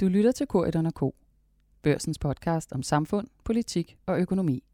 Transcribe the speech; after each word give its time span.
Du 0.00 0.08
lytter 0.08 0.32
til 0.32 0.46
Korridon 0.46 0.90
K. 0.90 1.00
Børsens 1.82 2.18
podcast 2.18 2.72
om 2.72 2.82
samfund, 2.82 3.28
politik 3.44 3.96
og 4.06 4.20
økonomi. 4.20 4.64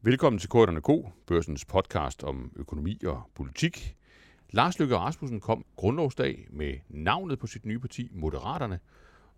Velkommen 0.00 0.38
til 0.38 0.48
Korridon 0.48 0.82
K, 0.82 1.12
børsens 1.26 1.64
podcast 1.64 2.24
om 2.24 2.52
økonomi 2.56 3.00
og 3.04 3.22
politik. 3.34 3.96
Lars 4.50 4.78
Løkke 4.78 4.96
Rasmussen 4.96 5.40
kom 5.40 5.64
grundlovsdag 5.76 6.46
med 6.50 6.74
navnet 6.88 7.38
på 7.38 7.46
sit 7.46 7.66
nye 7.66 7.78
parti, 7.78 8.10
Moderaterne, 8.12 8.78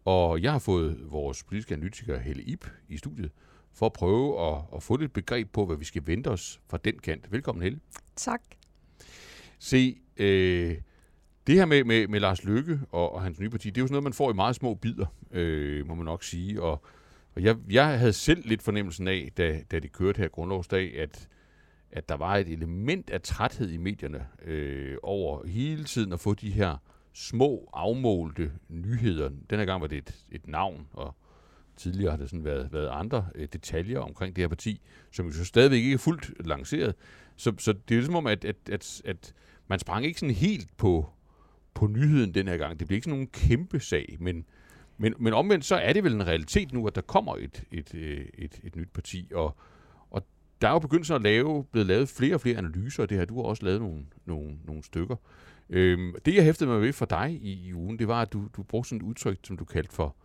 og 0.05 0.43
jeg 0.43 0.53
har 0.53 0.59
fået 0.59 1.13
vores 1.13 1.45
politiske 1.45 1.75
analytiker 1.75 2.19
Helle 2.19 2.43
Ip 2.43 2.67
i 2.89 2.97
studiet 2.97 3.31
for 3.73 3.87
at 3.87 3.93
prøve 3.93 4.49
at, 4.49 4.63
at 4.75 4.83
få 4.83 4.97
lidt 4.97 5.13
begreb 5.13 5.53
på, 5.53 5.67
hvad 5.67 5.77
vi 5.77 5.85
skal 5.85 6.07
vente 6.07 6.29
os 6.29 6.61
fra 6.69 6.79
den 6.85 6.99
kant. 6.99 7.33
Velkommen, 7.33 7.63
Helle. 7.63 7.81
Tak. 8.17 8.43
Se, 9.59 10.01
øh, 10.17 10.77
det 11.47 11.55
her 11.55 11.67
med, 11.67 11.85
med, 11.85 12.09
med 12.09 12.21
Lars 12.21 12.45
Lykke 12.45 12.81
og, 12.91 13.15
og 13.15 13.23
hans 13.23 13.41
nye 13.41 13.51
parti, 13.51 13.71
det 13.71 13.79
er 13.79 13.83
jo 13.83 13.87
sådan 13.87 13.93
noget, 13.93 14.05
man 14.05 14.13
får 14.13 14.31
i 14.31 14.35
meget 14.35 14.57
små 14.57 14.75
bidder, 14.75 15.07
øh, 15.31 15.87
må 15.89 15.95
man 15.95 16.05
nok 16.05 16.23
sige. 16.23 16.63
Og, 16.63 16.83
og 17.35 17.43
jeg, 17.43 17.57
jeg 17.71 17.99
havde 17.99 18.13
selv 18.13 18.49
lidt 18.49 18.63
fornemmelsen 18.63 19.09
af, 19.09 19.33
da, 19.37 19.61
da 19.71 19.79
det 19.79 19.93
kørte 19.93 20.19
her 20.19 20.29
grundlovsdag, 20.29 20.99
at, 21.01 21.29
at 21.91 22.09
der 22.09 22.15
var 22.15 22.37
et 22.37 22.49
element 22.49 23.11
af 23.11 23.21
træthed 23.21 23.71
i 23.71 23.77
medierne 23.77 24.27
øh, 24.45 24.97
over 25.03 25.47
hele 25.47 25.85
tiden 25.85 26.13
at 26.13 26.21
få 26.21 26.35
de 26.35 26.51
her 26.51 26.77
små, 27.13 27.71
afmålte 27.73 28.53
nyheder. 28.69 29.29
Den 29.51 29.59
her 29.59 29.65
gang 29.65 29.81
var 29.81 29.87
det 29.87 29.99
et, 29.99 30.15
et 30.33 30.49
navn, 30.49 30.87
og 30.93 31.15
tidligere 31.77 32.11
har 32.11 32.17
det 32.17 32.31
sådan 32.31 32.45
været, 32.45 32.73
været 32.73 32.89
andre 32.93 33.27
øh, 33.35 33.49
detaljer 33.53 33.99
omkring 33.99 34.37
det 34.37 34.43
her 34.43 34.49
parti, 34.49 34.81
som 35.13 35.27
jo 35.27 35.33
så 35.33 35.45
stadigvæk 35.45 35.83
ikke 35.83 35.95
er 35.95 35.99
fuldt 35.99 36.47
lanceret. 36.47 36.95
Så, 37.37 37.53
så 37.59 37.73
det 37.73 37.95
er 37.95 37.99
ligesom 37.99 38.17
om, 38.17 38.27
at, 38.27 38.45
at, 38.45 38.57
at, 38.73 39.03
at 39.05 39.35
man 39.69 39.79
sprang 39.79 40.05
ikke 40.05 40.21
sådan 40.21 40.35
helt 40.35 40.77
på, 40.77 41.11
på 41.75 41.87
nyheden 41.87 42.35
den 42.35 42.49
her 42.49 42.57
gang. 42.57 42.79
Det 42.79 42.87
bliver 42.87 42.97
ikke 42.97 43.05
sådan 43.05 43.19
nogen 43.19 43.31
kæmpe 43.33 43.81
sag, 43.81 44.17
men, 44.21 44.45
men, 44.99 45.15
men 45.19 45.33
omvendt 45.33 45.65
så 45.65 45.77
er 45.77 45.93
det 45.93 46.05
vel 46.05 46.15
en 46.15 46.27
realitet 46.27 46.73
nu, 46.73 46.87
at 46.87 46.95
der 46.95 47.01
kommer 47.01 47.37
et, 47.37 47.65
et, 47.73 47.95
et, 47.95 48.31
et, 48.39 48.61
et 48.65 48.77
nyt 48.77 48.91
parti, 48.95 49.31
og, 49.35 49.57
og 50.11 50.27
der 50.61 50.69
er 50.69 50.73
jo 50.73 50.79
begyndt 50.79 51.11
at 51.11 51.23
lave, 51.23 51.65
blevet 51.65 51.87
lavet 51.87 52.09
flere 52.09 52.35
og 52.35 52.41
flere 52.41 52.59
analyser 52.59 53.03
af 53.03 53.09
det 53.09 53.19
her. 53.19 53.25
Du 53.25 53.37
har 53.37 53.43
også 53.43 53.65
lavet 53.65 53.81
nogle, 53.81 54.05
nogle, 54.27 54.59
nogle 54.65 54.83
stykker. 54.83 55.17
Øhm, 55.71 56.15
det, 56.25 56.35
jeg 56.35 56.45
hæftede 56.45 56.71
mig 56.71 56.81
ved 56.81 56.93
for 56.93 57.07
dig 57.07 57.39
i, 57.43 57.69
i 57.69 57.75
ugen, 57.75 57.99
det 57.99 58.09
var, 58.09 58.23
at 58.23 58.33
du, 58.33 58.49
du 58.57 58.63
brugte 58.63 58.89
sådan 58.89 59.07
et 59.07 59.09
udtryk, 59.09 59.39
som 59.45 59.57
du 59.57 59.65
kaldte 59.65 59.95
for, 59.95 60.17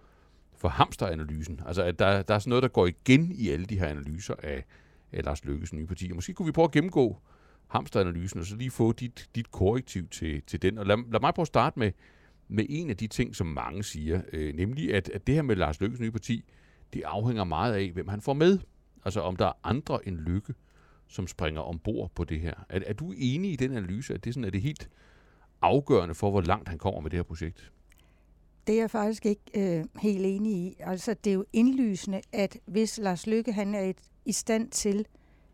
for 0.57 0.67
hamsteranalysen. 0.69 1.61
Altså, 1.65 1.83
at 1.83 1.99
der, 1.99 2.21
der 2.21 2.33
er 2.33 2.39
sådan 2.39 2.49
noget, 2.49 2.63
der 2.63 2.69
går 2.69 2.87
igen 2.87 3.31
i 3.31 3.49
alle 3.49 3.65
de 3.65 3.79
her 3.79 3.87
analyser 3.87 4.35
af, 4.43 4.65
af 5.11 5.23
Lars 5.23 5.45
Løkkes 5.45 5.73
nye 5.73 5.85
parti. 5.85 6.07
Og 6.11 6.15
måske 6.15 6.33
kunne 6.33 6.45
vi 6.45 6.51
prøve 6.51 6.65
at 6.65 6.71
gennemgå 6.71 7.17
hamsteranalysen, 7.69 8.39
og 8.39 8.45
så 8.45 8.55
lige 8.55 8.71
få 8.71 8.91
dit, 8.91 9.29
dit 9.35 9.51
korrektiv 9.51 10.07
til, 10.07 10.41
til 10.41 10.61
den. 10.61 10.77
Og 10.77 10.85
lad, 10.85 10.97
lad 11.11 11.19
mig 11.19 11.33
prøve 11.33 11.43
at 11.43 11.47
starte 11.47 11.79
med, 11.79 11.91
med 12.47 12.65
en 12.69 12.89
af 12.89 12.97
de 12.97 13.07
ting, 13.07 13.35
som 13.35 13.47
mange 13.47 13.83
siger, 13.83 14.21
øh, 14.33 14.55
nemlig 14.55 14.93
at, 14.95 15.09
at 15.09 15.27
det 15.27 15.35
her 15.35 15.41
med 15.41 15.55
Lars 15.55 15.81
Lykkes 15.81 15.99
nye 15.99 16.11
parti, 16.11 16.43
det 16.93 17.03
afhænger 17.05 17.43
meget 17.43 17.73
af, 17.73 17.91
hvem 17.91 18.07
han 18.07 18.21
får 18.21 18.33
med. 18.33 18.59
Altså 19.05 19.21
om 19.21 19.35
der 19.35 19.45
er 19.45 19.53
andre 19.63 20.07
end 20.07 20.17
Lykke, 20.17 20.53
som 21.07 21.27
springer 21.27 21.61
ombord 21.61 22.11
på 22.15 22.23
det 22.23 22.39
her. 22.39 22.53
Er, 22.69 22.79
er 22.85 22.93
du 22.93 23.13
enig 23.17 23.51
i 23.51 23.55
den 23.55 23.71
analyse, 23.71 24.13
at 24.13 24.23
det 24.23 24.33
sådan, 24.33 24.45
er 24.45 24.49
det 24.49 24.61
helt 24.61 24.89
afgørende 25.61 26.15
for, 26.15 26.31
hvor 26.31 26.41
langt 26.41 26.69
han 26.69 26.77
kommer 26.77 27.01
med 27.01 27.09
det 27.09 27.17
her 27.17 27.23
projekt? 27.23 27.71
Det 28.67 28.75
er 28.75 28.79
jeg 28.79 28.91
faktisk 28.91 29.25
ikke 29.25 29.77
øh, 29.79 29.85
helt 30.01 30.25
enig 30.25 30.53
i. 30.53 30.75
Altså, 30.79 31.13
det 31.13 31.29
er 31.29 31.33
jo 31.33 31.45
indlysende, 31.53 32.21
at 32.31 32.57
hvis 32.65 32.97
Lars 32.97 33.27
Lykke 33.27 33.53
han 33.53 33.75
er 33.75 33.81
et, 33.81 33.97
i 34.25 34.31
stand 34.31 34.71
til 34.71 35.05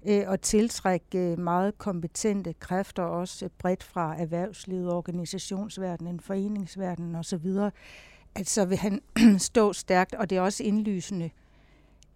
øh, 0.08 0.24
og 0.28 0.42
tiltrække 0.42 1.18
øh, 1.20 1.40
meget 1.40 1.78
kompetente 1.78 2.54
kræfter, 2.54 3.04
også 3.04 3.46
øh, 3.46 3.52
bredt 3.58 3.84
fra 3.84 4.16
erhvervslivet, 4.22 4.94
organisationsverdenen, 4.94 6.20
foreningsverdenen 6.20 7.16
osv., 7.16 7.48
at 8.36 8.50
så 8.50 8.66
vil 8.66 8.78
han 8.78 9.02
stå 9.38 9.74
stærkt, 9.74 10.14
og 10.14 10.30
det 10.30 10.38
er 10.38 10.42
også 10.42 10.64
indlysende, 10.64 11.30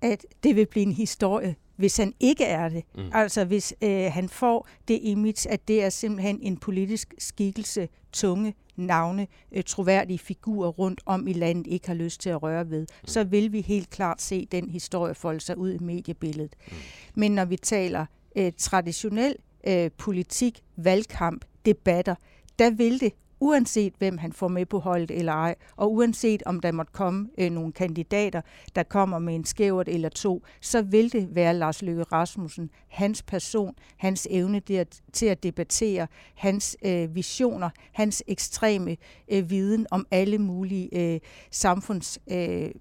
at 0.01 0.25
det 0.43 0.55
vil 0.55 0.65
blive 0.65 0.85
en 0.85 0.91
historie, 0.91 1.55
hvis 1.80 1.97
han 1.97 2.13
ikke 2.19 2.44
er 2.44 2.69
det. 2.69 2.83
Mm. 2.95 3.03
Altså 3.13 3.45
hvis 3.45 3.73
øh, 3.81 4.11
han 4.11 4.30
får 4.30 4.67
det 4.87 4.99
image, 5.02 5.49
at 5.49 5.67
det 5.67 5.83
er 5.83 5.89
simpelthen 5.89 6.39
en 6.42 6.58
politisk 6.58 7.14
skikkelse, 7.17 7.89
tunge 8.14 8.53
navne, 8.76 9.27
øh, 9.52 9.64
troværdige 9.64 10.20
figurer 10.20 10.70
rundt 10.70 11.02
om 11.05 11.27
i 11.27 11.33
landet 11.33 11.67
ikke 11.67 11.87
har 11.87 11.93
lyst 11.93 12.21
til 12.21 12.30
at 12.30 12.43
røre 12.43 12.70
ved, 12.70 12.81
mm. 12.81 13.08
så 13.08 13.23
vil 13.23 13.52
vi 13.52 13.61
helt 13.61 13.89
klart 13.89 14.21
se 14.21 14.48
den 14.52 14.70
historie 14.70 15.15
folde 15.15 15.39
sig 15.39 15.58
ud 15.58 15.73
i 15.73 15.77
mediebilledet. 15.80 16.55
Mm. 16.67 16.77
Men 17.15 17.31
når 17.31 17.45
vi 17.45 17.58
taler 17.58 18.05
øh, 18.36 18.52
traditionel 18.58 19.36
øh, 19.67 19.92
politik, 19.98 20.64
valgkamp, 20.76 21.45
debatter, 21.65 22.15
der 22.59 22.70
vil 22.70 22.99
det 22.99 23.14
uanset 23.39 23.94
hvem 23.98 24.17
han 24.17 24.33
får 24.33 24.48
med 24.48 24.66
på 24.66 24.80
holdet 24.80 25.11
eller 25.11 25.33
ej, 25.33 25.55
og 25.76 25.94
uanset 25.94 26.44
om 26.45 26.60
der 26.60 26.72
måtte 26.72 26.92
komme 26.94 27.30
øh, 27.38 27.52
nogle 27.52 27.72
kandidater, 27.72 28.42
der 28.76 28.83
kommer 28.83 29.20
med 29.20 29.36
en 29.36 29.45
skævert 29.45 29.88
eller 29.88 30.10
to, 30.10 30.44
så 30.61 30.82
vil 30.82 31.14
det 31.14 31.36
være 31.36 31.54
Lars 31.54 31.82
Løkke 31.82 32.04
Rasmussen, 32.04 32.70
hans 32.88 33.23
person, 33.23 33.76
hans 33.98 34.27
evne 34.32 34.60
der, 34.60 34.83
til 35.14 35.26
at 35.26 35.44
debattere, 35.44 36.08
hans 36.36 36.77
øh, 36.86 37.16
visioner, 37.16 37.70
hans 37.92 38.23
ekstreme 38.27 38.98
øh, 39.32 39.50
viden 39.50 39.88
om 39.92 40.08
alle 40.11 40.38
mulige 40.38 41.14
øh, 41.14 41.20
samfunds 41.52 42.20
øh, 42.32 42.71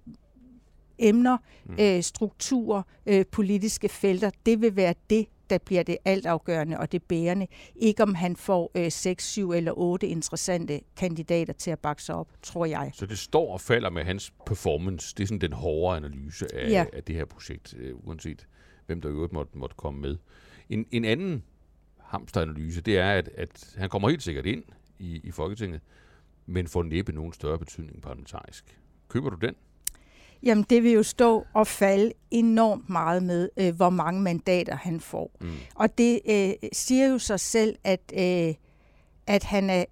emner, 0.99 1.37
mm. 1.65 1.75
øh, 1.79 2.03
strukturer, 2.03 2.81
øh, 3.05 3.25
politiske 3.31 3.89
felter. 3.89 4.31
Det 4.45 4.61
vil 4.61 4.75
være 4.75 4.93
det, 5.09 5.25
der 5.49 5.57
bliver 5.57 5.83
det 5.83 5.97
altafgørende 6.05 6.79
og 6.79 6.91
det 6.91 7.03
bærende. 7.03 7.47
Ikke 7.75 8.03
om 8.03 8.15
han 8.15 8.35
får 8.35 8.71
øh, 8.75 8.91
6, 8.91 9.25
7 9.25 9.51
eller 9.51 9.71
8 9.77 10.07
interessante 10.07 10.81
kandidater 10.97 11.53
til 11.53 11.71
at 11.71 11.79
bakke 11.79 12.03
sig 12.03 12.15
op, 12.15 12.27
tror 12.41 12.65
jeg. 12.65 12.91
Så 12.93 13.05
det 13.05 13.17
står 13.17 13.53
og 13.53 13.61
falder 13.61 13.89
med 13.89 14.03
hans 14.03 14.33
performance. 14.45 15.15
Det 15.17 15.23
er 15.23 15.27
sådan 15.27 15.41
den 15.41 15.53
hårde 15.53 15.97
analyse 15.97 16.55
af, 16.55 16.69
ja. 16.69 16.85
af 16.93 17.03
det 17.03 17.15
her 17.15 17.25
projekt, 17.25 17.73
øh, 17.77 17.95
uanset 17.95 18.47
hvem 18.85 19.01
der 19.01 19.11
øvrigt 19.11 19.33
måtte, 19.33 19.57
måtte 19.57 19.75
komme 19.75 20.01
med. 20.01 20.17
En, 20.69 20.85
en 20.91 21.05
anden 21.05 21.43
hamsteranalyse, 21.99 22.81
det 22.81 22.97
er, 22.97 23.11
at, 23.11 23.29
at 23.37 23.75
han 23.77 23.89
kommer 23.89 24.09
helt 24.09 24.23
sikkert 24.23 24.45
ind 24.45 24.63
i, 24.99 25.21
i 25.23 25.31
Folketinget, 25.31 25.81
men 26.45 26.67
får 26.67 26.83
næppe 26.83 27.11
nogen 27.11 27.33
større 27.33 27.59
betydning 27.59 28.01
parlamentarisk. 28.01 28.79
Køber 29.07 29.29
du 29.29 29.35
den? 29.35 29.55
Jamen, 30.43 30.65
det 30.69 30.83
vil 30.83 30.91
jo 30.91 31.03
stå 31.03 31.45
og 31.53 31.67
falde 31.67 32.11
enormt 32.31 32.89
meget 32.89 33.23
med, 33.23 33.49
øh, 33.57 33.75
hvor 33.75 33.89
mange 33.89 34.21
mandater 34.21 34.75
han 34.75 34.99
får. 34.99 35.31
Mm. 35.41 35.49
Og 35.75 35.97
det 35.97 36.19
øh, 36.29 36.69
siger 36.73 37.07
jo 37.07 37.19
sig 37.19 37.39
selv, 37.39 37.75
at, 37.83 38.13
øh, 38.13 38.53
at 39.27 39.43
han 39.43 39.69
er 39.69 39.85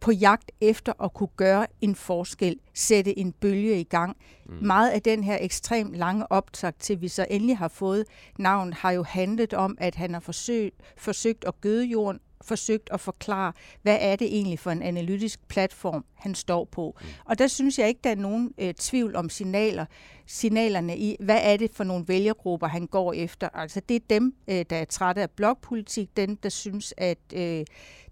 på 0.00 0.12
jagt 0.12 0.50
efter 0.60 1.02
at 1.04 1.14
kunne 1.14 1.28
gøre 1.36 1.66
en 1.80 1.94
forskel, 1.94 2.56
sætte 2.74 3.18
en 3.18 3.32
bølge 3.32 3.80
i 3.80 3.84
gang. 3.84 4.16
Mm. 4.46 4.54
Meget 4.66 4.90
af 4.90 5.02
den 5.02 5.24
her 5.24 5.38
ekstremt 5.40 5.96
lange 5.96 6.32
optag 6.32 6.72
til 6.78 7.00
vi 7.00 7.08
så 7.08 7.26
endelig 7.30 7.58
har 7.58 7.68
fået 7.68 8.04
navn, 8.38 8.72
har 8.72 8.90
jo 8.90 9.02
handlet 9.02 9.54
om, 9.54 9.76
at 9.80 9.94
han 9.94 10.12
har 10.12 10.20
forsøgt, 10.20 10.74
forsøgt 10.96 11.44
at 11.44 11.60
gøde 11.60 11.84
jorden 11.84 12.20
forsøgt 12.44 12.90
at 12.92 13.00
forklare, 13.00 13.52
hvad 13.82 13.98
er 14.00 14.16
det 14.16 14.26
egentlig 14.26 14.58
for 14.58 14.70
en 14.70 14.82
analytisk 14.82 15.48
platform, 15.48 16.04
han 16.14 16.34
står 16.34 16.64
på. 16.64 16.96
Mm. 17.00 17.06
Og 17.24 17.38
der 17.38 17.46
synes 17.46 17.78
jeg 17.78 17.88
ikke, 17.88 18.00
der 18.04 18.10
er 18.10 18.14
nogen 18.14 18.54
øh, 18.58 18.74
tvivl 18.74 19.16
om 19.16 19.28
signaler, 19.28 19.86
signalerne 20.26 20.98
i, 20.98 21.16
hvad 21.20 21.40
er 21.42 21.56
det 21.56 21.70
for 21.74 21.84
nogle 21.84 22.04
vælgergrupper, 22.08 22.66
han 22.66 22.86
går 22.86 23.12
efter. 23.12 23.48
Altså 23.54 23.80
det 23.88 23.94
er 23.94 24.00
dem, 24.10 24.34
øh, 24.48 24.64
der 24.70 24.76
er 24.76 24.84
trætte 24.84 25.22
af 25.22 25.30
blokpolitik, 25.30 26.16
dem, 26.16 26.36
der 26.36 26.48
synes, 26.48 26.94
at 26.96 27.18
øh, 27.34 27.64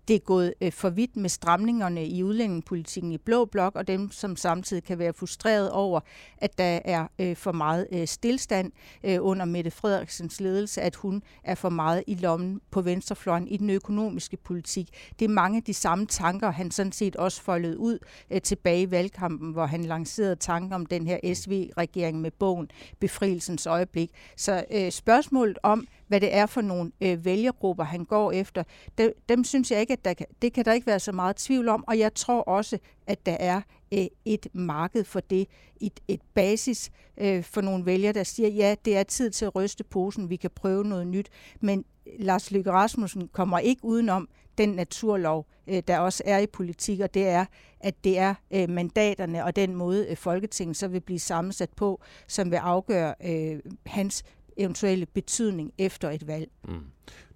det 0.08 0.16
er 0.16 0.20
gået 0.20 0.54
øh, 0.60 0.72
for 0.72 0.90
vidt 0.90 1.16
med 1.16 1.28
stramningerne 1.28 2.06
i 2.06 2.22
udlændingepolitikken 2.22 3.12
i 3.12 3.18
Blå 3.18 3.44
Blok, 3.44 3.76
og 3.76 3.86
dem, 3.86 4.10
som 4.10 4.36
samtidig 4.36 4.84
kan 4.84 4.98
være 4.98 5.12
frustreret 5.12 5.70
over, 5.70 6.00
at 6.38 6.58
der 6.58 6.80
er 6.84 7.06
øh, 7.18 7.36
for 7.36 7.52
meget 7.52 7.86
øh, 7.92 8.06
stillstand 8.06 8.72
øh, 9.04 9.18
under 9.20 9.44
Mette 9.44 9.70
Frederiksens 9.70 10.40
ledelse, 10.40 10.80
at 10.80 10.96
hun 10.96 11.22
er 11.44 11.54
for 11.54 11.68
meget 11.68 12.04
i 12.06 12.14
lommen 12.14 12.60
på 12.70 12.80
venstrefløjen 12.80 13.48
i 13.48 13.56
den 13.56 13.70
økonomiske 13.70 14.36
politik. 14.36 14.88
Det 15.18 15.24
er 15.24 15.28
mange 15.28 15.56
af 15.56 15.62
de 15.62 15.74
samme 15.74 16.06
tanker, 16.06 16.50
han 16.50 16.70
sådan 16.70 16.92
set 16.92 17.16
også 17.16 17.42
foldede 17.42 17.78
ud 17.78 17.98
øh, 18.30 18.40
tilbage 18.40 18.82
i 18.82 18.90
valgkampen, 18.90 19.52
hvor 19.52 19.66
han 19.66 19.84
lancerede 19.84 20.36
tanker 20.36 20.74
om 20.74 20.86
den 20.86 21.06
her 21.06 21.34
SV-regering 21.34 22.20
med 22.20 22.30
bogen 22.30 22.70
Befrielsens 23.00 23.66
øjeblik. 23.66 24.10
Så 24.36 24.64
øh, 24.72 24.90
spørgsmålet 24.92 25.58
om, 25.62 25.86
hvad 26.12 26.20
det 26.20 26.34
er 26.34 26.46
for 26.46 26.60
nogle 26.60 26.92
øh, 27.00 27.24
vælgergrupper, 27.24 27.84
han 27.84 28.04
går 28.04 28.32
efter, 28.32 28.62
dem, 28.98 29.12
dem 29.28 29.44
synes 29.44 29.70
jeg 29.70 29.80
ikke, 29.80 29.92
at 29.92 30.04
der 30.04 30.14
kan, 30.14 30.26
det 30.42 30.52
kan 30.52 30.64
der 30.64 30.72
ikke 30.72 30.86
være 30.86 31.00
så 31.00 31.12
meget 31.12 31.36
tvivl 31.36 31.68
om, 31.68 31.84
og 31.86 31.98
jeg 31.98 32.14
tror 32.14 32.40
også, 32.40 32.78
at 33.06 33.26
der 33.26 33.36
er 33.40 33.60
øh, 33.92 34.06
et 34.24 34.46
marked 34.52 35.04
for 35.04 35.20
det, 35.20 35.48
et, 35.80 36.00
et 36.08 36.20
basis 36.34 36.90
øh, 37.16 37.44
for 37.44 37.60
nogle 37.60 37.86
vælgere, 37.86 38.12
der 38.12 38.22
siger, 38.22 38.48
ja, 38.48 38.74
det 38.84 38.96
er 38.96 39.02
tid 39.02 39.30
til 39.30 39.44
at 39.44 39.54
ryste 39.56 39.84
posen, 39.84 40.30
vi 40.30 40.36
kan 40.36 40.50
prøve 40.54 40.84
noget 40.84 41.06
nyt, 41.06 41.28
men 41.60 41.84
Lars 42.18 42.50
Løkke 42.50 42.72
Rasmussen 42.72 43.28
kommer 43.28 43.58
ikke 43.58 43.84
udenom 43.84 44.28
den 44.58 44.68
naturlov, 44.68 45.46
øh, 45.66 45.82
der 45.88 45.98
også 45.98 46.22
er 46.26 46.38
i 46.38 46.46
politik, 46.46 47.00
og 47.00 47.14
det 47.14 47.28
er, 47.28 47.44
at 47.80 48.04
det 48.04 48.18
er 48.18 48.34
øh, 48.50 48.70
mandaterne 48.70 49.44
og 49.44 49.56
den 49.56 49.74
måde, 49.74 50.06
øh, 50.10 50.16
Folketinget 50.16 50.76
så 50.76 50.88
vil 50.88 51.00
blive 51.00 51.18
sammensat 51.18 51.70
på, 51.76 52.00
som 52.26 52.50
vil 52.50 52.56
afgøre 52.56 53.14
øh, 53.24 53.60
hans 53.86 54.24
eventuelle 54.56 55.06
betydning 55.06 55.72
efter 55.78 56.10
et 56.10 56.26
valg. 56.26 56.50
Mm. 56.68 56.84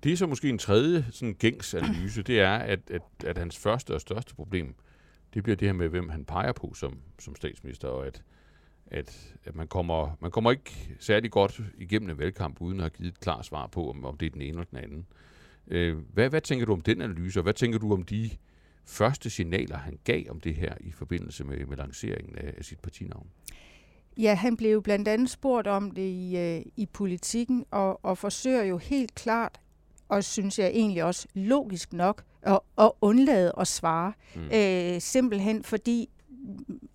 Det 0.03 0.13
er 0.13 0.17
så 0.17 0.27
måske 0.27 0.49
en 0.49 0.59
tredje 0.59 1.07
sådan 1.11 1.35
gængs 1.35 1.75
analyse, 1.75 2.23
det 2.23 2.41
er, 2.41 2.55
at, 2.55 2.81
at, 2.91 3.03
at 3.25 3.39
hans 3.39 3.57
første 3.57 3.95
og 3.95 4.01
største 4.01 4.35
problem, 4.35 4.75
det 5.35 5.43
bliver 5.43 5.57
det 5.57 5.69
her 5.69 5.73
med, 5.73 5.89
hvem 5.89 6.09
han 6.09 6.25
peger 6.25 6.53
på 6.53 6.75
som, 6.75 6.99
som 7.19 7.37
statsminister, 7.37 7.89
og 7.89 8.07
at, 8.07 8.23
at, 8.87 9.37
at 9.45 9.55
man, 9.55 9.69
kommer, 9.69 10.17
man 10.21 10.31
kommer 10.31 10.51
ikke 10.51 10.97
særlig 11.01 11.31
godt 11.31 11.61
igennem 11.79 12.11
en 12.11 12.19
valgkamp, 12.19 12.61
uden 12.61 12.81
at 12.81 12.83
have 12.83 12.91
givet 12.91 13.09
et 13.09 13.21
klart 13.21 13.47
svar 13.47 13.67
på, 13.67 13.91
om, 13.91 14.05
om 14.05 14.17
det 14.17 14.27
er 14.27 14.31
den 14.31 14.41
ene 14.41 14.51
eller 14.51 14.65
den 14.65 14.79
anden. 14.79 15.07
Øh, 15.69 15.97
hvad, 16.13 16.31
hvad 16.31 16.41
tænker 16.41 16.67
du 16.67 16.73
om 16.73 16.81
den 16.81 17.03
analyse, 17.03 17.41
og 17.41 17.43
hvad 17.43 17.55
tænker 17.55 17.79
du 17.79 17.93
om 17.93 18.03
de 18.03 18.31
første 18.85 19.31
signaler, 19.31 19.77
han 19.77 19.99
gav 20.05 20.25
om 20.31 20.41
det 20.41 20.55
her 20.55 20.75
i 20.81 20.91
forbindelse 20.91 21.45
med, 21.45 21.67
med 21.67 21.77
lanceringen 21.77 22.39
af, 22.39 22.55
af 22.59 22.65
sit 22.65 22.79
partinavn? 22.79 23.27
Ja, 24.17 24.35
han 24.35 24.57
blev 24.57 24.83
blandt 24.83 25.09
andet 25.09 25.31
spurgt 25.31 25.67
om 25.67 25.91
det 25.91 26.03
i, 26.03 26.37
øh, 26.37 26.63
i 26.77 26.87
politikken, 26.87 27.65
og, 27.71 28.05
og 28.05 28.19
forsøger 28.19 28.63
jo 28.63 28.77
helt 28.79 29.15
klart, 29.15 29.61
og 30.09 30.25
synes 30.25 30.59
jeg 30.59 30.69
egentlig 30.69 31.05
også 31.05 31.27
logisk 31.35 31.93
nok, 31.93 32.23
at, 32.43 32.61
at 32.79 32.91
undlade 33.01 33.53
at 33.59 33.69
svare. 33.69 34.13
Mm. 34.35 34.43
Øh, 34.55 35.01
simpelthen 35.01 35.63
fordi 35.63 36.09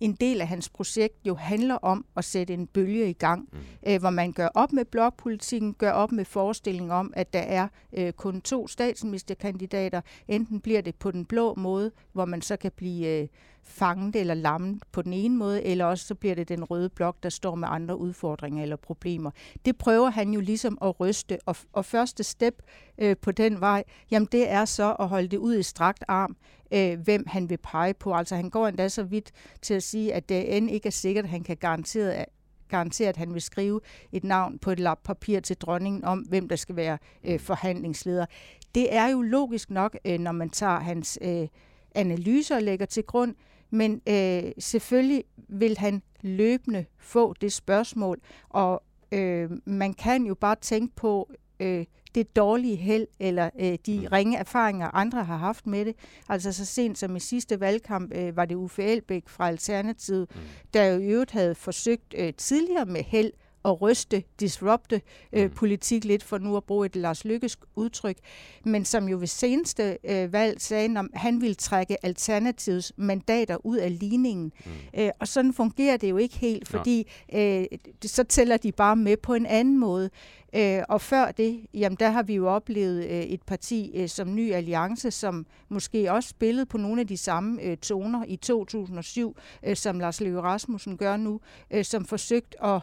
en 0.00 0.12
del 0.12 0.40
af 0.40 0.48
hans 0.48 0.68
projekt 0.68 1.14
jo 1.26 1.34
handler 1.34 1.74
om 1.74 2.04
at 2.16 2.24
sætte 2.24 2.54
en 2.54 2.66
bølge 2.66 3.10
i 3.10 3.12
gang, 3.12 3.48
mm. 3.52 3.58
øh, 3.86 4.00
hvor 4.00 4.10
man 4.10 4.32
gør 4.32 4.48
op 4.54 4.72
med 4.72 4.84
blokpolitikken, 4.84 5.74
gør 5.74 5.90
op 5.90 6.12
med 6.12 6.24
forestillingen 6.24 6.90
om, 6.90 7.12
at 7.16 7.32
der 7.32 7.38
er 7.38 7.68
øh, 7.92 8.12
kun 8.12 8.40
to 8.40 8.66
statsministerkandidater. 8.66 10.00
Enten 10.28 10.60
bliver 10.60 10.80
det 10.80 10.94
på 10.94 11.10
den 11.10 11.24
blå 11.24 11.54
måde, 11.54 11.90
hvor 12.12 12.24
man 12.24 12.42
så 12.42 12.56
kan 12.56 12.72
blive 12.76 13.22
øh, 13.22 13.28
fanget 13.64 14.16
eller 14.16 14.34
lammet 14.34 14.82
på 14.92 15.02
den 15.02 15.12
ene 15.12 15.36
måde, 15.36 15.62
eller 15.62 15.84
også 15.84 16.06
så 16.06 16.14
bliver 16.14 16.34
det 16.34 16.48
den 16.48 16.64
røde 16.64 16.88
blok, 16.88 17.16
der 17.22 17.28
står 17.28 17.54
med 17.54 17.68
andre 17.70 17.96
udfordringer 17.96 18.62
eller 18.62 18.76
problemer. 18.76 19.30
Det 19.64 19.78
prøver 19.78 20.10
han 20.10 20.30
jo 20.30 20.40
ligesom 20.40 20.78
at 20.82 21.00
ryste, 21.00 21.38
og, 21.46 21.56
og 21.72 21.84
første 21.84 22.24
step 22.24 22.62
øh, 22.98 23.16
på 23.16 23.32
den 23.32 23.60
vej, 23.60 23.84
jamen 24.10 24.28
det 24.32 24.50
er 24.50 24.64
så 24.64 24.96
at 25.00 25.08
holde 25.08 25.28
det 25.28 25.36
ud 25.36 25.58
i 25.58 25.62
strakt 25.62 26.04
arm, 26.08 26.36
øh, 26.72 27.00
hvem 27.00 27.24
han 27.26 27.50
vil 27.50 27.58
pege 27.58 27.94
på. 27.94 28.14
Altså 28.14 28.36
han 28.36 28.50
går 28.50 28.68
endda 28.68 28.88
så 28.88 29.02
vidt 29.02 29.32
til 29.62 29.74
at 29.74 29.82
sige, 29.82 30.14
at 30.14 30.28
det 30.28 30.56
end 30.56 30.70
ikke 30.70 30.86
er 30.86 30.90
sikkert, 30.90 31.24
at 31.24 31.30
han 31.30 31.42
kan 31.42 31.56
garantere, 31.56 32.24
garantere, 32.68 33.08
at 33.08 33.16
han 33.16 33.34
vil 33.34 33.42
skrive 33.42 33.80
et 34.12 34.24
navn 34.24 34.58
på 34.58 34.70
et 34.70 34.80
lap 34.80 34.98
papir 35.04 35.40
til 35.40 35.56
dronningen 35.56 36.04
om, 36.04 36.18
hvem 36.18 36.48
der 36.48 36.56
skal 36.56 36.76
være 36.76 36.98
øh, 37.24 37.40
forhandlingsleder. 37.40 38.26
Det 38.74 38.94
er 38.94 39.08
jo 39.08 39.22
logisk 39.22 39.70
nok, 39.70 39.98
øh, 40.04 40.18
når 40.18 40.32
man 40.32 40.50
tager 40.50 40.80
hans 40.80 41.18
øh, 41.22 41.48
analyser 41.94 42.56
og 42.56 42.62
lægger 42.62 42.86
til 42.86 43.02
grund, 43.02 43.34
men 43.72 44.00
øh, 44.08 44.52
selvfølgelig 44.58 45.24
vil 45.48 45.78
han 45.78 46.02
løbende 46.20 46.84
få 46.98 47.34
det 47.40 47.52
spørgsmål, 47.52 48.20
og 48.48 48.82
øh, 49.12 49.50
man 49.64 49.94
kan 49.94 50.26
jo 50.26 50.34
bare 50.34 50.56
tænke 50.60 50.94
på 50.94 51.30
øh, 51.60 51.84
det 52.14 52.36
dårlige 52.36 52.76
held 52.76 53.06
eller 53.20 53.50
øh, 53.60 53.78
de 53.86 54.00
mm. 54.00 54.06
ringe 54.12 54.38
erfaringer, 54.38 54.94
andre 54.94 55.24
har 55.24 55.36
haft 55.36 55.66
med 55.66 55.84
det. 55.84 55.96
Altså 56.28 56.52
så 56.52 56.64
sent 56.64 56.98
som 56.98 57.16
i 57.16 57.20
sidste 57.20 57.60
valgkamp 57.60 58.12
øh, 58.14 58.36
var 58.36 58.44
det 58.44 58.54
Uffe 58.54 58.82
Elbæk 58.82 59.28
fra 59.28 59.48
Alternativet, 59.48 60.28
mm. 60.34 60.40
der 60.74 60.84
jo 60.84 60.98
i 60.98 61.06
øvrigt 61.06 61.30
havde 61.30 61.54
forsøgt 61.54 62.14
øh, 62.18 62.32
tidligere 62.34 62.86
med 62.86 63.02
held 63.02 63.32
at 63.64 63.82
ryste, 63.82 64.22
disrupte 64.40 65.00
øh, 65.32 65.44
mm. 65.44 65.50
politik 65.50 66.04
lidt, 66.04 66.22
for 66.22 66.38
nu 66.38 66.56
at 66.56 66.64
bruge 66.64 66.86
et 66.86 66.96
Lars 66.96 67.24
Lykkes 67.24 67.58
udtryk, 67.76 68.16
men 68.64 68.84
som 68.84 69.08
jo 69.08 69.18
ved 69.18 69.26
seneste 69.26 69.98
øh, 70.04 70.32
valg 70.32 70.60
sagde, 70.60 70.98
at 70.98 71.06
han 71.14 71.40
ville 71.40 71.54
trække 71.54 72.04
Alternativets 72.04 72.92
mandater 72.96 73.66
ud 73.66 73.76
af 73.76 73.98
ligningen. 73.98 74.52
Mm. 74.64 74.70
Øh, 75.00 75.10
og 75.20 75.28
sådan 75.28 75.52
fungerer 75.52 75.96
det 75.96 76.10
jo 76.10 76.16
ikke 76.16 76.36
helt, 76.36 76.68
fordi 76.68 77.10
øh, 77.34 77.64
så 78.04 78.24
tæller 78.24 78.56
de 78.56 78.72
bare 78.72 78.96
med 78.96 79.16
på 79.16 79.34
en 79.34 79.46
anden 79.46 79.78
måde. 79.78 80.10
Øh, 80.54 80.82
og 80.88 81.00
før 81.00 81.30
det, 81.30 81.66
jamen 81.74 81.96
der 82.00 82.10
har 82.10 82.22
vi 82.22 82.34
jo 82.34 82.48
oplevet 82.48 83.04
øh, 83.04 83.10
et 83.10 83.42
parti 83.42 83.92
øh, 83.94 84.08
som 84.08 84.34
Ny 84.34 84.52
Alliance, 84.52 85.10
som 85.10 85.46
måske 85.68 86.12
også 86.12 86.28
spillede 86.28 86.66
på 86.66 86.78
nogle 86.78 87.00
af 87.00 87.06
de 87.06 87.16
samme 87.16 87.62
øh, 87.62 87.76
toner 87.76 88.24
i 88.28 88.36
2007, 88.36 89.36
øh, 89.62 89.76
som 89.76 90.00
Lars 90.00 90.20
Løkke 90.20 90.40
Rasmussen 90.40 90.96
gør 90.96 91.16
nu, 91.16 91.40
øh, 91.70 91.84
som 91.84 92.04
forsøgt 92.04 92.56
at 92.64 92.80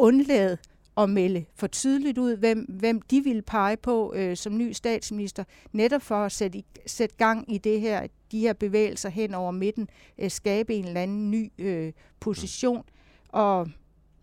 undlade 0.00 0.58
at 0.96 1.10
melde 1.10 1.44
for 1.54 1.66
tydeligt 1.66 2.18
ud, 2.18 2.36
hvem, 2.36 2.58
hvem 2.68 3.02
de 3.02 3.20
ville 3.24 3.42
pege 3.42 3.76
på 3.76 4.12
øh, 4.16 4.36
som 4.36 4.58
ny 4.58 4.72
statsminister, 4.72 5.44
netop 5.72 6.02
for 6.02 6.14
at 6.14 6.32
sætte, 6.32 6.62
sætte 6.86 7.16
gang 7.16 7.54
i 7.54 7.58
det 7.58 7.80
her, 7.80 8.06
de 8.32 8.40
her 8.40 8.52
bevægelser 8.52 9.08
hen 9.08 9.34
over 9.34 9.50
midten, 9.50 9.88
øh, 10.18 10.30
skabe 10.30 10.74
en 10.74 10.84
eller 10.84 11.02
anden 11.02 11.30
ny 11.30 11.52
øh, 11.58 11.92
position. 12.20 12.84
Og 13.28 13.68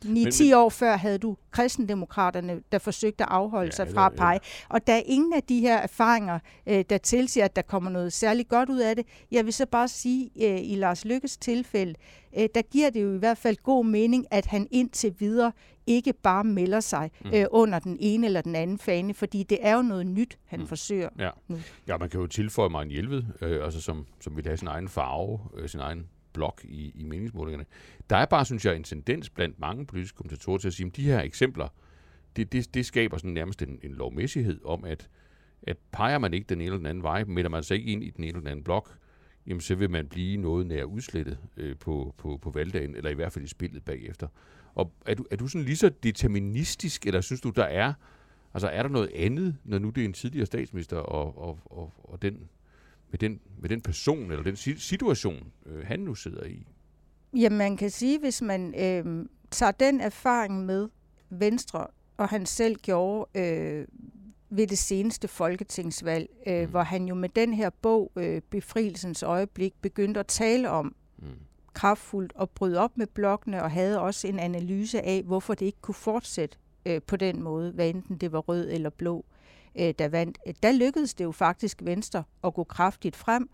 9-10 0.05 0.55
år 0.55 0.69
før 0.69 0.97
havde 0.97 1.17
du 1.17 1.37
kristendemokraterne, 1.51 2.61
der 2.71 2.79
forsøgte 2.79 3.23
at 3.23 3.29
afholde 3.31 3.65
ja, 3.65 3.71
sig 3.71 3.87
fra 3.93 4.05
at 4.05 4.13
pege. 4.17 4.39
Ja. 4.43 4.75
Og 4.75 4.87
der 4.87 4.93
er 4.93 5.01
ingen 5.05 5.33
af 5.33 5.43
de 5.43 5.59
her 5.59 5.77
erfaringer, 5.77 6.39
øh, 6.67 6.85
der 6.89 6.97
tilsiger, 6.97 7.45
at 7.45 7.55
der 7.55 7.61
kommer 7.61 7.89
noget 7.89 8.13
særligt 8.13 8.49
godt 8.49 8.69
ud 8.69 8.79
af 8.79 8.95
det. 8.95 9.05
Jeg 9.31 9.45
vil 9.45 9.53
så 9.53 9.65
bare 9.65 9.87
sige, 9.87 10.29
øh, 10.43 10.59
i 10.63 10.75
Lars 10.75 11.05
Lykkes 11.05 11.37
tilfælde, 11.37 11.93
øh, 12.37 12.49
der 12.55 12.61
giver 12.61 12.89
det 12.89 13.03
jo 13.03 13.15
i 13.15 13.17
hvert 13.17 13.37
fald 13.37 13.55
god 13.63 13.85
mening, 13.85 14.25
at 14.31 14.45
han 14.45 14.67
indtil 14.71 15.15
videre 15.19 15.51
ikke 15.87 16.13
bare 16.13 16.43
melder 16.43 16.79
sig 16.79 17.11
mm. 17.25 17.31
øh, 17.33 17.45
under 17.51 17.79
den 17.79 17.97
ene 17.99 18.27
eller 18.27 18.41
den 18.41 18.55
anden 18.55 18.77
fane, 18.77 19.13
fordi 19.13 19.43
det 19.43 19.57
er 19.61 19.75
jo 19.75 19.81
noget 19.81 20.07
nyt, 20.07 20.37
han 20.45 20.59
mm. 20.59 20.67
forsøger 20.67 21.09
ja. 21.19 21.29
nu. 21.47 21.57
Ja, 21.87 21.97
man 21.97 22.09
kan 22.09 22.19
jo 22.19 22.27
tilføje 22.27 22.69
mig 22.69 22.81
en 22.81 22.89
Hjelved, 22.89 23.23
øh, 23.41 23.63
altså 23.65 23.81
som, 23.81 24.05
som 24.19 24.35
vil 24.35 24.45
have 24.45 24.57
sin 24.57 24.67
egen 24.67 24.87
farve, 24.87 25.39
øh, 25.57 25.69
sin 25.69 25.79
egen 25.79 26.07
blok 26.37 26.61
i, 26.63 26.91
i 26.95 27.03
meningsmålingerne. 27.03 27.65
Der 28.09 28.17
er 28.17 28.25
bare, 28.25 28.45
synes 28.45 28.65
jeg, 28.65 28.75
en 28.75 28.83
tendens 28.83 29.29
blandt 29.29 29.59
mange 29.59 29.85
politiske 29.85 30.15
kommentatorer 30.15 30.57
til 30.57 30.67
at 30.67 30.73
sige, 30.73 30.87
at 30.87 30.95
de 30.95 31.03
her 31.03 31.21
eksempler, 31.21 31.67
det, 32.35 32.51
det, 32.51 32.73
det 32.73 32.85
skaber 32.85 33.17
sådan 33.17 33.31
nærmest 33.31 33.61
en, 33.61 33.79
en 33.83 33.91
lovmæssighed 33.91 34.59
om, 34.65 34.83
at, 34.83 35.09
at 35.63 35.77
peger 35.91 36.17
man 36.17 36.33
ikke 36.33 36.45
den 36.49 36.57
ene 36.57 36.65
eller 36.65 36.77
den 36.77 36.85
anden 36.85 37.03
vej, 37.03 37.23
melder 37.23 37.49
man 37.49 37.63
sig 37.63 37.77
ikke 37.77 37.91
ind 37.91 38.03
i 38.03 38.09
den 38.09 38.23
ene 38.23 38.27
eller 38.27 38.39
den 38.39 38.47
anden 38.47 38.63
blok, 38.63 38.97
jamen 39.47 39.61
så 39.61 39.75
vil 39.75 39.89
man 39.89 40.07
blive 40.07 40.37
noget 40.37 40.67
nær 40.67 40.83
udslettet 40.83 41.37
øh, 41.57 41.75
på, 41.75 42.15
på, 42.17 42.37
på 42.41 42.51
valgdagen, 42.51 42.95
eller 42.95 43.09
i 43.09 43.13
hvert 43.13 43.33
fald 43.33 43.45
i 43.45 43.47
spillet 43.47 43.83
bagefter. 43.83 44.27
Og 44.75 44.93
er 45.05 45.13
du, 45.13 45.25
er 45.31 45.35
du 45.35 45.47
sådan 45.47 45.65
lige 45.65 45.77
så 45.77 45.89
deterministisk, 46.03 47.07
eller 47.07 47.21
synes 47.21 47.41
du, 47.41 47.49
der 47.49 47.63
er, 47.63 47.93
altså 48.53 48.67
er 48.67 48.83
der 48.83 48.89
noget 48.89 49.11
andet, 49.15 49.57
når 49.63 49.79
nu 49.79 49.89
det 49.89 50.01
er 50.01 50.05
en 50.05 50.13
tidligere 50.13 50.45
statsminister, 50.45 50.97
og, 50.97 51.37
og, 51.37 51.59
og, 51.65 51.93
og 52.03 52.21
den 52.21 52.49
med 53.11 53.19
den, 53.19 53.39
med 53.59 53.69
den 53.69 53.81
person 53.81 54.31
eller 54.31 54.43
den 54.43 54.55
situation, 54.77 55.51
øh, 55.65 55.85
han 55.85 55.99
nu 55.99 56.15
sidder 56.15 56.45
i? 56.45 56.67
Jamen, 57.33 57.57
man 57.57 57.77
kan 57.77 57.89
sige, 57.89 58.19
hvis 58.19 58.41
man 58.41 58.73
øh, 58.79 59.25
tager 59.51 59.71
den 59.71 60.01
erfaring 60.01 60.65
med 60.65 60.89
Venstre, 61.29 61.87
og 62.17 62.29
han 62.29 62.45
selv 62.45 62.75
gjorde 62.75 63.39
øh, 63.39 63.87
ved 64.49 64.67
det 64.67 64.77
seneste 64.77 65.27
folketingsvalg, 65.27 66.29
øh, 66.47 66.63
mm. 66.63 66.69
hvor 66.69 66.81
han 66.81 67.05
jo 67.05 67.15
med 67.15 67.29
den 67.29 67.53
her 67.53 67.69
bog, 67.69 68.11
øh, 68.15 68.41
Befrielsens 68.49 69.23
øjeblik, 69.23 69.73
begyndte 69.81 70.19
at 70.19 70.27
tale 70.27 70.69
om 70.69 70.95
mm. 71.17 71.27
kraftfuldt 71.73 72.33
og 72.35 72.49
bryde 72.49 72.79
op 72.79 72.97
med 72.97 73.07
blokkene, 73.07 73.63
og 73.63 73.71
havde 73.71 74.01
også 74.01 74.27
en 74.27 74.39
analyse 74.39 75.01
af, 75.01 75.23
hvorfor 75.25 75.53
det 75.53 75.65
ikke 75.65 75.81
kunne 75.81 75.95
fortsætte 75.95 76.57
øh, 76.85 77.01
på 77.07 77.15
den 77.15 77.43
måde, 77.43 77.71
hvad 77.71 77.89
enten 77.89 78.17
det 78.17 78.31
var 78.31 78.39
rød 78.39 78.69
eller 78.71 78.89
blå 78.89 79.25
øh, 79.75 79.93
der 79.99 80.07
vandt, 80.07 80.37
der 80.63 80.71
lykkedes 80.71 81.13
det 81.13 81.23
jo 81.23 81.31
faktisk 81.31 81.81
Venstre 81.83 82.23
at 82.43 82.53
gå 82.53 82.63
kraftigt 82.63 83.15
frem. 83.15 83.49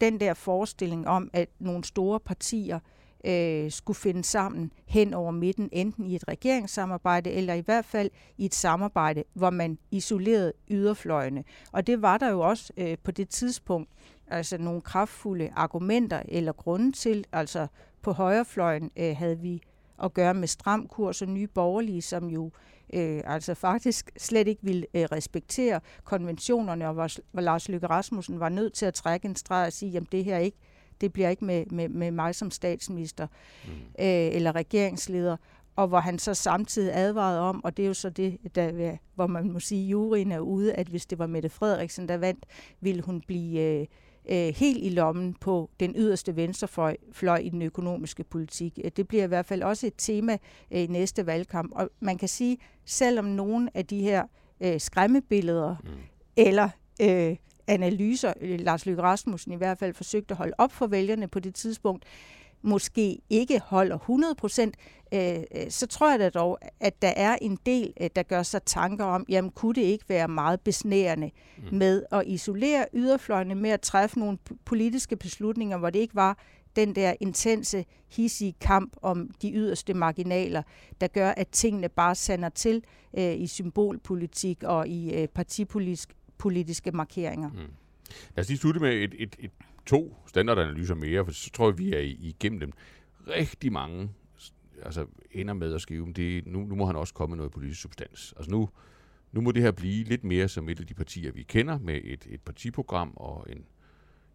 Den 0.00 0.20
der 0.20 0.34
forestilling 0.34 1.08
om, 1.08 1.30
at 1.32 1.48
nogle 1.58 1.84
store 1.84 2.20
partier 2.20 2.78
øh, 3.26 3.70
skulle 3.70 3.96
finde 3.96 4.24
sammen 4.24 4.72
hen 4.86 5.14
over 5.14 5.30
midten, 5.30 5.68
enten 5.72 6.06
i 6.06 6.14
et 6.14 6.28
regeringssamarbejde 6.28 7.30
eller 7.30 7.54
i 7.54 7.60
hvert 7.60 7.84
fald 7.84 8.10
i 8.38 8.44
et 8.44 8.54
samarbejde, 8.54 9.24
hvor 9.34 9.50
man 9.50 9.78
isolerede 9.90 10.52
yderfløjene. 10.70 11.44
Og 11.72 11.86
det 11.86 12.02
var 12.02 12.18
der 12.18 12.30
jo 12.30 12.40
også 12.40 12.72
øh, 12.76 12.96
på 13.02 13.10
det 13.10 13.28
tidspunkt 13.28 13.90
altså 14.26 14.58
nogle 14.58 14.80
kraftfulde 14.80 15.50
argumenter 15.56 16.22
eller 16.28 16.52
grunde 16.52 16.92
til. 16.92 17.24
Altså 17.32 17.66
på 18.02 18.12
højrefløjen 18.12 18.90
øh, 18.96 19.16
havde 19.16 19.38
vi 19.38 19.62
at 20.02 20.14
gøre 20.14 20.34
med 20.34 20.48
stram 20.48 20.88
kurs 20.88 21.22
og 21.22 21.28
nye 21.28 21.46
borgerlige, 21.46 22.02
som 22.02 22.28
jo 22.28 22.46
øh, 22.46 22.75
altså 23.24 23.54
faktisk 23.54 24.10
slet 24.16 24.48
ikke 24.48 24.62
ville 24.62 24.86
øh, 24.94 25.02
respektere 25.02 25.80
konventionerne, 26.04 26.88
og 26.88 26.94
hvor, 26.94 27.08
hvor 27.32 27.42
Lars 27.42 27.68
Løkke 27.68 27.86
Rasmussen 27.86 28.40
var 28.40 28.48
nødt 28.48 28.72
til 28.72 28.86
at 28.86 28.94
trække 28.94 29.28
en 29.28 29.36
streg 29.36 29.66
og 29.66 29.72
sige, 29.72 29.96
at 29.96 30.02
det 30.12 30.24
her 30.24 30.38
ikke, 30.38 30.58
det 31.00 31.12
bliver 31.12 31.28
ikke 31.28 31.44
med, 31.44 31.66
med, 31.66 31.88
med 31.88 32.10
mig 32.10 32.34
som 32.34 32.50
statsminister 32.50 33.26
mm. 33.64 33.70
øh, 33.72 34.34
eller 34.34 34.56
regeringsleder, 34.56 35.36
og 35.76 35.88
hvor 35.88 36.00
han 36.00 36.18
så 36.18 36.34
samtidig 36.34 36.96
advarede 36.96 37.40
om, 37.40 37.64
og 37.64 37.76
det 37.76 37.82
er 37.82 37.86
jo 37.86 37.94
så 37.94 38.10
det, 38.10 38.38
der, 38.54 38.96
hvor 39.14 39.26
man 39.26 39.52
må 39.52 39.60
sige, 39.60 39.84
at 39.84 39.90
juryen 39.90 40.32
er 40.32 40.38
ude, 40.38 40.74
at 40.74 40.86
hvis 40.88 41.06
det 41.06 41.18
var 41.18 41.26
Mette 41.26 41.48
Frederiksen, 41.48 42.08
der 42.08 42.16
vandt, 42.16 42.46
ville 42.80 43.02
hun 43.02 43.20
blive 43.20 43.60
øh, 43.60 43.86
øh, 44.28 44.54
helt 44.56 44.84
i 44.84 44.88
lommen 44.88 45.34
på 45.34 45.70
den 45.80 45.94
yderste 45.96 46.36
venstrefløj 46.36 46.96
fløj 47.12 47.36
i 47.36 47.48
den 47.48 47.62
økonomiske 47.62 48.24
politik. 48.24 48.78
Øh, 48.84 48.90
det 48.96 49.08
bliver 49.08 49.24
i 49.24 49.26
hvert 49.26 49.46
fald 49.46 49.62
også 49.62 49.86
et 49.86 49.94
tema 49.98 50.38
øh, 50.70 50.80
i 50.80 50.86
næste 50.86 51.26
valgkamp. 51.26 51.72
Og 51.74 51.90
man 52.00 52.18
kan 52.18 52.28
sige, 52.28 52.58
selvom 52.84 53.24
nogle 53.24 53.70
af 53.74 53.86
de 53.86 54.00
her 54.00 54.26
øh, 54.60 54.80
skræmmebilleder 54.80 55.76
mm. 55.84 55.90
eller 56.36 56.68
øh, 57.02 57.36
analyser, 57.66 58.32
øh, 58.40 58.60
Lars 58.60 58.86
Løkke 58.86 59.02
Rasmussen 59.02 59.52
i 59.52 59.56
hvert 59.56 59.78
fald 59.78 59.94
forsøgte 59.94 60.32
at 60.32 60.38
holde 60.38 60.54
op 60.58 60.72
for 60.72 60.86
vælgerne 60.86 61.28
på 61.28 61.40
det 61.40 61.54
tidspunkt, 61.54 62.04
måske 62.66 63.18
ikke 63.30 63.60
holder 63.64 63.96
100 63.96 64.34
procent, 64.34 64.74
øh, 65.14 65.36
øh, 65.36 65.70
så 65.70 65.86
tror 65.86 66.10
jeg 66.10 66.18
da 66.18 66.28
dog, 66.28 66.58
at 66.80 67.02
der 67.02 67.12
er 67.16 67.36
en 67.42 67.58
del, 67.66 67.92
øh, 68.00 68.10
der 68.16 68.22
gør 68.22 68.42
sig 68.42 68.62
tanker 68.62 69.04
om, 69.04 69.24
jamen 69.28 69.50
kunne 69.50 69.74
det 69.74 69.82
ikke 69.82 70.04
være 70.08 70.28
meget 70.28 70.60
besnærende 70.60 71.30
mm. 71.56 71.76
med 71.76 72.02
at 72.12 72.22
isolere 72.26 72.86
yderfløjene 72.94 73.54
med 73.54 73.70
at 73.70 73.80
træffe 73.80 74.18
nogle 74.18 74.38
politiske 74.64 75.16
beslutninger, 75.16 75.78
hvor 75.78 75.90
det 75.90 75.98
ikke 75.98 76.14
var 76.14 76.38
den 76.76 76.94
der 76.94 77.14
intense, 77.20 77.84
hissige 78.08 78.54
kamp 78.60 78.96
om 79.02 79.30
de 79.42 79.52
yderste 79.52 79.94
marginaler, 79.94 80.62
der 81.00 81.06
gør, 81.06 81.30
at 81.30 81.48
tingene 81.48 81.88
bare 81.88 82.14
sander 82.14 82.48
til 82.48 82.82
øh, 83.18 83.40
i 83.40 83.46
symbolpolitik 83.46 84.62
og 84.62 84.88
i 84.88 85.14
øh, 85.14 85.28
partipolitiske 85.28 86.92
markeringer. 86.92 87.50
Mm. 87.50 87.56
Lad 88.36 88.44
os 88.44 88.48
lige 88.48 88.58
slutte 88.58 88.80
med 88.80 88.94
et, 88.94 89.14
et, 89.18 89.36
et, 89.38 89.50
to 89.86 90.16
standardanalyser 90.26 90.94
mere, 90.94 91.24
for 91.24 91.32
så 91.32 91.50
tror 91.50 91.68
jeg, 91.68 91.78
vi 91.78 91.92
er 91.92 92.00
igennem 92.00 92.60
dem. 92.60 92.72
Rigtig 93.28 93.72
mange 93.72 94.10
altså, 94.82 95.06
ender 95.30 95.54
med 95.54 95.74
at 95.74 95.80
skrive, 95.80 96.12
det, 96.12 96.46
nu, 96.46 96.60
nu 96.60 96.74
må 96.74 96.86
han 96.86 96.96
også 96.96 97.14
komme 97.14 97.30
med 97.30 97.36
noget 97.36 97.52
politisk 97.52 97.80
substans. 97.80 98.34
Altså 98.36 98.50
nu, 98.50 98.68
nu 99.32 99.40
må 99.40 99.52
det 99.52 99.62
her 99.62 99.70
blive 99.70 100.04
lidt 100.04 100.24
mere 100.24 100.48
som 100.48 100.68
et 100.68 100.80
af 100.80 100.86
de 100.86 100.94
partier, 100.94 101.32
vi 101.32 101.42
kender, 101.42 101.78
med 101.78 102.00
et, 102.04 102.26
et 102.30 102.40
partiprogram 102.40 103.12
og 103.16 103.46
en, 103.48 103.64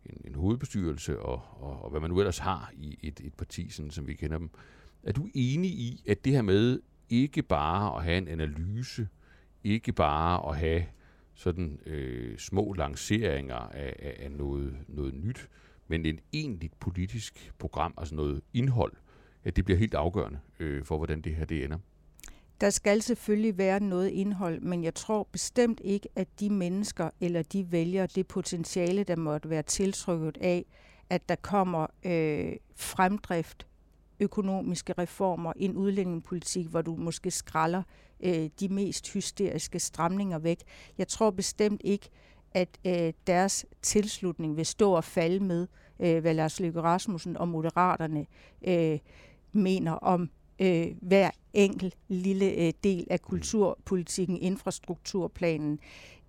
en, 0.05 0.22
en 0.25 0.36
hovedbestyrelse 0.36 1.20
og, 1.20 1.41
og, 1.51 1.84
og 1.84 1.89
hvad 1.89 2.00
man 2.00 2.10
nu 2.10 2.20
ellers 2.20 2.38
har 2.38 2.72
i 2.77 3.00
et, 3.03 3.22
et 3.24 3.34
parti, 3.34 3.70
sådan 3.70 3.91
som 3.91 4.08
vi 4.08 4.13
kender 4.13 4.38
dem. 4.38 4.50
Er 5.03 5.12
du 5.12 5.29
enig 5.34 5.72
i, 5.72 6.03
at 6.08 6.25
det 6.25 6.34
her 6.34 6.41
med 6.41 6.79
ikke 7.10 7.41
bare 7.41 7.98
at 7.98 8.03
have 8.03 8.17
en 8.17 8.27
analyse, 8.27 9.08
ikke 9.63 9.93
bare 9.93 10.50
at 10.50 10.58
have 10.58 10.86
sådan 11.34 11.80
øh, 11.86 12.38
små 12.38 12.74
lanceringer 12.74 13.56
af, 13.56 13.96
af, 14.00 14.16
af 14.20 14.32
noget, 14.32 14.76
noget 14.88 15.14
nyt, 15.14 15.50
men 15.88 16.06
et 16.06 16.20
egentligt 16.34 16.80
politisk 16.80 17.54
program, 17.60 17.94
altså 17.98 18.16
noget 18.16 18.42
indhold, 18.54 18.94
at 19.44 19.56
det 19.56 19.66
bliver 19.66 19.78
helt 19.78 19.94
afgørende 19.94 20.40
øh, 20.60 20.86
for, 20.86 20.98
hvordan 20.98 21.22
det 21.22 21.36
her 21.36 21.46
det 21.46 21.64
ender? 21.64 21.78
Der 22.62 22.70
skal 22.70 23.02
selvfølgelig 23.02 23.58
være 23.58 23.80
noget 23.80 24.10
indhold, 24.10 24.62
men 24.62 24.84
jeg 24.84 24.96
tror 24.96 25.28
bestemt 25.32 25.82
ikke, 25.84 26.10
at 26.16 26.28
de 26.40 26.50
mennesker 26.50 27.10
eller 27.22 27.42
de 27.44 27.72
vælger 27.72 28.06
det 28.06 28.28
potentiale, 28.28 29.04
der 29.04 29.16
måtte 29.16 29.50
være 29.50 29.64
tiltrykket 29.64 30.38
af, 30.42 30.66
at 31.10 31.30
der 31.30 31.36
kommer 31.36 31.88
øh, 32.06 32.54
fremdrift, 32.76 33.68
økonomiske 34.22 34.94
reformer, 34.94 35.54
en 35.56 35.75
udlændingepolitik, 35.75 36.68
hvor 36.68 36.82
du 36.82 36.96
måske 36.96 37.32
skralder 37.32 37.84
øh, 38.24 38.50
de 38.60 38.70
mest 38.70 39.13
hysteriske 39.13 39.80
stramninger 39.80 40.40
væk. 40.40 40.60
Jeg 40.98 41.08
tror 41.08 41.30
bestemt 41.30 41.82
ikke, 41.84 42.10
at 42.54 42.80
øh, 42.88 43.13
deres 43.28 43.66
tilslutning 43.82 44.58
vil 44.58 44.66
stå 44.66 44.92
og 44.92 45.04
falde 45.04 45.40
med, 45.40 45.68
øh, 46.00 46.22
hvad 46.22 46.34
Lars 46.34 46.60
Løkke 46.60 46.82
Rasmussen 46.82 47.38
og 47.38 47.48
Moderaterne 47.48 48.25
øh, 48.68 49.00
mener 49.51 49.92
om 49.92 50.30
øh, 50.62 50.88
hver 51.01 51.30
enkelt 51.54 51.98
lille 52.08 52.51
øh, 52.51 52.74
del 52.84 53.08
af 53.10 53.22
kulturpolitikken, 53.22 54.38
infrastrukturplanen 54.38 55.80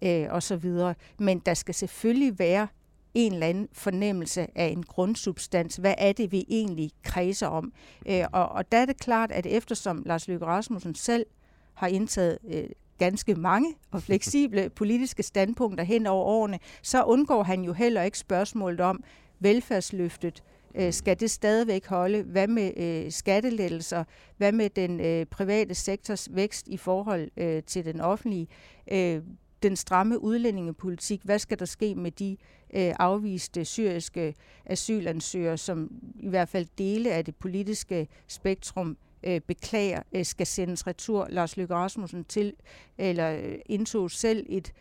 øh, 0.03 0.27
osv. 0.31 0.73
Men 1.19 1.39
der 1.39 1.55
skal 1.55 1.75
selvfølgelig 1.75 2.39
være 2.39 2.69
en 3.15 3.33
eller 3.33 3.47
anden 3.47 3.69
fornemmelse 3.73 4.47
af 4.55 4.67
en 4.67 4.83
grundsubstans. 4.83 5.77
Hvad 5.77 5.95
er 5.99 6.13
det, 6.13 6.33
vi 6.33 6.45
egentlig 6.49 6.91
kredser 7.03 7.47
om? 7.47 7.73
Øh, 8.07 8.25
og, 8.33 8.49
og 8.49 8.73
der 8.73 8.79
er 8.79 8.87
det 8.87 9.01
klart, 9.01 9.33
at 9.33 9.47
eftersom 9.47 10.03
Lars 10.07 10.29
Løkke 10.29 10.47
Rasmussen 10.47 10.95
selv 10.95 11.27
har 11.75 11.87
indtaget 11.87 12.39
øh, 12.49 12.65
ganske 12.99 13.35
mange 13.35 13.75
og 13.91 14.03
fleksible 14.09 14.71
politiske 14.71 15.23
standpunkter 15.23 15.85
hen 15.85 16.07
over 16.07 16.25
årene, 16.25 16.59
så 16.83 17.03
undgår 17.03 17.43
han 17.43 17.65
jo 17.65 17.73
heller 17.73 18.03
ikke 18.03 18.19
spørgsmålet 18.19 18.81
om 18.81 19.05
velfærdsløftet, 19.41 20.43
Øh, 20.75 20.93
skal 20.93 21.21
det 21.21 21.31
stadigvæk 21.31 21.87
holde? 21.87 22.23
Hvad 22.23 22.49
med 22.49 22.73
øh, 22.77 23.13
skattelettelser? 23.13 24.05
Hvad 24.37 24.53
med 24.53 24.71
den 24.71 25.01
øh, 25.01 25.27
private 25.27 25.75
sektors 25.75 26.29
vækst 26.33 26.69
i 26.69 26.77
forhold 26.77 27.31
øh, 27.37 27.63
til 27.63 27.85
den 27.85 28.01
offentlige? 28.01 28.49
Øh, 28.93 29.23
den 29.63 29.77
stramme 29.77 30.23
udlændingepolitik. 30.23 31.21
Hvad 31.25 31.39
skal 31.39 31.59
der 31.59 31.65
ske 31.65 31.95
med 31.95 32.11
de 32.11 32.37
øh, 32.75 32.95
afviste 32.99 33.65
syriske 33.65 34.35
asylansøgere, 34.67 35.59
som 35.59 35.91
i 36.21 36.29
hvert 36.29 36.49
fald 36.49 36.67
dele 36.79 37.13
af 37.13 37.25
det 37.25 37.37
politiske 37.37 38.09
spektrum 38.27 38.97
øh, 39.23 39.41
beklager, 39.41 40.03
øh, 40.13 40.25
skal 40.25 40.47
sendes 40.47 40.87
retur. 40.87 41.27
Lars 41.31 41.57
Løkke 41.57 41.75
Rasmussen 41.75 42.25
til, 42.25 42.53
eller 42.99 43.33
øh, 43.33 43.59
indtog 43.67 44.11
selv 44.11 44.47
et 44.49 44.73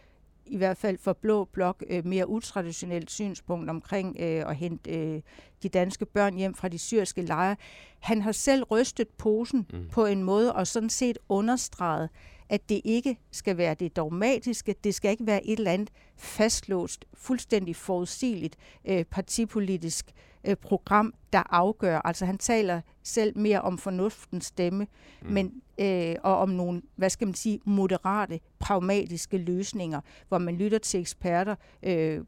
i 0.46 0.58
hvert 0.58 0.78
fald 0.78 0.98
for 0.98 1.14
Blå 1.14 1.46
Blok 1.46 1.84
øh, 1.90 2.06
mere 2.06 2.30
utraditionelt 2.30 3.12
synspunkt 3.12 3.70
omkring 3.70 4.16
øh, 4.20 4.50
at 4.50 4.56
hente 4.56 4.92
øh, 4.92 5.22
de 5.64 5.70
danske 5.70 6.06
børn 6.06 6.34
hjem 6.34 6.54
fra 6.54 6.68
de 6.68 6.78
syriske 6.78 7.22
lejre. 7.22 7.56
Han 8.00 8.22
har 8.22 8.32
selv 8.32 8.64
rystet 8.64 9.08
posen 9.08 9.68
mm. 9.74 9.88
på 9.92 10.06
en 10.06 10.24
måde 10.24 10.54
og 10.54 10.68
sådan 10.68 10.90
set 10.90 11.18
understreget, 11.30 12.10
at 12.52 12.70
det 12.70 12.82
ikke 12.84 13.18
skal 13.32 13.58
være 13.58 13.74
det 13.74 13.96
dogmatiske, 13.96 14.76
det 14.84 14.96
skal 14.96 15.12
ikke 15.12 15.26
være 15.26 15.46
et 15.46 15.58
eller 15.58 15.72
andet 15.72 15.90
fastlåst, 16.18 17.06
fuldstændig 17.14 17.76
forudsigeligt 17.76 18.56
øh, 18.86 19.06
partipolitisk 19.06 20.12
øh, 20.44 20.56
program, 20.56 21.14
der 21.34 21.44
afgør. 21.54 22.02
Altså 22.06 22.26
han 22.26 22.38
taler 22.38 22.82
selv 23.04 23.38
mere 23.38 23.62
om 23.62 23.78
fornuftens 23.78 24.46
stemme, 24.46 24.88
mm. 25.22 25.32
men 25.32 25.62
øh, 25.80 26.16
og 26.24 26.38
om 26.38 26.50
nogle, 26.50 26.82
hvad 26.96 27.10
skal 27.10 27.28
man 27.28 27.34
sige, 27.34 27.60
moderate, 27.66 28.40
pragmatiske 28.60 29.38
løsninger, 29.38 30.02
hvor 30.28 30.38
man 30.38 30.56
lytter 30.56 30.78
til 30.78 31.00
eksperter, 31.00 31.56
øh, 31.84 32.22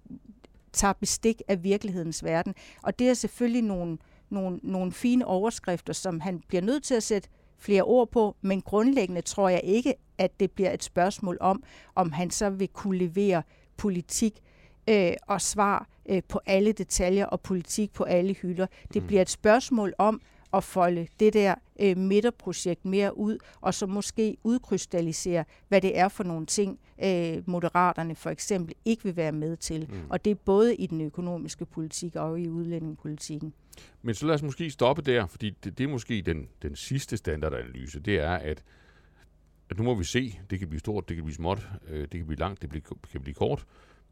tager 0.73 0.93
bestik 0.93 1.41
af 1.47 1.63
virkelighedens 1.63 2.23
verden. 2.23 2.55
Og 2.83 2.99
det 2.99 3.09
er 3.09 3.13
selvfølgelig 3.13 3.61
nogle, 3.61 3.97
nogle, 4.29 4.59
nogle 4.63 4.91
fine 4.91 5.25
overskrifter, 5.25 5.93
som 5.93 6.19
han 6.19 6.41
bliver 6.47 6.61
nødt 6.61 6.83
til 6.83 6.95
at 6.95 7.03
sætte 7.03 7.29
flere 7.63 7.83
ord 7.83 8.11
på, 8.11 8.35
men 8.41 8.61
grundlæggende 8.61 9.21
tror 9.21 9.49
jeg 9.49 9.61
ikke, 9.63 9.93
at 10.17 10.39
det 10.39 10.51
bliver 10.51 10.71
et 10.71 10.83
spørgsmål 10.83 11.37
om, 11.41 11.63
om 11.95 12.11
han 12.11 12.31
så 12.31 12.49
vil 12.49 12.67
kunne 12.67 12.97
levere 12.97 13.43
politik 13.77 14.39
øh, 14.89 15.13
og 15.27 15.41
svar 15.41 15.87
øh, 16.09 16.21
på 16.27 16.39
alle 16.45 16.71
detaljer 16.71 17.25
og 17.25 17.41
politik 17.41 17.93
på 17.93 18.03
alle 18.03 18.33
hylder. 18.33 18.67
Det 18.93 19.01
mm. 19.01 19.07
bliver 19.07 19.21
et 19.21 19.29
spørgsmål 19.29 19.93
om 19.97 20.21
at 20.53 20.63
folde 20.63 21.07
det 21.19 21.33
der 21.33 21.55
øh, 21.79 21.97
midterprojekt 21.97 22.85
mere 22.85 23.17
ud, 23.17 23.37
og 23.61 23.73
så 23.73 23.87
måske 23.87 24.37
udkrystallisere, 24.43 25.45
hvad 25.67 25.81
det 25.81 25.97
er 25.97 26.07
for 26.07 26.23
nogle 26.23 26.45
ting, 26.45 26.79
øh, 27.03 27.43
moderaterne 27.45 28.15
for 28.15 28.29
eksempel 28.29 28.75
ikke 28.85 29.03
vil 29.03 29.15
være 29.15 29.31
med 29.31 29.57
til. 29.57 29.87
Mm. 29.89 29.99
Og 30.09 30.25
det 30.25 30.31
er 30.31 30.35
både 30.35 30.75
i 30.75 30.85
den 30.85 31.01
økonomiske 31.01 31.65
politik 31.65 32.15
og 32.15 32.39
i 32.39 32.49
udlændingepolitikken. 32.49 33.53
Men 34.01 34.15
så 34.15 34.25
lad 34.25 34.35
os 34.35 34.43
måske 34.43 34.69
stoppe 34.69 35.01
der, 35.01 35.27
fordi 35.27 35.49
det, 35.49 35.77
det 35.77 35.83
er 35.83 35.87
måske 35.87 36.21
den, 36.21 36.49
den 36.61 36.75
sidste 36.75 37.17
standardanalyse, 37.17 37.99
det 37.99 38.19
er, 38.19 38.31
at, 38.31 38.63
at 39.69 39.77
nu 39.77 39.83
må 39.83 39.95
vi 39.95 40.03
se, 40.03 40.39
det 40.49 40.59
kan 40.59 40.67
blive 40.67 40.79
stort, 40.79 41.09
det 41.09 41.15
kan 41.15 41.23
blive 41.25 41.35
småt, 41.35 41.67
øh, 41.87 42.01
det 42.01 42.11
kan 42.11 42.25
blive 42.25 42.39
langt, 42.39 42.61
det 42.61 42.83
kan 43.11 43.21
blive 43.21 43.35
kort, 43.35 43.65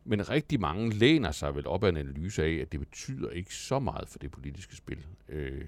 men 0.04 0.30
rigtig 0.30 0.60
mange 0.60 0.90
læner 0.90 1.32
sig 1.32 1.56
vel 1.56 1.68
op 1.68 1.84
af 1.84 1.90
en 1.90 1.98
analyse 1.98 2.44
af, 2.44 2.54
at 2.54 2.72
det 2.72 2.80
betyder 2.80 3.30
ikke 3.30 3.56
så 3.56 3.80
meget 3.80 4.10
for 4.10 4.20
det 4.20 4.32
politiske 4.32 4.76
spil. 4.76 5.06
Øh, 5.30 5.66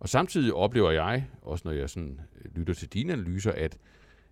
og 0.00 0.08
samtidig 0.08 0.54
oplever 0.54 0.90
jeg, 0.90 1.26
også 1.42 1.62
når 1.68 1.72
jeg 1.72 1.90
sådan 1.90 2.20
øh, 2.44 2.56
lytter 2.56 2.74
til 2.74 2.88
dine 2.88 3.12
analyser, 3.12 3.52
at, 3.52 3.78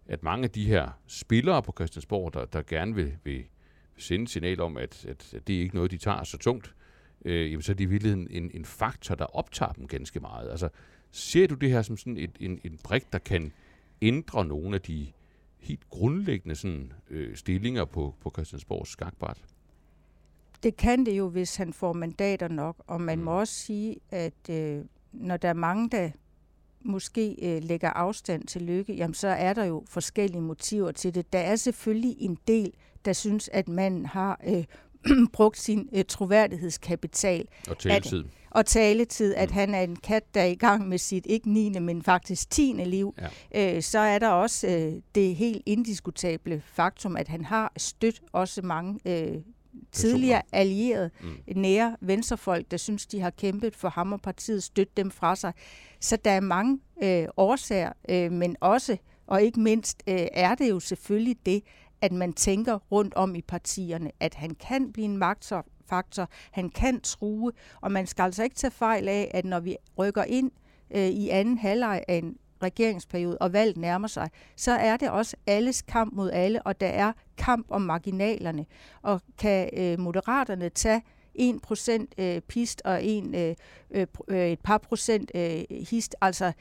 at 0.06 0.22
mange 0.22 0.44
af 0.44 0.50
de 0.50 0.64
her 0.64 0.88
spillere 1.06 1.62
på 1.62 1.72
Christiansborg, 1.76 2.34
der, 2.34 2.44
der 2.44 2.62
gerne 2.62 2.94
vil, 2.94 3.16
vil 3.24 3.44
sende 3.96 4.28
signal 4.28 4.60
om, 4.60 4.76
at, 4.76 5.06
at, 5.08 5.34
at 5.34 5.46
det 5.46 5.56
er 5.56 5.60
ikke 5.60 5.74
noget, 5.74 5.90
de 5.90 5.98
tager 5.98 6.24
så 6.24 6.38
tungt, 6.38 6.74
øh, 7.28 7.50
jamen 7.50 7.62
så 7.62 7.72
er 7.72 7.76
det 7.76 7.84
i 7.84 7.88
virkeligheden 7.88 8.28
en, 8.30 8.50
en 8.54 8.64
faktor, 8.64 9.14
der 9.14 9.24
optager 9.24 9.72
dem 9.72 9.86
ganske 9.86 10.20
meget. 10.20 10.50
Altså, 10.50 10.68
ser 11.10 11.46
du 11.46 11.54
det 11.54 11.70
her 11.70 11.82
som 11.82 11.96
sådan 11.96 12.16
et, 12.16 12.30
en, 12.40 12.60
en 12.64 12.78
brik, 12.84 13.12
der 13.12 13.18
kan 13.18 13.52
ændre 14.02 14.44
nogle 14.44 14.74
af 14.74 14.80
de 14.80 15.06
helt 15.58 15.90
grundlæggende 15.90 16.56
sådan, 16.56 16.92
øh, 17.10 17.36
stillinger 17.36 17.84
på, 17.84 18.14
på 18.20 18.30
Christiansborgs 18.30 18.90
skakbræt? 18.90 19.38
Det 20.62 20.76
kan 20.76 21.06
det 21.06 21.18
jo, 21.18 21.28
hvis 21.28 21.56
han 21.56 21.72
får 21.72 21.92
mandater 21.92 22.48
nok, 22.48 22.76
og 22.86 23.00
man 23.00 23.18
mm. 23.18 23.24
må 23.24 23.30
også 23.30 23.54
sige, 23.54 23.96
at 24.10 24.50
øh, 24.50 24.84
når 25.12 25.36
der 25.36 25.48
er 25.48 25.52
mange, 25.52 25.90
der 25.90 26.10
måske 26.80 27.36
øh, 27.42 27.62
lægger 27.62 27.90
afstand 27.90 28.46
til 28.46 28.62
lykke, 28.62 28.94
jamen 28.94 29.14
så 29.14 29.28
er 29.28 29.52
der 29.52 29.64
jo 29.64 29.84
forskellige 29.86 30.40
motiver 30.40 30.92
til 30.92 31.14
det. 31.14 31.32
Der 31.32 31.38
er 31.38 31.56
selvfølgelig 31.56 32.16
en 32.18 32.38
del, 32.48 32.72
der 33.04 33.12
synes, 33.12 33.50
at 33.52 33.68
man 33.68 34.06
har 34.06 34.40
øh, 34.46 34.64
brugt 35.32 35.58
sin 35.58 35.88
øh, 35.94 36.04
troværdighedskapital. 36.08 37.44
Og 37.68 37.78
taletid. 37.78 38.24
At, 38.24 38.30
og 38.50 38.66
taletid, 38.66 39.34
at 39.34 39.48
mm. 39.48 39.54
han 39.54 39.74
er 39.74 39.80
en 39.80 39.96
kat, 39.96 40.34
der 40.34 40.40
er 40.40 40.46
i 40.46 40.54
gang 40.54 40.88
med 40.88 40.98
sit 40.98 41.26
ikke 41.26 41.52
9. 41.52 41.78
men 41.78 42.02
faktisk 42.02 42.50
10. 42.50 42.72
liv. 42.86 43.14
Ja. 43.54 43.76
Øh, 43.76 43.82
så 43.82 43.98
er 43.98 44.18
der 44.18 44.28
også 44.28 44.66
øh, 44.66 45.02
det 45.14 45.36
helt 45.36 45.62
indiskutable 45.66 46.62
faktum, 46.66 47.16
at 47.16 47.28
han 47.28 47.44
har 47.44 47.72
stødt 47.76 48.22
også 48.32 48.62
mange 48.62 49.00
øh, 49.04 49.36
tidligere 49.92 50.42
allierede, 50.52 51.10
mm. 51.22 51.60
nære 51.60 51.96
venstrefolk, 52.00 52.70
der 52.70 52.76
synes, 52.76 53.06
de 53.06 53.20
har 53.20 53.30
kæmpet 53.30 53.76
for 53.76 53.88
ham 53.88 54.12
og 54.12 54.20
partiet, 54.20 54.62
støtte 54.62 54.92
dem 54.96 55.10
fra 55.10 55.36
sig. 55.36 55.52
Så 56.00 56.16
der 56.16 56.30
er 56.30 56.40
mange 56.40 56.80
øh, 57.02 57.26
årsager, 57.36 57.92
øh, 58.08 58.32
men 58.32 58.56
også, 58.60 58.96
og 59.26 59.42
ikke 59.42 59.60
mindst, 59.60 60.02
øh, 60.06 60.26
er 60.32 60.54
det 60.54 60.70
jo 60.70 60.80
selvfølgelig 60.80 61.36
det, 61.46 61.62
at 62.00 62.12
man 62.12 62.32
tænker 62.32 62.78
rundt 62.92 63.14
om 63.14 63.34
i 63.34 63.42
partierne, 63.42 64.10
at 64.20 64.34
han 64.34 64.54
kan 64.54 64.92
blive 64.92 65.04
en 65.04 65.18
magtfaktor, 65.18 66.28
han 66.50 66.68
kan 66.68 67.00
true, 67.00 67.52
og 67.80 67.92
man 67.92 68.06
skal 68.06 68.22
altså 68.22 68.42
ikke 68.42 68.56
tage 68.56 68.70
fejl 68.70 69.08
af, 69.08 69.30
at 69.34 69.44
når 69.44 69.60
vi 69.60 69.76
rykker 69.98 70.24
ind 70.24 70.50
øh, 70.90 71.08
i 71.08 71.28
anden 71.28 71.58
halvleg 71.58 72.04
af 72.08 72.14
en 72.14 72.36
regeringsperiode, 72.62 73.38
og 73.38 73.52
valget 73.52 73.76
nærmer 73.76 74.08
sig, 74.08 74.30
så 74.56 74.72
er 74.72 74.96
det 74.96 75.10
også 75.10 75.36
alles 75.46 75.82
kamp 75.82 76.12
mod 76.12 76.30
alle, 76.30 76.62
og 76.62 76.80
der 76.80 76.86
er 76.86 77.12
kamp 77.36 77.66
om 77.70 77.82
marginalerne. 77.82 78.66
Og 79.02 79.20
kan 79.38 79.70
øh, 79.76 79.98
moderaterne 79.98 80.68
tage 80.68 81.02
1 81.34 81.62
procent 81.62 82.14
øh, 82.18 82.40
pist 82.40 82.82
og 82.84 83.04
en, 83.04 83.34
øh, 83.34 83.54
øh, 83.90 84.06
øh 84.28 84.48
et 84.48 84.60
par 84.60 84.78
procent 84.78 85.30
øh, 85.34 85.64
hist, 85.70 86.16
altså 86.20 86.52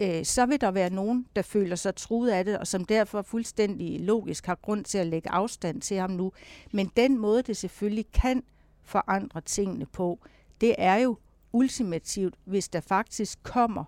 øh, 0.00 0.24
så 0.24 0.46
vil 0.46 0.60
der 0.60 0.70
være 0.70 0.90
nogen, 0.90 1.26
der 1.36 1.42
føler 1.42 1.76
sig 1.76 1.94
truet 1.94 2.30
af 2.30 2.44
det, 2.44 2.58
og 2.58 2.66
som 2.66 2.84
derfor 2.84 3.22
fuldstændig 3.22 4.00
logisk 4.00 4.46
har 4.46 4.54
grund 4.54 4.84
til 4.84 4.98
at 4.98 5.06
lægge 5.06 5.30
afstand 5.30 5.80
til 5.80 5.96
ham 5.96 6.10
nu. 6.10 6.32
Men 6.72 6.90
den 6.96 7.18
måde, 7.18 7.42
det 7.42 7.56
selvfølgelig 7.56 8.12
kan 8.12 8.42
forandre 8.82 9.40
tingene 9.40 9.86
på, 9.86 10.18
det 10.60 10.74
er 10.78 10.96
jo 10.96 11.16
ultimativt, 11.52 12.34
hvis 12.44 12.68
der 12.68 12.80
faktisk 12.80 13.42
kommer 13.42 13.84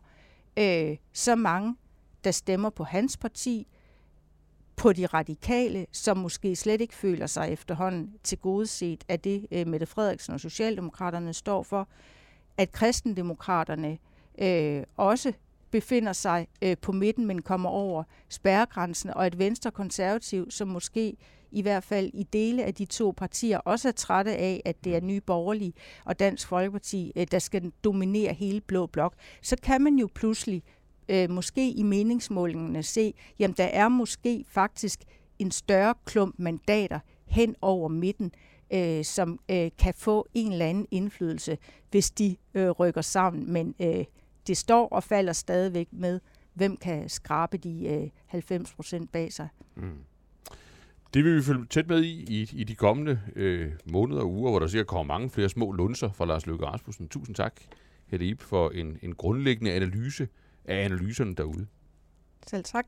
øh, 0.56 0.96
så 1.12 1.34
mange, 1.34 1.76
der 2.24 2.30
stemmer 2.30 2.70
på 2.70 2.84
hans 2.84 3.16
parti, 3.16 3.66
på 4.76 4.92
de 4.92 5.06
radikale, 5.06 5.86
som 5.92 6.16
måske 6.16 6.56
slet 6.56 6.80
ikke 6.80 6.94
føler 6.94 7.26
sig 7.26 7.52
efterhånden 7.52 8.14
til 8.22 8.38
set 8.66 9.04
af 9.08 9.20
det, 9.20 9.46
øh, 9.50 9.66
Mette 9.66 9.86
Frederiksen 9.86 10.34
og 10.34 10.40
Socialdemokraterne 10.40 11.34
står 11.34 11.62
for, 11.62 11.88
at 12.56 12.72
kristendemokraterne 12.72 13.98
øh, 14.38 14.82
også 14.96 15.32
befinder 15.70 16.12
sig 16.12 16.46
øh, 16.62 16.76
på 16.82 16.92
midten, 16.92 17.26
men 17.26 17.42
kommer 17.42 17.70
over 17.70 18.02
spærregrænsen, 18.28 19.10
og 19.10 19.26
et 19.26 19.38
venstre 19.38 19.70
konservativ, 19.70 20.50
som 20.50 20.68
måske 20.68 21.16
i 21.52 21.62
hvert 21.62 21.84
fald 21.84 22.10
i 22.14 22.22
dele 22.22 22.64
af 22.64 22.74
de 22.74 22.84
to 22.84 23.14
partier 23.16 23.58
også 23.58 23.88
er 23.88 23.92
trætte 23.92 24.36
af, 24.36 24.62
at 24.64 24.84
det 24.84 24.96
er 24.96 25.00
Nye 25.00 25.20
Borgerlige 25.20 25.72
og 26.04 26.18
Dansk 26.18 26.48
Folkeparti, 26.48 27.12
øh, 27.16 27.26
der 27.30 27.38
skal 27.38 27.72
dominere 27.84 28.34
hele 28.34 28.60
Blå 28.60 28.86
Blok, 28.86 29.14
så 29.42 29.56
kan 29.62 29.82
man 29.82 29.96
jo 29.96 30.08
pludselig 30.14 30.62
øh, 31.08 31.30
måske 31.30 31.70
i 31.70 31.82
meningsmålingerne 31.82 32.82
se, 32.82 33.14
jamen 33.38 33.54
der 33.56 33.64
er 33.64 33.88
måske 33.88 34.44
faktisk 34.48 35.00
en 35.38 35.50
større 35.50 35.94
klump 36.04 36.34
mandater 36.38 36.98
hen 37.26 37.56
over 37.60 37.88
midten, 37.88 38.32
øh, 38.72 39.04
som 39.04 39.40
øh, 39.50 39.70
kan 39.78 39.94
få 39.94 40.28
en 40.34 40.52
eller 40.52 40.66
anden 40.66 40.86
indflydelse, 40.90 41.58
hvis 41.90 42.10
de 42.10 42.36
øh, 42.54 42.70
rykker 42.70 43.02
sammen. 43.02 43.52
Men 43.52 43.74
øh, 43.80 44.04
det 44.50 44.58
står 44.58 44.88
og 44.88 45.04
falder 45.04 45.32
stadigvæk 45.32 45.88
med, 45.92 46.20
hvem 46.54 46.76
kan 46.76 47.08
skrabe 47.08 47.56
de 47.56 47.86
øh, 47.88 48.10
90 48.26 48.72
procent 48.72 49.12
bag 49.12 49.32
sig. 49.32 49.48
Mm. 49.76 49.98
Det 51.14 51.24
vil 51.24 51.36
vi 51.36 51.42
følge 51.42 51.66
tæt 51.66 51.88
med 51.88 52.02
i 52.02 52.40
i, 52.40 52.50
i 52.52 52.64
de 52.64 52.74
kommende 52.74 53.20
øh, 53.36 53.72
måneder 53.92 54.20
og 54.20 54.32
uger, 54.32 54.50
hvor 54.50 54.58
der 54.58 54.66
sikkert 54.66 54.86
kommer 54.86 55.14
mange 55.14 55.30
flere 55.30 55.48
små 55.48 55.72
lunser 55.72 56.12
fra 56.12 56.24
Lars 56.24 56.46
Løkke 56.46 56.66
Rasmussen. 56.66 57.08
Tusind 57.08 57.36
tak, 57.36 57.60
Hette 58.06 58.26
Ip, 58.26 58.42
for 58.42 58.70
en, 58.70 58.98
en 59.02 59.14
grundlæggende 59.14 59.72
analyse 59.72 60.28
af 60.64 60.84
analyserne 60.84 61.34
derude. 61.34 61.66
Selv 62.46 62.64
tak. 62.64 62.86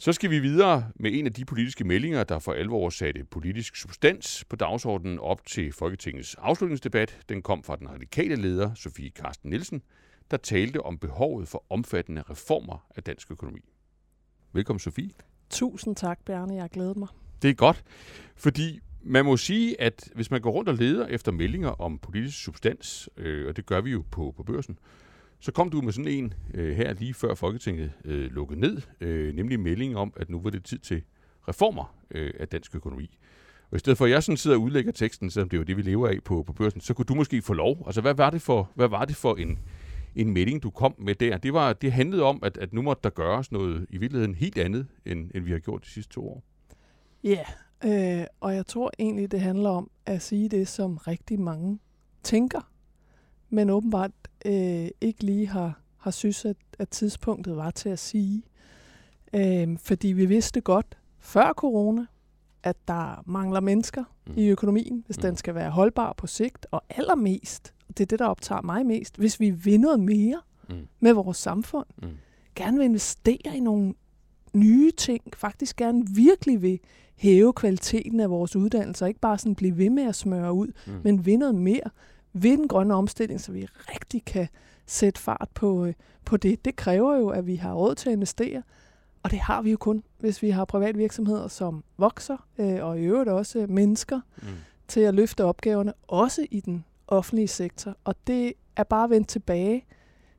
Så 0.00 0.12
skal 0.12 0.30
vi 0.30 0.38
videre 0.38 0.90
med 0.96 1.12
en 1.12 1.26
af 1.26 1.32
de 1.32 1.44
politiske 1.44 1.84
meldinger, 1.84 2.24
der 2.24 2.38
for 2.38 2.52
alvor 2.52 2.90
satte 2.90 3.24
politisk 3.24 3.76
substans 3.76 4.44
på 4.48 4.56
dagsordenen 4.56 5.18
op 5.18 5.46
til 5.46 5.72
Folketingets 5.72 6.34
afslutningsdebat. 6.34 7.18
Den 7.28 7.42
kom 7.42 7.62
fra 7.62 7.76
den 7.76 7.90
radikale 7.90 8.36
leder, 8.36 8.74
Sofie 8.74 9.10
Karsten 9.10 9.50
Nielsen, 9.50 9.82
der 10.30 10.36
talte 10.36 10.82
om 10.82 10.98
behovet 10.98 11.48
for 11.48 11.64
omfattende 11.70 12.22
reformer 12.22 12.86
af 12.96 13.02
dansk 13.02 13.30
økonomi. 13.30 13.60
Velkommen, 14.52 14.80
Sofie. 14.80 15.10
Tusind 15.50 15.96
tak, 15.96 16.18
Bjarne. 16.24 16.54
Jeg 16.54 16.62
har 16.62 16.68
glædet 16.68 16.96
mig. 16.96 17.08
Det 17.42 17.50
er 17.50 17.54
godt, 17.54 17.84
fordi 18.36 18.80
man 19.02 19.24
må 19.24 19.36
sige, 19.36 19.80
at 19.80 20.10
hvis 20.14 20.30
man 20.30 20.40
går 20.40 20.50
rundt 20.50 20.68
og 20.68 20.74
leder 20.74 21.06
efter 21.06 21.32
meldinger 21.32 21.68
om 21.68 21.98
politisk 21.98 22.44
substans, 22.44 23.08
øh, 23.16 23.48
og 23.48 23.56
det 23.56 23.66
gør 23.66 23.80
vi 23.80 23.90
jo 23.90 24.04
på, 24.10 24.34
på 24.36 24.42
børsen, 24.42 24.78
så 25.40 25.52
kom 25.52 25.70
du 25.70 25.80
med 25.80 25.92
sådan 25.92 26.10
en 26.10 26.34
øh, 26.54 26.76
her 26.76 26.92
lige 26.92 27.14
før 27.14 27.34
Folketinget 27.34 27.92
øh, 28.04 28.30
lukkede 28.30 28.60
ned, 28.60 28.80
øh, 29.00 29.34
nemlig 29.34 29.60
melding 29.60 29.96
om, 29.96 30.12
at 30.16 30.30
nu 30.30 30.40
var 30.40 30.50
det 30.50 30.64
tid 30.64 30.78
til 30.78 31.02
reformer 31.48 31.94
øh, 32.10 32.30
af 32.38 32.48
dansk 32.48 32.74
økonomi. 32.74 33.18
Og 33.70 33.76
i 33.76 33.78
stedet 33.78 33.98
for, 33.98 34.04
at 34.04 34.10
jeg 34.10 34.22
sådan 34.22 34.36
sidder 34.36 34.56
og 34.56 34.62
udlægger 34.62 34.92
teksten, 34.92 35.30
selvom 35.30 35.48
det 35.48 35.56
er 35.56 35.58
jo 35.58 35.64
det, 35.64 35.76
vi 35.76 35.82
lever 35.82 36.08
af 36.08 36.18
på, 36.24 36.42
på 36.42 36.52
børsen, 36.52 36.80
så 36.80 36.94
kunne 36.94 37.04
du 37.04 37.14
måske 37.14 37.42
få 37.42 37.52
lov. 37.52 37.82
Altså, 37.86 38.00
hvad 38.00 38.14
var 38.14 38.30
det 38.30 38.42
for, 38.42 38.70
hvad 38.74 38.88
var 38.88 39.04
det 39.04 39.16
for 39.16 39.34
en, 39.34 39.58
en 40.14 40.30
melding, 40.30 40.62
du 40.62 40.70
kom 40.70 40.94
med 40.98 41.14
der? 41.14 41.38
Det, 41.38 41.52
var, 41.52 41.72
det 41.72 41.92
handlede 41.92 42.22
om, 42.22 42.38
at, 42.42 42.56
at 42.56 42.72
nu 42.72 42.82
måtte 42.82 43.00
der 43.02 43.10
gøres 43.10 43.52
noget 43.52 43.86
i 43.90 43.98
virkeligheden 43.98 44.34
helt 44.34 44.58
andet, 44.58 44.86
end, 45.06 45.30
end 45.34 45.44
vi 45.44 45.52
har 45.52 45.58
gjort 45.58 45.84
de 45.84 45.90
sidste 45.90 46.12
to 46.14 46.28
år. 46.28 46.42
Ja, 47.24 47.44
yeah, 47.84 48.20
øh, 48.20 48.26
og 48.40 48.54
jeg 48.54 48.66
tror 48.66 48.90
egentlig, 48.98 49.30
det 49.30 49.40
handler 49.40 49.70
om 49.70 49.90
at 50.06 50.22
sige 50.22 50.48
det, 50.48 50.68
som 50.68 50.96
rigtig 50.96 51.40
mange 51.40 51.78
tænker, 52.22 52.70
men 53.50 53.70
åbenbart 53.70 54.10
øh, 54.44 54.88
ikke 55.00 55.24
lige 55.24 55.46
har, 55.48 55.80
har 55.96 56.10
synes, 56.10 56.44
at, 56.44 56.56
at 56.78 56.88
tidspunktet 56.88 57.56
var 57.56 57.70
til 57.70 57.88
at 57.88 57.98
sige. 57.98 58.42
Øh, 59.34 59.78
fordi 59.78 60.08
vi 60.08 60.26
vidste 60.26 60.60
godt 60.60 60.98
før 61.18 61.52
corona, 61.52 62.06
at 62.62 62.76
der 62.88 63.22
mangler 63.26 63.60
mennesker 63.60 64.04
mm. 64.26 64.32
i 64.36 64.46
økonomien, 64.46 65.02
hvis 65.06 65.16
mm. 65.16 65.22
den 65.22 65.36
skal 65.36 65.54
være 65.54 65.70
holdbar 65.70 66.12
på 66.12 66.26
sigt, 66.26 66.66
og 66.70 66.82
allermest, 66.90 67.74
og 67.88 67.98
det 67.98 68.04
er 68.04 68.06
det, 68.06 68.18
der 68.18 68.26
optager 68.26 68.62
mig 68.62 68.86
mest, 68.86 69.16
hvis 69.16 69.40
vi 69.40 69.50
vil 69.50 69.80
noget 69.80 70.00
mere 70.00 70.40
mm. 70.68 70.86
med 71.00 71.12
vores 71.12 71.36
samfund, 71.36 71.86
mm. 72.02 72.08
gerne 72.54 72.76
vil 72.76 72.84
investere 72.84 73.56
i 73.56 73.60
nogle 73.60 73.94
nye 74.54 74.90
ting, 74.90 75.22
faktisk 75.36 75.76
gerne 75.76 76.06
virkelig 76.14 76.62
vil 76.62 76.80
hæve 77.16 77.52
kvaliteten 77.52 78.20
af 78.20 78.30
vores 78.30 78.56
uddannelser, 78.56 79.06
ikke 79.06 79.20
bare 79.20 79.38
sådan 79.38 79.54
blive 79.54 79.78
ved 79.78 79.90
med 79.90 80.02
at 80.02 80.14
smøre 80.14 80.52
ud, 80.52 80.68
mm. 80.86 80.92
men 81.04 81.26
vinde 81.26 81.38
noget 81.38 81.54
mere, 81.54 81.90
ved 82.42 82.56
den 82.56 82.68
grønne 82.68 82.94
omstilling, 82.94 83.40
så 83.40 83.52
vi 83.52 83.66
rigtig 83.76 84.24
kan 84.24 84.48
sætte 84.86 85.20
fart 85.20 85.48
på, 85.54 85.84
øh, 85.84 85.94
på 86.24 86.36
det. 86.36 86.64
Det 86.64 86.76
kræver 86.76 87.16
jo, 87.16 87.28
at 87.28 87.46
vi 87.46 87.56
har 87.56 87.72
råd 87.72 87.94
til 87.94 88.08
at 88.08 88.12
investere, 88.12 88.62
og 89.22 89.30
det 89.30 89.38
har 89.38 89.62
vi 89.62 89.70
jo 89.70 89.76
kun, 89.76 90.02
hvis 90.18 90.42
vi 90.42 90.50
har 90.50 90.64
private 90.64 90.98
virksomheder, 90.98 91.48
som 91.48 91.84
vokser, 91.96 92.46
øh, 92.58 92.84
og 92.84 93.00
i 93.00 93.02
øvrigt 93.02 93.30
også 93.30 93.66
mennesker, 93.68 94.20
mm. 94.36 94.48
til 94.88 95.00
at 95.00 95.14
løfte 95.14 95.44
opgaverne, 95.44 95.92
også 96.08 96.46
i 96.50 96.60
den 96.60 96.84
offentlige 97.08 97.48
sektor. 97.48 97.96
Og 98.04 98.14
det 98.26 98.52
er 98.76 98.84
bare 98.84 99.10
vendt 99.10 99.28
tilbage. 99.28 99.84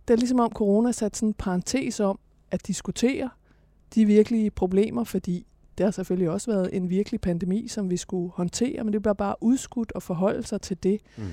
Det 0.08 0.14
er 0.14 0.18
ligesom 0.18 0.40
om 0.40 0.52
corona 0.52 0.92
sat 0.92 1.18
sådan 1.18 1.30
en 1.30 1.34
parentes 1.34 2.00
om 2.00 2.20
at 2.52 2.68
diskutere 2.68 3.30
de 3.96 4.06
virkelige 4.06 4.52
problemer, 4.52 5.04
fordi 5.04 5.46
det 5.78 5.84
har 5.84 5.92
selvfølgelig 5.92 6.30
også 6.30 6.52
været 6.52 6.70
en 6.74 6.90
virkelig 6.90 7.22
pandemi, 7.22 7.68
som 7.68 7.90
vi 7.90 7.98
skulle 7.98 8.32
håndtere, 8.32 8.84
men 8.84 8.94
det 8.94 9.02
bliver 9.02 9.14
bare 9.14 9.36
udskudt 9.42 9.92
og 9.92 10.04
forholde 10.04 10.44
sig 10.44 10.62
til 10.62 10.84
det. 10.84 11.02
Mm. 11.18 11.24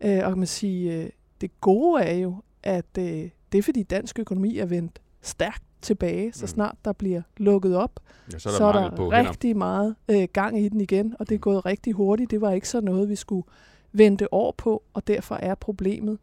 Øh, 0.00 0.18
og 0.24 0.30
kan 0.30 0.38
man 0.38 0.46
sige, 0.46 1.02
øh, 1.02 1.10
det 1.40 1.60
gode 1.60 2.02
er 2.02 2.14
jo, 2.14 2.36
at 2.62 2.98
øh, 2.98 3.28
det 3.52 3.58
er 3.58 3.62
fordi 3.62 3.82
dansk 3.82 4.18
økonomi 4.18 4.58
er 4.58 4.66
vendt 4.66 5.02
stærkt 5.22 5.62
tilbage, 5.82 6.32
så 6.32 6.44
mm. 6.44 6.48
snart 6.48 6.76
der 6.84 6.92
bliver 6.92 7.22
lukket 7.36 7.76
op, 7.76 8.00
ja, 8.32 8.38
så 8.38 8.48
er 8.48 8.52
der, 8.52 8.58
så 8.58 8.64
er 8.64 8.72
der 8.72 8.96
på 8.96 9.10
rigtig 9.10 9.48
hænder. 9.48 9.58
meget 9.58 9.96
øh, 10.08 10.28
gang 10.32 10.60
i 10.60 10.68
den 10.68 10.80
igen, 10.80 11.14
og 11.18 11.28
det 11.28 11.34
er 11.34 11.38
mm. 11.38 11.42
gået 11.42 11.66
rigtig 11.66 11.92
hurtigt. 11.92 12.30
Det 12.30 12.40
var 12.40 12.52
ikke 12.52 12.68
så 12.68 12.80
noget, 12.80 13.08
vi 13.08 13.16
skulle 13.16 13.46
vente 13.92 14.32
over 14.32 14.52
på, 14.52 14.82
og 14.94 15.06
derfor 15.06 15.34
er 15.34 15.54
problemet 15.54 16.18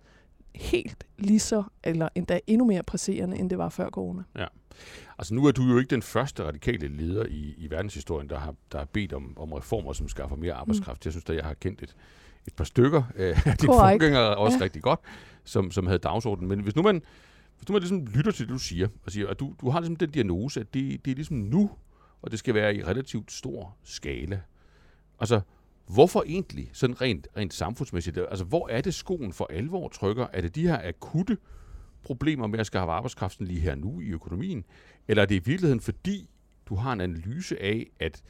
helt 0.56 1.08
lige 1.18 1.40
så, 1.40 1.64
eller 1.84 2.10
endda 2.16 2.40
endnu 2.48 2.66
mere 2.66 2.84
presserende, 2.84 3.38
end 3.38 3.50
det 3.50 3.58
var 3.58 3.70
før 3.70 3.90
corona. 3.90 4.24
Ja. 4.38 4.46
Altså 5.18 5.34
nu 5.34 5.46
er 5.46 5.52
du 5.52 5.64
jo 5.64 5.78
ikke 5.78 5.90
den 5.90 6.02
første 6.02 6.44
radikale 6.44 6.88
leder 6.88 7.26
i, 7.26 7.56
i 7.58 7.70
verdenshistorien, 7.70 8.30
der 8.30 8.40
har, 8.40 8.56
der 8.72 8.78
har 8.78 8.86
bedt 8.86 9.14
om, 9.14 9.38
om 9.38 9.54
reformer, 9.54 9.94
som 9.94 10.08
skaffer 10.08 10.36
mere 10.36 10.54
arbejdskraft. 10.54 11.06
Mm. 11.06 11.08
Jeg 11.08 11.14
synes, 11.14 11.26
at 11.30 11.36
jeg 11.36 11.46
har 11.46 11.54
kendt 11.54 11.84
et, 11.84 11.96
et 12.48 12.54
par 12.56 12.64
stykker 12.64 13.04
øh, 13.16 13.48
af 13.48 13.58
dine 13.58 13.74
forgængere 13.74 14.36
også 14.36 14.58
ja. 14.58 14.64
rigtig 14.64 14.82
godt, 14.82 15.00
som, 15.44 15.72
som 15.72 15.88
havde 15.88 16.00
dagsordenen. 16.00 16.50
Men 16.50 16.60
hvis 16.60 16.76
nu 16.76 16.82
man, 16.82 17.02
hvis 17.58 17.70
nu 17.70 17.74
man 17.74 17.82
ligesom 17.82 18.06
lytter 18.06 18.32
til 18.32 18.46
det, 18.46 18.54
du 18.54 18.60
siger, 18.60 18.88
og 19.06 19.12
siger, 19.12 19.28
at 19.28 19.40
du, 19.40 19.54
du 19.62 19.70
har 19.70 19.80
ligesom 19.80 19.96
den 19.96 20.10
diagnose, 20.10 20.60
at 20.60 20.74
det, 20.74 21.06
det 21.06 21.12
er 21.12 21.16
ligesom 21.16 21.38
nu, 21.38 21.72
og 22.22 22.32
det 22.32 22.40
skal 22.40 22.54
være 22.54 22.76
i 22.76 22.84
relativt 22.84 23.32
stor 23.32 23.76
skala. 23.84 24.42
Altså, 25.20 25.42
hvorfor 25.88 26.24
egentlig, 26.28 26.70
sådan 26.74 27.02
rent, 27.02 27.28
rent 27.38 27.54
samfundsmæssigt, 27.54 28.18
altså 28.18 28.46
hvor 28.46 28.70
er 28.70 28.82
det 28.82 28.94
skoen 28.94 29.34
for 29.34 29.48
alvor 29.50 29.88
trykker? 29.88 30.28
Er 30.34 30.42
det 30.42 30.56
de 30.56 30.68
her 30.68 30.88
akutte 30.88 31.38
problemer 32.04 32.48
med 32.48 32.60
at 32.60 32.66
skaffe 32.66 32.92
arbejdskraften 32.92 33.48
lige 33.48 33.60
her 33.60 33.76
nu 33.76 34.00
i 34.00 34.10
økonomien? 34.10 34.66
Eller 35.08 35.24
er 35.24 35.26
det 35.26 35.36
i 35.36 35.44
virkeligheden 35.46 35.82
fordi, 35.82 36.30
du 36.66 36.76
har 36.76 36.94
en 36.94 37.02
analyse 37.02 37.62
af, 37.62 37.88
at 38.00 38.24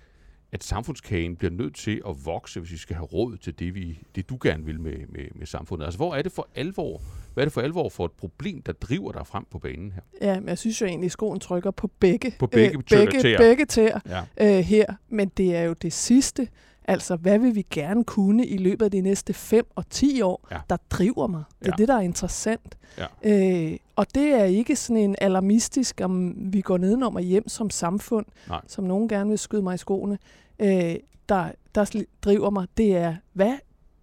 at 0.53 0.63
samfundskagen 0.63 1.35
bliver 1.35 1.51
nødt 1.51 1.75
til 1.75 2.01
at 2.07 2.25
vokse, 2.25 2.59
hvis 2.59 2.71
vi 2.71 2.77
skal 2.77 2.95
have 2.95 3.05
råd 3.05 3.37
til 3.37 3.59
det, 3.59 3.75
vi, 3.75 3.99
det 4.15 4.29
du 4.29 4.37
gerne 4.43 4.65
vil 4.65 4.79
med, 4.79 4.97
med, 5.09 5.25
med 5.35 5.45
samfundet. 5.45 5.85
Altså, 5.85 5.97
hvor 5.97 6.15
er 6.15 6.21
det 6.21 6.31
for 6.31 6.47
alvor? 6.55 7.01
Hvad 7.33 7.43
er 7.43 7.45
det 7.45 7.53
for 7.53 7.61
alvor 7.61 7.89
for 7.89 8.05
et 8.05 8.11
problem, 8.11 8.61
der 8.61 8.71
driver 8.71 9.11
dig 9.11 9.27
frem 9.27 9.45
på 9.51 9.59
banen 9.59 9.91
her? 9.91 10.01
Ja, 10.21 10.39
men 10.39 10.49
jeg 10.49 10.57
synes 10.57 10.81
jo 10.81 10.85
egentlig, 10.85 11.05
at 11.05 11.11
skoen 11.11 11.39
trykker 11.39 11.71
på 11.71 11.87
begge, 11.99 12.35
på 12.39 12.47
begge, 12.47 12.77
øh, 12.77 12.83
begge, 12.89 13.21
tæer. 13.21 13.37
begge 13.37 13.65
tæer 13.65 13.99
ja. 14.37 14.57
øh, 14.57 14.63
her. 14.63 14.85
Men 15.09 15.31
det 15.37 15.55
er 15.55 15.63
jo 15.63 15.73
det 15.73 15.93
sidste, 15.93 16.47
Altså, 16.85 17.15
hvad 17.15 17.39
vil 17.39 17.55
vi 17.55 17.65
gerne 17.69 18.03
kunne 18.03 18.45
i 18.45 18.57
løbet 18.57 18.85
af 18.85 18.91
de 18.91 19.01
næste 19.01 19.33
5 19.33 19.67
og 19.75 19.89
10 19.89 20.21
år, 20.21 20.47
ja. 20.51 20.57
der 20.69 20.77
driver 20.89 21.27
mig? 21.27 21.43
Det 21.59 21.67
er 21.67 21.71
ja. 21.77 21.81
det, 21.81 21.87
der 21.87 21.95
er 21.95 22.01
interessant. 22.01 22.77
Ja. 22.97 23.71
Øh, 23.71 23.77
og 23.95 24.15
det 24.15 24.33
er 24.33 24.43
ikke 24.43 24.75
sådan 24.75 24.97
en 25.03 25.15
alarmistisk, 25.21 26.01
om 26.03 26.33
vi 26.53 26.61
går 26.61 26.77
nedenom 26.77 27.15
og 27.15 27.21
hjem 27.21 27.47
som 27.47 27.69
samfund, 27.69 28.25
Nej. 28.47 28.61
som 28.67 28.83
nogen 28.83 29.07
gerne 29.07 29.29
vil 29.29 29.39
skyde 29.39 29.61
mig 29.61 29.75
i 29.75 29.77
skoene, 29.77 30.17
øh, 30.59 30.95
der, 31.29 31.51
der 31.75 32.03
driver 32.21 32.49
mig. 32.49 32.67
Det 32.77 32.97
er, 32.97 33.15
hvad 33.33 33.53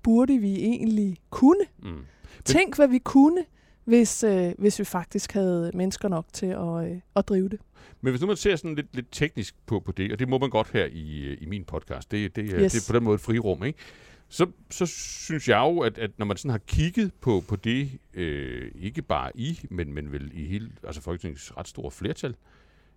burde 0.03 0.39
vi 0.39 0.55
egentlig 0.55 1.17
kunne? 1.31 1.65
Mm. 1.83 2.05
Tænk, 2.45 2.77
hvad 2.77 2.89
vi 2.89 2.99
kunne, 2.99 3.45
hvis, 3.89 4.25
øh, 4.25 4.53
hvis 4.59 4.79
vi 4.79 4.85
faktisk 4.85 5.33
havde 5.33 5.71
mennesker 5.75 6.09
nok 6.09 6.27
til 6.33 6.47
at, 6.47 6.91
øh, 6.91 7.01
at 7.17 7.29
drive 7.29 7.49
det. 7.49 7.61
Men 8.01 8.11
hvis 8.11 8.21
nu 8.21 8.27
man 8.27 8.37
ser 8.37 8.57
sådan 8.57 8.75
lidt, 8.75 8.95
lidt 8.95 9.07
teknisk 9.13 9.55
på, 9.67 9.81
på 9.81 9.93
det, 9.93 10.13
og 10.13 10.19
det 10.19 10.29
må 10.29 10.39
man 10.39 10.51
godt 10.51 10.71
her 10.73 10.85
i, 10.93 11.35
i 11.35 11.47
min 11.47 11.65
podcast, 11.65 12.11
det, 12.11 12.37
det, 12.37 12.45
yes. 12.45 12.73
det 12.73 12.83
er 12.83 12.93
på 12.93 12.97
den 12.97 13.05
måde 13.05 13.15
et 13.15 13.21
frirum, 13.21 13.65
ikke? 13.65 13.79
så, 14.29 14.47
så 14.71 14.87
synes 14.87 15.49
jeg 15.49 15.59
jo, 15.59 15.81
at, 15.81 15.99
at 15.99 16.11
når 16.19 16.27
man 16.27 16.37
sådan 16.37 16.51
har 16.51 16.59
kigget 16.59 17.13
på, 17.21 17.43
på 17.49 17.57
det, 17.57 17.91
øh, 18.15 18.71
ikke 18.75 19.03
bare 19.03 19.31
I, 19.35 19.61
men, 19.71 19.93
men 19.93 20.13
vel 20.13 20.31
i 20.35 20.47
hele, 20.47 20.71
altså 20.85 21.03
Folketingets 21.03 21.57
ret 21.57 21.69
store 21.69 21.91
flertal, 21.91 22.35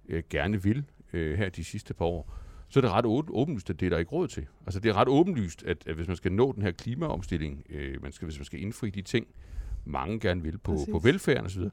øh, 0.10 0.23
gerne 0.30 0.63
vil 0.63 0.84
øh, 1.13 1.38
her 1.38 1.49
de 1.49 1.63
sidste 1.63 1.93
par 1.93 2.06
år, 2.06 2.34
så 2.69 2.80
er 2.80 2.82
det 2.82 2.91
ret 2.91 3.06
åbenlyst, 3.30 3.69
at 3.69 3.80
det 3.80 3.86
er 3.86 3.89
der 3.89 3.97
ikke 3.97 4.12
råd 4.12 4.27
til. 4.27 4.47
Altså 4.65 4.80
det 4.80 4.89
er 4.89 4.93
ret 4.93 5.08
åbenlyst, 5.08 5.63
at, 5.63 5.77
at 5.88 5.95
hvis 5.95 6.08
man 6.08 6.17
skal 6.17 6.32
nå 6.32 6.51
den 6.51 6.62
her 6.62 6.71
klimaomstilling, 6.71 7.63
øh, 7.69 8.04
man 8.04 8.12
skal, 8.12 8.25
hvis 8.25 8.38
man 8.38 8.45
skal 8.45 8.62
indfri 8.62 8.89
de 8.89 9.01
ting, 9.01 9.27
mange 9.85 10.19
gerne 10.19 10.43
vil 10.43 10.57
på, 10.57 10.77
på 10.91 10.99
velfærden 10.99 11.45
osv., 11.45 11.63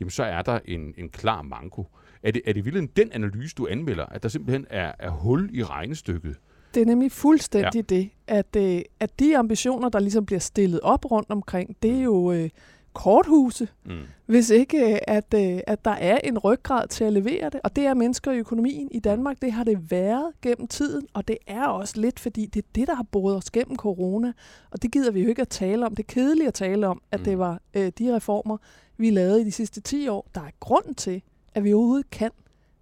jamen 0.00 0.10
så 0.10 0.24
er 0.24 0.42
der 0.42 0.58
en, 0.64 0.94
en 0.98 1.08
klar 1.08 1.42
manko. 1.42 1.86
Er 2.22 2.30
det, 2.30 2.42
er 2.46 2.52
det 2.52 2.64
vildt 2.64 2.96
den 2.96 3.12
analyse, 3.12 3.54
du 3.54 3.66
anmelder, 3.70 4.06
at 4.06 4.22
der 4.22 4.28
simpelthen 4.28 4.66
er, 4.70 4.92
er 4.98 5.10
hul 5.10 5.50
i 5.52 5.62
regnestykket? 5.62 6.36
Det 6.74 6.82
er 6.82 6.86
nemlig 6.86 7.12
fuldstændig 7.12 7.90
ja. 7.90 7.96
det, 7.96 8.10
at, 8.26 8.56
øh, 8.56 8.82
at 9.00 9.20
de 9.20 9.38
ambitioner, 9.38 9.88
der 9.88 9.98
ligesom 9.98 10.26
bliver 10.26 10.40
stillet 10.40 10.80
op 10.80 11.10
rundt 11.10 11.30
omkring, 11.30 11.76
det 11.82 11.90
er 11.90 12.02
jo 12.02 12.32
øh, 12.32 12.50
korthuse, 12.96 13.68
mm. 13.84 14.00
hvis 14.26 14.50
ikke 14.50 14.92
øh, 14.92 14.98
at, 15.06 15.34
øh, 15.34 15.60
at 15.66 15.84
der 15.84 15.90
er 15.90 16.18
en 16.24 16.38
ryggrad 16.38 16.88
til 16.88 17.04
at 17.04 17.12
levere 17.12 17.50
det. 17.50 17.60
Og 17.64 17.76
det 17.76 17.86
er 17.86 17.94
mennesker 17.94 18.32
i 18.32 18.38
økonomien 18.38 18.88
i 18.90 18.98
Danmark, 18.98 19.36
det 19.42 19.52
har 19.52 19.64
det 19.64 19.90
været 19.90 20.32
gennem 20.42 20.68
tiden, 20.68 21.06
og 21.14 21.28
det 21.28 21.38
er 21.46 21.66
også 21.66 22.00
lidt, 22.00 22.20
fordi 22.20 22.46
det 22.46 22.62
er 22.62 22.68
det, 22.74 22.88
der 22.88 22.94
har 22.94 23.02
boet 23.02 23.36
os 23.36 23.50
gennem 23.50 23.76
corona. 23.76 24.32
Og 24.70 24.82
det 24.82 24.92
gider 24.92 25.10
vi 25.10 25.22
jo 25.22 25.28
ikke 25.28 25.42
at 25.42 25.48
tale 25.48 25.86
om. 25.86 25.96
Det 25.96 26.02
er 26.02 26.12
kedeligt 26.12 26.48
at 26.48 26.54
tale 26.54 26.86
om, 26.86 27.02
at 27.10 27.20
mm. 27.20 27.24
det 27.24 27.38
var 27.38 27.60
øh, 27.74 27.92
de 27.98 28.16
reformer, 28.16 28.56
vi 28.96 29.10
lavede 29.10 29.40
i 29.40 29.44
de 29.44 29.52
sidste 29.52 29.80
10 29.80 30.08
år, 30.08 30.26
der 30.34 30.40
er 30.40 30.50
grund 30.60 30.94
til, 30.94 31.22
at 31.54 31.64
vi 31.64 31.72
overhovedet 31.72 32.10
kan 32.10 32.30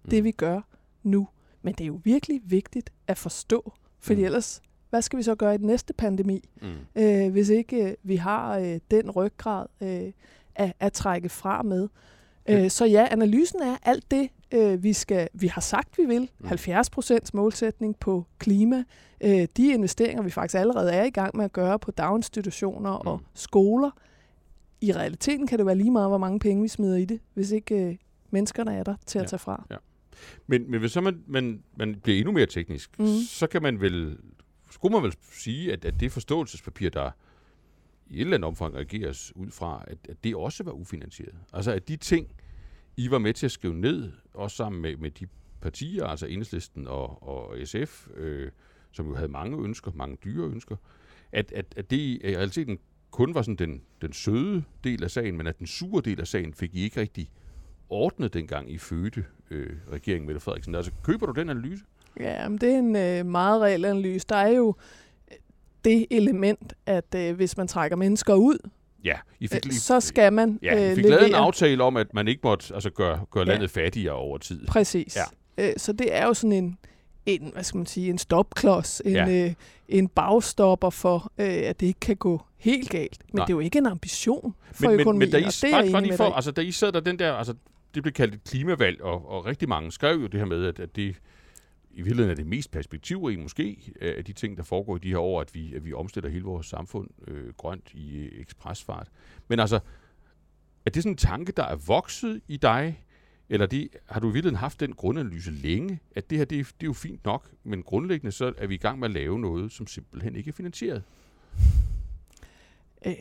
mm. 0.03 0.09
det, 0.09 0.23
vi 0.23 0.31
gør 0.31 0.61
nu. 1.03 1.27
Men 1.61 1.73
det 1.73 1.81
er 1.81 1.87
jo 1.87 2.01
virkelig 2.03 2.41
vigtigt 2.45 2.89
at 3.07 3.17
forstå, 3.17 3.73
fordi 3.99 4.19
mm. 4.19 4.25
ellers, 4.25 4.61
hvad 4.95 5.01
skal 5.01 5.17
vi 5.17 5.23
så 5.23 5.35
gøre 5.35 5.55
i 5.55 5.57
den 5.57 5.67
næste 5.67 5.93
pandemi, 5.93 6.49
mm. 6.61 7.01
øh, 7.03 7.31
hvis 7.31 7.49
ikke 7.49 7.89
øh, 7.89 7.93
vi 8.03 8.15
har 8.15 8.57
øh, 8.57 8.79
den 8.91 9.11
ryggrad 9.11 9.65
øh, 9.81 10.11
at, 10.55 10.73
at 10.79 10.93
trække 10.93 11.29
fra 11.29 11.61
med. 11.61 11.87
Ja. 12.47 12.63
Øh, 12.63 12.69
så 12.69 12.85
ja, 12.85 13.07
analysen 13.11 13.61
er 13.61 13.77
alt 13.83 14.11
det, 14.11 14.29
øh, 14.51 14.83
vi, 14.83 14.93
skal, 14.93 15.27
vi 15.33 15.47
har 15.47 15.61
sagt, 15.61 15.97
vi 15.97 16.05
vil. 16.05 16.29
Mm. 16.39 16.47
70 16.47 16.89
procents 16.89 17.33
målsætning 17.33 17.99
på 17.99 18.25
klima. 18.39 18.83
Øh, 19.21 19.47
de 19.57 19.73
investeringer, 19.73 20.23
vi 20.23 20.29
faktisk 20.29 20.59
allerede 20.59 20.91
er 20.91 21.03
i 21.03 21.09
gang 21.09 21.37
med 21.37 21.45
at 21.45 21.53
gøre 21.53 21.79
på 21.79 21.91
daginstitutioner 21.91 23.01
mm. 23.03 23.07
og 23.07 23.21
skoler. 23.33 23.91
I 24.81 24.91
realiteten 24.91 25.47
kan 25.47 25.57
det 25.57 25.65
være 25.65 25.75
lige 25.75 25.91
meget, 25.91 26.09
hvor 26.09 26.17
mange 26.17 26.39
penge 26.39 26.61
vi 26.61 26.67
smider 26.67 26.97
i 26.97 27.05
det, 27.05 27.19
hvis 27.33 27.51
ikke 27.51 27.75
øh, 27.75 27.95
menneskerne 28.31 28.75
er 28.75 28.83
der 28.83 28.95
til 29.05 29.19
ja. 29.19 29.23
at 29.23 29.29
tage 29.29 29.39
fra. 29.39 29.65
Ja. 29.71 29.77
Men, 30.47 30.71
men 30.71 30.79
hvis 30.79 30.91
så 30.91 31.01
man, 31.01 31.23
man, 31.27 31.63
man 31.77 31.95
bliver 32.03 32.17
endnu 32.17 32.31
mere 32.31 32.45
teknisk, 32.45 32.99
mm. 32.99 33.07
så 33.29 33.47
kan 33.47 33.61
man 33.61 33.81
vel, 33.81 34.17
skulle 34.75 34.93
man 34.93 35.03
vel 35.03 35.13
sige, 35.31 35.73
at, 35.73 35.85
at 35.85 35.99
det 35.99 36.11
forståelsespapir, 36.11 36.89
der 36.89 37.11
i 38.07 38.15
et 38.15 38.21
eller 38.21 38.37
andet 38.37 38.47
omfang 38.47 38.75
reageres 38.75 39.35
ud 39.35 39.51
fra, 39.51 39.83
at, 39.87 39.97
at 40.09 40.23
det 40.23 40.35
også 40.35 40.63
var 40.63 40.71
ufinansieret. 40.71 41.35
Altså 41.53 41.71
at 41.71 41.87
de 41.87 41.95
ting, 41.95 42.27
I 42.97 43.11
var 43.11 43.17
med 43.17 43.33
til 43.33 43.45
at 43.45 43.51
skrive 43.51 43.73
ned, 43.73 44.11
også 44.33 44.57
sammen 44.57 44.81
med, 44.81 44.97
med 44.97 45.11
de 45.11 45.27
partier, 45.61 46.05
altså 46.05 46.25
Enhedslisten 46.25 46.87
og, 46.87 47.23
og 47.23 47.57
SF, 47.63 48.07
øh, 48.15 48.51
som 48.91 49.07
jo 49.07 49.15
havde 49.15 49.29
mange 49.29 49.63
ønsker, 49.63 49.91
mange 49.95 50.17
dyre 50.23 50.47
ønsker, 50.47 50.75
at, 51.31 51.51
at, 51.51 51.65
at 51.77 51.89
det 51.89 51.97
i 51.97 52.19
realiteten 52.23 52.79
kun 53.11 53.35
var 53.35 53.41
sådan 53.41 53.55
den, 53.55 53.81
den 54.01 54.13
søde 54.13 54.63
del 54.83 55.03
af 55.03 55.11
sagen, 55.11 55.37
men 55.37 55.47
at 55.47 55.59
den 55.59 55.67
sure 55.67 56.01
del 56.01 56.19
af 56.21 56.27
sagen 56.27 56.53
fik 56.53 56.75
I 56.75 56.81
ikke 56.81 57.01
rigtig 57.01 57.31
ordnet 57.89 58.33
dengang 58.33 58.71
I 58.71 58.77
fødte 58.77 59.25
øh, 59.51 59.77
regeringen 59.91 60.25
Mette 60.25 60.39
Frederiksen. 60.39 60.75
Altså, 60.75 60.91
køber 61.03 61.25
du 61.25 61.31
den 61.31 61.49
analyse? 61.49 61.83
Ja, 62.19 62.49
men 62.49 62.57
det 62.57 62.73
er 62.73 62.77
en 62.77 62.95
øh, 62.95 63.25
meget 63.25 63.61
reel 63.61 63.85
analyse. 63.85 64.25
Der 64.29 64.35
er 64.35 64.49
jo 64.49 64.75
øh, 65.31 65.37
det 65.85 66.05
element, 66.11 66.73
at 66.85 67.15
øh, 67.15 67.35
hvis 67.35 67.57
man 67.57 67.67
trækker 67.67 67.97
mennesker 67.97 68.33
ud, 68.33 68.57
Ja, 69.05 69.15
I 69.39 69.47
fik 69.47 69.65
øh, 69.65 69.71
så 69.71 69.99
skal 69.99 70.33
man 70.33 70.59
Ja, 70.61 70.91
I 70.91 70.95
fik 70.95 71.05
øh, 71.05 71.09
lavet 71.09 71.27
en 71.27 71.35
aftale 71.35 71.83
om, 71.83 71.97
at 71.97 72.13
man 72.13 72.27
ikke 72.27 72.41
måtte 72.43 72.73
altså, 72.73 72.89
gøre, 72.89 73.25
gøre 73.31 73.45
landet 73.45 73.75
ja. 73.75 73.81
fattigere 73.81 74.13
over 74.13 74.37
tid. 74.37 74.67
Præcis. 74.67 75.15
Ja. 75.15 75.23
Øh, 75.67 75.73
så 75.77 75.93
det 75.93 76.15
er 76.15 76.25
jo 76.25 76.33
sådan 76.33 76.51
en, 76.51 76.77
en, 77.25 77.51
hvad 77.53 77.63
skal 77.63 77.77
man 77.77 77.85
sige, 77.85 78.09
en 78.09 78.17
stopklods, 78.17 79.01
en, 79.05 79.13
ja. 79.13 79.45
øh, 79.45 79.53
en 79.89 80.07
bagstopper 80.07 80.89
for, 80.89 81.31
øh, 81.37 81.45
at 81.47 81.79
det 81.79 81.85
ikke 81.85 81.99
kan 81.99 82.15
gå 82.15 82.41
helt 82.57 82.89
galt. 82.89 83.17
Men 83.33 83.39
Nej. 83.39 83.45
det 83.45 83.53
er 83.53 83.55
jo 83.55 83.59
ikke 83.59 83.77
en 83.77 83.85
ambition 83.85 84.55
for 84.71 84.89
men, 84.89 84.99
økonomien, 84.99 85.19
men, 85.19 85.27
men 85.27 85.31
da 85.31 85.37
I, 85.37 85.45
og 85.45 85.83
det 85.83 85.87
er 85.87 85.91
bare, 85.91 86.07
bare 86.07 86.17
for, 86.17 86.31
altså, 86.31 86.51
da 86.51 86.61
I 86.61 86.71
sad 86.71 86.91
der 86.91 86.99
den 86.99 87.19
der, 87.19 87.33
altså, 87.33 87.53
det 87.95 88.03
blev 88.03 88.13
kaldt 88.13 88.35
et 88.35 88.43
klimavalg, 88.43 89.01
og, 89.01 89.29
og 89.29 89.45
rigtig 89.45 89.69
mange 89.69 89.91
skrev 89.91 90.19
jo 90.19 90.27
det 90.27 90.39
her 90.39 90.45
med, 90.45 90.65
at, 90.65 90.79
at 90.79 90.95
det 90.95 91.15
i 91.95 92.01
virkeligheden 92.01 92.31
er 92.31 92.35
det 92.35 92.45
mest 92.45 92.71
perspektivrige 92.71 93.37
måske 93.37 93.93
af 94.01 94.25
de 94.25 94.33
ting, 94.33 94.57
der 94.57 94.63
foregår 94.63 94.95
i 94.95 94.99
de 94.99 95.09
her 95.09 95.17
år, 95.17 95.41
at 95.41 95.55
vi, 95.55 95.73
at 95.75 95.85
vi 95.85 95.93
omstiller 95.93 96.29
hele 96.29 96.43
vores 96.43 96.67
samfund 96.67 97.09
øh, 97.27 97.53
grønt 97.53 97.93
i 97.93 98.17
øh, 98.17 98.41
ekspresfart. 98.41 99.11
Men 99.47 99.59
altså, 99.59 99.79
er 100.85 100.89
det 100.89 101.03
sådan 101.03 101.13
en 101.13 101.17
tanke, 101.17 101.51
der 101.51 101.63
er 101.63 101.75
vokset 101.75 102.41
i 102.47 102.57
dig, 102.57 103.05
eller 103.49 103.65
det, 103.65 103.89
har 104.05 104.19
du 104.19 104.29
i 104.29 104.33
virkeligheden 104.33 104.59
haft 104.59 104.79
den 104.79 104.93
grundanalyse 104.93 105.51
længe, 105.51 105.99
at 106.15 106.29
det 106.29 106.37
her 106.37 106.45
det 106.45 106.59
er, 106.59 106.63
det 106.63 106.83
er 106.83 106.87
jo 106.87 106.93
fint 106.93 107.25
nok, 107.25 107.51
men 107.63 107.83
grundlæggende 107.83 108.31
så 108.31 108.53
er 108.57 108.67
vi 108.67 108.75
i 108.75 108.77
gang 108.77 108.99
med 108.99 109.07
at 109.07 109.13
lave 109.13 109.39
noget, 109.39 109.71
som 109.71 109.87
simpelthen 109.87 110.35
ikke 110.35 110.49
er 110.49 110.53
finansieret? 110.53 111.03
Øh, 113.05 113.13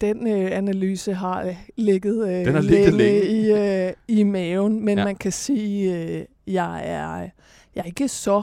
den 0.00 0.26
øh, 0.26 0.56
analyse 0.56 1.14
har 1.14 1.42
øh, 1.42 1.56
ligget, 1.76 2.28
øh, 2.28 2.44
Den 2.44 2.54
har 2.54 2.60
ligget 2.60 2.94
længe, 2.94 3.20
længe. 3.20 3.86
i, 3.86 3.86
øh, 3.86 3.92
i 4.08 4.22
maven, 4.22 4.84
men 4.84 4.98
ja. 4.98 5.04
man 5.04 5.16
kan 5.16 5.32
sige, 5.32 6.02
øh, 6.02 6.24
jeg 6.46 6.88
er 6.88 7.30
jeg 7.74 7.82
er 7.82 7.84
ikke 7.84 8.08
så 8.08 8.42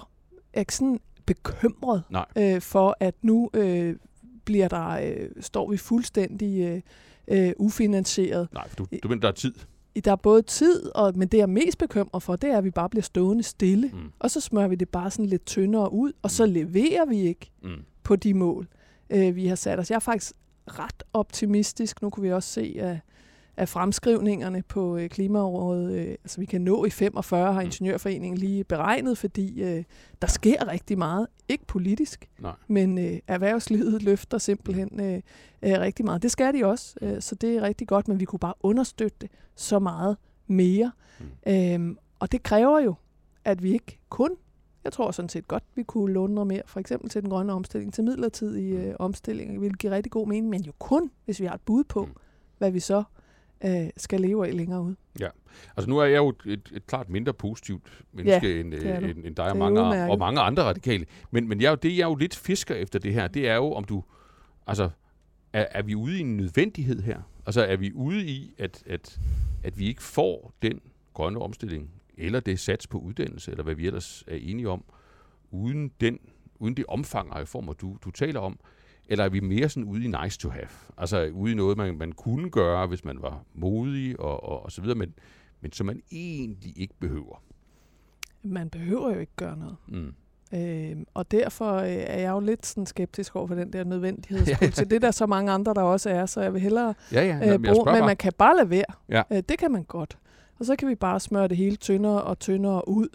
jeg 0.54 0.60
er 0.60 0.60
ikke 0.60 0.76
sådan 0.76 1.00
bekymret 1.26 2.04
øh, 2.38 2.62
for, 2.62 2.98
at 3.00 3.16
nu 3.22 3.50
øh, 3.54 3.96
bliver 4.46 4.68
der 4.68 4.88
øh, 4.90 5.30
står 5.40 5.70
vi 5.70 5.78
fuldstændig 5.78 6.62
øh, 6.62 6.82
øh, 7.28 7.54
ufinansieret. 7.58 8.48
Nej, 8.54 8.70
for 8.70 8.76
du, 8.76 8.86
du 9.04 9.08
mener, 9.08 9.22
der 9.22 9.28
er 9.28 9.32
tid. 9.32 9.54
Der 10.06 10.12
er 10.12 10.16
både 10.16 10.42
tid, 10.42 10.96
og, 10.96 11.14
men 11.16 11.28
det 11.28 11.38
jeg 11.38 11.44
er 11.44 11.48
mest 11.48 11.78
bekymret 11.78 12.24
for, 12.24 12.36
det 12.36 12.50
er, 12.50 12.58
at 12.58 12.64
vi 12.64 12.72
bare 12.72 12.90
bliver 12.90 13.04
stående 13.04 13.44
stille. 13.44 13.92
Mm. 13.94 14.12
Og 14.20 14.32
så 14.32 14.40
smører 14.42 14.68
vi 14.68 14.76
det 14.76 14.90
bare 14.90 15.12
sådan 15.12 15.26
lidt 15.26 15.46
tyndere 15.46 15.94
ud, 15.94 16.12
og 16.22 16.32
så 16.32 16.46
mm. 16.46 16.52
leverer 16.52 17.06
vi 17.06 17.22
ikke 17.22 17.52
mm. 17.64 17.70
på 18.04 18.16
de 18.16 18.34
mål, 18.34 18.68
øh, 19.10 19.36
vi 19.36 19.48
har 19.48 19.56
sat 19.56 19.80
os. 19.80 19.90
Jeg 19.90 19.96
er 19.96 20.00
faktisk 20.00 20.34
ret 20.68 21.04
optimistisk. 21.14 22.02
Nu 22.02 22.10
kunne 22.10 22.22
vi 22.22 22.32
også 22.32 22.50
se, 22.50 22.76
at, 22.80 22.98
at 23.58 23.70
fremskrivningerne 23.70 24.62
på 24.62 24.98
øh, 24.98 25.10
klimaområdet, 25.10 25.94
øh, 25.94 26.08
altså 26.08 26.40
vi 26.40 26.46
kan 26.46 26.62
nå 26.62 26.86
i 26.86 26.90
45, 26.90 27.54
har 27.54 27.62
mm. 27.62 27.66
Ingeniørforeningen 27.66 28.38
lige 28.38 28.64
beregnet, 28.64 29.18
fordi 29.18 29.64
øh, 29.64 29.84
der 30.22 30.28
sker 30.28 30.68
rigtig 30.68 30.98
meget. 30.98 31.28
Ikke 31.50 31.66
politisk, 31.66 32.30
Nej. 32.40 32.56
men 32.68 32.98
øh, 32.98 33.20
erhvervslivet 33.28 34.04
løfter 34.04 34.38
simpelthen 34.38 35.00
øh, 35.00 35.22
øh, 35.62 35.80
rigtig 35.80 36.06
meget. 36.06 36.22
Det 36.22 36.32
skal 36.32 36.54
de 36.54 36.66
også, 36.66 36.96
øh, 37.02 37.22
så 37.22 37.36
det 37.36 37.56
er 37.56 37.62
rigtig 37.62 37.88
godt, 37.88 38.08
men 38.08 38.20
vi 38.20 38.26
kunne 38.26 38.40
bare 38.40 38.54
understøtte 38.60 39.18
det 39.22 39.30
så 39.56 39.80
meget 39.80 40.18
mere. 40.48 40.92
Mm. 41.20 41.52
Øhm, 41.54 41.98
og 42.20 42.32
det 42.32 42.44
kræver 42.44 42.80
jo, 42.80 42.96
at 43.46 43.64
vi 43.64 43.74
ikke 43.74 44.00
kun 44.10 44.32
jeg 44.84 44.94
tror 44.94 45.12
sådan 45.12 45.30
set 45.30 45.48
godt, 45.48 45.64
vi 45.76 45.84
kunne 45.84 46.14
låne 46.14 46.34
noget 46.34 46.48
mere, 46.48 46.62
for 46.66 46.80
eksempel 46.80 47.10
til 47.10 47.22
den 47.22 47.30
grønne 47.30 47.54
omstilling, 47.54 47.94
til 47.94 48.04
midlertidige 48.04 48.78
mm. 48.78 48.84
øh, 48.84 48.96
omstillinger, 49.00 49.60
vil 49.60 49.78
give 49.78 49.92
rigtig 49.92 50.12
god 50.12 50.28
mening, 50.28 50.50
men 50.50 50.62
jo 50.62 50.72
kun, 50.80 51.12
hvis 51.26 51.42
vi 51.42 51.46
har 51.46 51.54
et 51.54 51.62
bud 51.62 51.84
på, 51.84 52.06
mm. 52.06 52.12
hvad 52.58 52.72
vi 52.72 52.80
så 52.80 53.04
øh, 53.66 53.90
skal 53.98 54.22
leve 54.22 54.48
af 54.48 54.58
længere 54.58 54.82
ud. 54.82 54.96
Ja, 55.20 55.30
altså 55.78 55.90
nu 55.90 55.98
er 55.98 56.06
jeg 56.06 56.18
jo 56.18 56.30
et, 56.30 56.42
et, 56.46 56.72
et 56.74 56.88
klart 56.88 57.10
mindre 57.10 57.34
positivt 57.34 58.04
menneske 58.12 58.56
ja, 58.56 58.60
end, 58.60 58.74
øh, 58.74 59.10
end, 59.10 59.26
end 59.26 59.36
dig 59.36 59.52
og 59.52 59.58
mange, 59.58 59.82
og 60.12 60.20
mange 60.20 60.42
andre 60.42 60.64
radikale, 60.64 61.06
men, 61.32 61.48
men 61.48 61.62
jeg, 61.62 61.84
det 61.84 61.98
jeg 61.98 62.06
jo 62.06 62.16
lidt 62.16 62.36
fisker 62.36 62.76
efter 62.76 63.00
det 63.00 63.14
her, 63.14 63.28
det 63.28 63.50
er 63.50 63.56
jo, 63.56 63.74
om 63.74 63.84
du, 63.84 64.04
altså, 64.68 64.90
er, 65.54 65.66
er 65.72 65.82
vi 65.82 65.96
ude 65.96 66.18
i 66.18 66.20
en 66.20 66.38
nødvendighed 66.38 67.02
her? 67.02 67.22
Altså 67.46 67.62
er 67.62 67.76
vi 67.76 67.94
ude 67.94 68.26
i, 68.26 68.54
at, 68.58 68.84
at, 68.86 69.20
at 69.64 69.80
vi 69.80 69.88
ikke 69.88 70.04
får 70.04 70.54
den 70.62 70.80
grønne 71.14 71.40
omstilling, 71.40 71.90
eller 72.18 72.40
det 72.40 72.60
sats 72.60 72.88
på 72.88 72.98
uddannelse, 72.98 73.52
eller 73.52 73.64
hvad 73.64 73.76
vi 73.76 73.88
ellers 73.88 74.24
er 74.28 74.36
enige 74.36 74.70
om, 74.70 74.84
uden, 75.52 75.92
den, 76.02 76.20
uden 76.60 76.78
det 76.78 76.86
omfang 76.88 77.32
af 77.32 77.42
reformer, 77.42 77.74
du, 77.74 77.98
du 78.04 78.12
taler 78.12 78.40
om? 78.40 78.60
Eller 79.08 79.26
er 79.26 79.30
vi 79.30 79.40
mere 79.40 79.70
sådan 79.70 79.90
ude 79.90 80.04
i 80.06 80.08
nice 80.24 80.40
to 80.40 80.50
have? 80.50 80.68
Altså 80.98 81.30
ude 81.34 81.52
i 81.52 81.56
noget, 81.56 81.78
man, 81.78 81.98
man 81.98 82.12
kunne 82.12 82.50
gøre, 82.50 82.88
hvis 82.88 83.06
man 83.06 83.22
var 83.22 83.44
modig 83.54 84.20
og, 84.20 84.44
og, 84.44 84.64
og 84.64 84.72
så 84.72 84.82
videre, 84.82 84.98
men, 84.98 85.14
men 85.62 85.72
som 85.72 85.86
man 85.86 86.02
egentlig 86.12 86.74
ikke 86.78 86.94
behøver. 87.00 87.44
Man 88.44 88.70
behøver 88.70 89.14
jo 89.14 89.20
ikke 89.20 89.36
gøre 89.36 89.58
noget. 89.58 89.76
Mm. 89.88 90.14
Øh, 90.54 90.98
og 91.14 91.32
derfor 91.32 91.76
øh, 91.76 91.88
er 91.88 92.20
jeg 92.20 92.32
jo 92.32 92.40
lidt 92.40 92.66
sådan 92.66 92.86
skeptisk 92.86 93.36
over 93.36 93.48
for 93.48 93.56
den 93.56 93.74
der 93.74 93.84
nødvendighedspolitik. 93.94 94.90
det 94.90 94.96
er 94.96 95.00
der 95.00 95.12
så 95.12 95.26
mange 95.26 95.52
andre, 95.52 95.74
der 95.74 95.82
også 95.82 96.10
er, 96.10 96.26
så 96.26 96.42
jeg 96.42 96.54
vil 96.54 96.62
hellere 96.62 96.94
ja, 97.12 97.26
ja. 97.26 97.54
Øh, 97.54 97.60
bruge, 97.60 97.92
men 97.94 98.06
man 98.06 98.18
kan 98.18 98.34
bare 98.38 98.56
lade 98.56 98.70
være. 98.70 98.94
Ja. 99.10 99.24
Øh, 99.32 99.44
det 99.50 99.58
kan 99.58 99.72
man 99.72 99.84
godt. 99.84 100.18
Og 100.60 100.66
så 100.66 100.76
kan 100.76 100.88
vi 100.88 100.96
bare 100.96 101.20
smøre 101.20 101.48
det 101.48 101.58
hele 101.58 101.76
tyndere 101.76 102.24
og 102.24 102.40
tyndere 102.40 102.88
ud. 102.88 103.08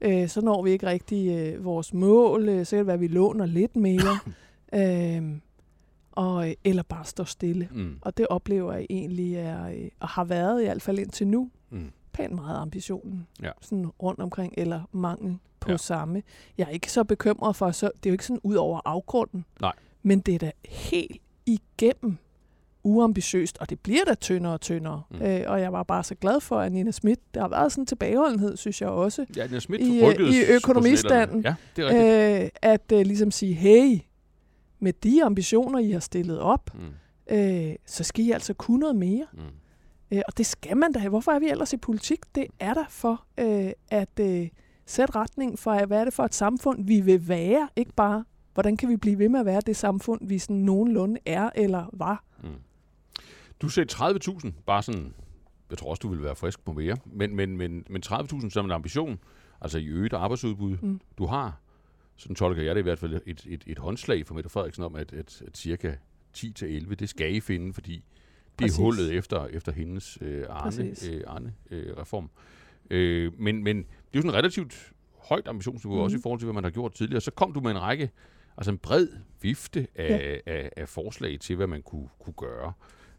Øh, 0.00 0.28
så 0.28 0.40
når 0.40 0.62
vi 0.62 0.70
ikke 0.70 0.86
rigtig 0.86 1.30
øh, 1.38 1.64
vores 1.64 1.94
mål. 1.94 2.48
Øh, 2.48 2.66
så 2.66 2.70
kan 2.70 2.78
det 2.78 2.86
være, 2.86 2.94
at 2.94 3.00
vi 3.00 3.08
låner 3.08 3.46
lidt 3.46 3.76
mere. 3.76 4.18
øh, 4.80 5.38
og, 6.12 6.54
eller 6.64 6.82
bare 6.82 7.04
står 7.04 7.24
stille. 7.24 7.68
Mm. 7.72 7.98
Og 8.00 8.16
det 8.16 8.26
oplever 8.26 8.72
jeg 8.72 8.86
egentlig 8.90 9.34
er, 9.34 9.66
øh, 9.66 9.88
og 10.00 10.08
har 10.08 10.24
været 10.24 10.62
i 10.62 10.64
hvert 10.64 10.82
fald 10.82 10.98
indtil 10.98 11.26
nu, 11.26 11.50
mm. 11.70 11.90
pænt 12.12 12.34
meget 12.34 12.56
ambitionen. 12.56 13.26
Ja. 13.42 13.50
Sådan 13.60 13.86
rundt 13.86 14.20
omkring, 14.20 14.54
eller 14.56 14.82
mangel 14.92 15.38
på 15.60 15.70
ja. 15.70 15.76
samme. 15.76 16.22
Jeg 16.58 16.64
er 16.64 16.70
ikke 16.70 16.92
så 16.92 17.04
bekymret 17.04 17.56
for, 17.56 17.70
så 17.70 17.90
det 17.96 18.06
er 18.06 18.10
jo 18.10 18.14
ikke 18.14 18.26
sådan 18.26 18.40
ud 18.42 18.54
over 18.54 18.80
afgrunden. 18.84 19.44
Nej. 19.60 19.72
Men 20.02 20.20
det 20.20 20.34
er 20.34 20.38
da 20.38 20.52
helt 20.64 21.22
igennem 21.46 22.18
uambitiøst, 22.84 23.58
og 23.60 23.70
det 23.70 23.80
bliver 23.80 24.04
da 24.04 24.14
tyndere 24.14 24.52
og 24.52 24.60
tyndere. 24.60 25.02
Mm. 25.10 25.22
Øh, 25.22 25.42
og 25.46 25.60
jeg 25.60 25.72
var 25.72 25.82
bare 25.82 26.04
så 26.04 26.14
glad 26.14 26.40
for, 26.40 26.58
at 26.58 26.72
Nina 26.72 26.90
Schmidt, 26.90 27.20
der 27.34 27.40
har 27.40 27.48
været 27.48 27.72
sådan 27.72 27.82
en 27.82 27.86
tilbageholdenhed, 27.86 28.56
synes 28.56 28.80
jeg 28.80 28.88
også, 28.88 29.26
Ja, 29.36 29.46
Nina 29.46 29.58
Schmidt 29.58 29.80
I, 29.82 30.04
øh, 30.04 30.34
i 30.34 30.54
økonomistanden. 30.56 31.42
Ja, 31.44 31.54
det 31.76 31.84
er 31.84 32.42
øh, 32.42 32.48
at 32.62 32.92
øh, 32.92 33.00
ligesom 33.06 33.30
sige, 33.30 33.54
hey, 33.54 33.98
med 34.80 34.92
de 34.92 35.24
ambitioner, 35.24 35.78
I 35.78 35.90
har 35.90 36.00
stillet 36.00 36.38
op, 36.40 36.70
Mm, 36.74 37.36
øh, 37.36 37.74
så 37.86 38.04
skal 38.04 38.24
I 38.24 38.30
altså 38.30 38.54
kunne 38.54 38.78
noget 38.80 38.96
mere. 38.96 39.26
mm. 39.32 39.40
Øh, 40.16 40.22
og 40.28 40.38
det 40.38 40.46
skal 40.46 40.76
man 40.76 40.92
da. 40.92 41.08
Hvorfor 41.08 41.32
er 41.32 41.38
vi 41.38 41.48
ellers 41.48 41.72
i 41.72 41.76
politik? 41.76 42.18
Det 42.34 42.46
er 42.60 42.74
der 42.74 42.84
for 42.88 43.24
øh, 43.40 43.72
at 43.90 44.20
øh, 44.20 44.48
sætte 44.86 45.16
retning 45.16 45.58
for, 45.58 45.86
hvad 45.86 46.00
er 46.00 46.04
det 46.04 46.12
for 46.14 46.22
et 46.24 46.34
samfund, 46.34 46.84
vi 46.86 47.00
vil 47.00 47.28
være. 47.28 47.68
Ikke 47.76 47.92
bare, 47.92 48.24
hvordan 48.54 48.76
kan 48.76 48.88
vi 48.88 48.96
blive 48.96 49.18
ved 49.18 49.28
med 49.28 49.40
at 49.40 49.46
være 49.46 49.60
det 49.66 49.76
samfund, 49.76 50.20
vi 50.28 50.38
sådan 50.38 50.56
nogenlunde 50.56 51.20
er 51.26 51.50
eller 51.54 51.84
var. 51.92 52.24
Mm. 52.42 52.48
Du 53.62 53.68
sagde 53.68 53.92
30.000, 53.94 54.50
bare 54.66 54.82
sådan, 54.82 55.14
jeg 55.70 55.78
tror 55.78 55.90
også, 55.90 56.00
du 56.00 56.08
ville 56.08 56.24
være 56.24 56.36
frisk 56.36 56.64
på 56.64 56.72
mere, 56.72 56.96
men, 57.04 57.36
men, 57.36 57.56
men, 57.56 57.84
men 57.90 58.02
30.000 58.06 58.50
som 58.50 58.64
en 58.64 58.70
ambition, 58.70 59.18
altså 59.60 59.78
i 59.78 59.86
øget 59.88 60.12
arbejdsudbud, 60.12 60.76
Mm. 60.82 61.00
du 61.18 61.26
har, 61.26 61.60
sådan 62.16 62.36
tolker 62.36 62.62
jeg 62.62 62.74
det 62.74 62.80
i 62.80 62.82
hvert 62.82 62.98
fald, 62.98 63.20
et, 63.26 63.44
et, 63.46 63.64
et 63.66 63.78
håndslag 63.78 64.26
for 64.26 64.34
Mette 64.34 64.50
Frederiksen 64.50 64.84
om, 64.84 64.94
at, 64.96 65.12
at, 65.12 65.42
at 65.46 65.56
cirka 65.56 65.94
10-11, 66.38 66.94
det 66.94 67.08
skal 67.08 67.34
I 67.34 67.40
finde, 67.40 67.72
fordi 67.74 67.92
det 67.94 68.04
Præcis. 68.58 68.78
er 68.78 68.82
hullet 68.82 69.12
efter, 69.14 69.46
efter 69.46 69.72
hendes 69.72 70.18
øh, 70.20 70.44
Arne, 70.50 70.66
øh, 71.12 71.22
Arne 71.26 71.54
øh, 71.70 71.96
reform. 71.96 72.30
Øh, 72.90 73.32
men, 73.40 73.62
men 73.64 73.76
det 73.76 73.84
er 73.84 74.18
jo 74.18 74.20
sådan 74.22 74.34
relativt 74.34 74.92
højt 75.18 75.48
ambitionsniveau, 75.48 75.96
mm. 75.98 76.02
også 76.04 76.14
i 76.14 76.16
Mhm. 76.18 76.22
forhold 76.22 76.40
til, 76.40 76.46
hvad 76.46 76.54
man 76.54 76.64
har 76.64 76.70
gjort 76.70 76.92
tidligere. 76.94 77.20
Så 77.20 77.30
kom 77.30 77.52
du 77.52 77.60
med 77.60 77.70
en 77.70 77.80
række, 77.80 78.10
altså 78.56 78.70
en 78.70 78.78
bred 78.78 79.08
vifte 79.42 79.86
af, 79.94 80.40
ja. 80.46 80.52
af, 80.52 80.70
af 80.76 80.88
forslag 80.88 81.40
til, 81.40 81.56
hvad 81.56 81.66
man 81.66 81.82
kunne, 81.82 82.08
kunne 82.18 82.34
gøre. 82.36 82.72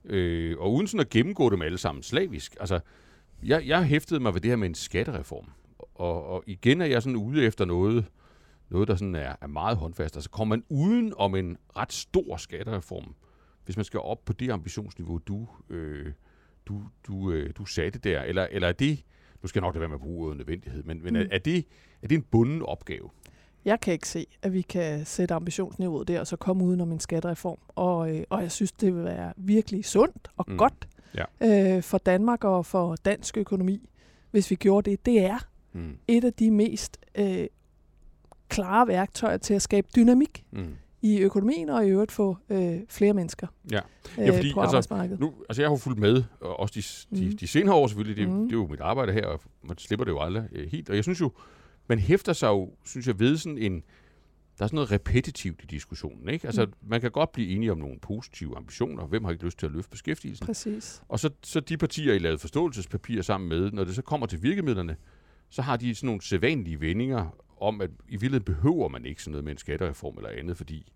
Øh, 0.05 0.55
og 0.59 0.73
uden 0.73 0.87
sådan 0.87 0.99
at 1.05 1.09
gennemgå 1.09 1.49
dem 1.49 1.61
alle 1.61 1.77
sammen 1.77 2.03
slavisk. 2.03 2.55
Altså, 2.59 2.79
jeg, 3.43 3.67
jeg 3.67 3.83
hæftede 3.85 4.19
mig 4.19 4.33
ved 4.33 4.41
det 4.41 4.51
her 4.51 4.55
med 4.55 4.67
en 4.67 4.75
skattereform. 4.75 5.45
Og, 5.95 6.25
og 6.25 6.43
igen 6.47 6.81
er 6.81 6.85
jeg 6.85 7.03
sådan 7.03 7.15
ude 7.15 7.43
efter 7.45 7.65
noget, 7.65 8.05
noget 8.69 8.87
der 8.87 8.95
sådan 8.95 9.15
er, 9.15 9.35
er 9.41 9.47
meget 9.47 9.77
håndfast. 9.77 10.15
Altså 10.15 10.29
kommer 10.29 10.55
man 10.55 10.63
uden 10.69 11.13
om 11.17 11.35
en 11.35 11.57
ret 11.77 11.93
stor 11.93 12.37
skattereform, 12.37 13.15
hvis 13.65 13.75
man 13.77 13.85
skal 13.85 13.99
op 13.99 14.25
på 14.25 14.33
det 14.33 14.51
ambitionsniveau, 14.51 15.17
du, 15.17 15.47
øh, 15.69 16.11
du, 16.65 16.83
du, 17.07 17.31
øh, 17.31 17.49
du 17.57 17.65
satte 17.65 17.99
der? 17.99 18.21
Eller, 18.21 18.47
eller 18.51 18.67
er 18.67 18.71
det, 18.71 19.03
nu 19.41 19.47
skal 19.47 19.59
jeg 19.59 19.67
nok 19.67 19.75
lade 19.75 19.79
være 19.79 19.89
med 19.89 19.95
at 19.95 20.01
bruge 20.01 20.25
ordet 20.25 20.37
nødvendighed, 20.37 20.83
men, 20.83 21.03
men 21.03 21.13
Mm. 21.13 21.19
er, 21.19 21.25
er, 21.31 21.37
det, 21.39 21.65
er 22.01 22.07
det 22.07 22.15
en 22.15 22.23
bunden 22.23 22.61
opgave? 22.61 23.09
Jeg 23.65 23.81
kan 23.81 23.93
ikke 23.93 24.07
se, 24.09 24.25
at 24.41 24.53
vi 24.53 24.61
kan 24.61 25.05
sætte 25.05 25.33
ambitionsniveauet 25.33 26.07
der, 26.07 26.19
og 26.19 26.27
så 26.27 26.35
komme 26.35 26.63
uden 26.63 26.81
om 26.81 26.91
en 26.91 26.99
skattereform. 26.99 27.57
Og, 27.67 28.15
øh, 28.15 28.23
og 28.29 28.41
jeg 28.41 28.51
synes, 28.51 28.71
det 28.71 28.95
vil 28.95 29.03
være 29.03 29.33
virkelig 29.37 29.85
sundt 29.85 30.27
og 30.37 30.45
Mm. 30.47 30.51
mm. 30.53 30.57
godt 30.57 30.87
Ja. 31.41 31.75
øh, 31.77 31.83
for 31.83 31.97
Danmark 31.97 32.43
og 32.43 32.65
for 32.65 32.95
dansk 32.95 33.37
økonomi, 33.37 33.89
hvis 34.31 34.51
vi 34.51 34.55
gjorde 34.55 34.91
det. 34.91 35.05
Det 35.05 35.25
er 35.25 35.37
Mm. 35.73 35.97
et 36.07 36.23
af 36.23 36.33
de 36.33 36.51
mest 36.51 36.97
øh, 37.15 37.45
klare 38.49 38.87
værktøjer 38.87 39.37
til 39.37 39.53
at 39.53 39.61
skabe 39.61 39.87
dynamik 39.95 40.45
Mm. 40.51 40.75
i 41.01 41.17
økonomien 41.19 41.69
og 41.69 41.85
i 41.85 41.89
øvrigt 41.89 42.11
få 42.11 42.37
øh, 42.49 42.79
flere 42.89 43.13
mennesker 43.13 43.47
Ja. 43.71 43.79
øh, 44.17 44.27
Ja, 44.27 44.37
fordi, 44.37 44.53
på 44.53 44.61
altså, 44.61 44.75
arbejdsmarkedet. 44.75 45.19
Nu, 45.19 45.33
altså 45.49 45.61
jeg 45.61 45.69
har 45.69 45.73
jo 45.73 45.77
fulgt 45.77 45.99
med, 45.99 46.23
og 46.41 46.59
også 46.59 47.05
de, 47.11 47.17
de, 47.19 47.25
Mhm. 47.27 47.37
de 47.37 47.47
senere 47.47 47.75
år 47.75 47.87
selvfølgelig, 47.87 48.17
det, 48.25 48.33
Mhm. 48.33 48.43
det 48.43 48.51
er 48.51 48.57
jo 48.57 48.67
mit 48.67 48.79
arbejde 48.79 49.13
her, 49.13 49.25
og 49.25 49.39
man 49.63 49.77
slipper 49.77 50.03
det 50.05 50.11
jo 50.11 50.19
aldrig 50.19 50.43
øh, 50.51 50.71
helt. 50.71 50.89
Og 50.89 50.95
jeg 50.95 51.03
synes 51.03 51.21
jo, 51.21 51.31
man 51.87 51.99
hæfter 51.99 52.33
sig 52.33 52.47
jo, 52.47 52.73
synes 52.85 53.07
jeg, 53.07 53.19
ved 53.19 53.37
sådan 53.37 53.57
en, 53.57 53.83
der 54.57 54.63
er 54.63 54.67
sådan 54.67 54.75
noget 54.75 54.91
repetitivt 54.91 55.63
i 55.63 55.65
diskussionen. 55.65 56.29
Ikke? 56.29 56.47
Altså, 56.47 56.65
Mm. 56.65 56.71
man 56.81 57.01
kan 57.01 57.11
godt 57.11 57.31
blive 57.31 57.49
enige 57.49 57.71
om 57.71 57.77
nogle 57.77 57.99
positive 57.99 58.57
ambitioner. 58.57 59.05
Hvem 59.05 59.23
har 59.23 59.31
ikke 59.31 59.45
lyst 59.45 59.59
til 59.59 59.65
at 59.65 59.71
løfte 59.71 59.89
beskæftigelsen? 59.89 60.45
Præcis. 60.45 61.03
Og 61.07 61.19
så, 61.19 61.29
så 61.43 61.59
de 61.59 61.77
partier, 61.77 62.13
I 62.13 62.17
lavede 62.19 62.37
forståelsespapir 62.39 63.21
sammen 63.21 63.49
med, 63.49 63.71
når 63.71 63.83
det 63.83 63.95
så 63.95 64.01
kommer 64.01 64.27
til 64.27 64.43
virkemidlerne, 64.43 64.95
så 65.49 65.61
har 65.61 65.77
de 65.77 65.95
sådan 65.95 66.07
nogle 66.07 66.21
sædvanlige 66.21 66.81
vendinger 66.81 67.37
om, 67.61 67.81
at 67.81 67.89
i 67.89 68.11
virkeligheden 68.11 68.43
behøver 68.43 68.87
man 68.89 69.05
ikke 69.05 69.23
sådan 69.23 69.31
noget 69.31 69.43
med 69.43 69.51
en 69.51 69.57
skattereform 69.57 70.17
eller 70.17 70.29
andet, 70.29 70.57
fordi 70.57 70.91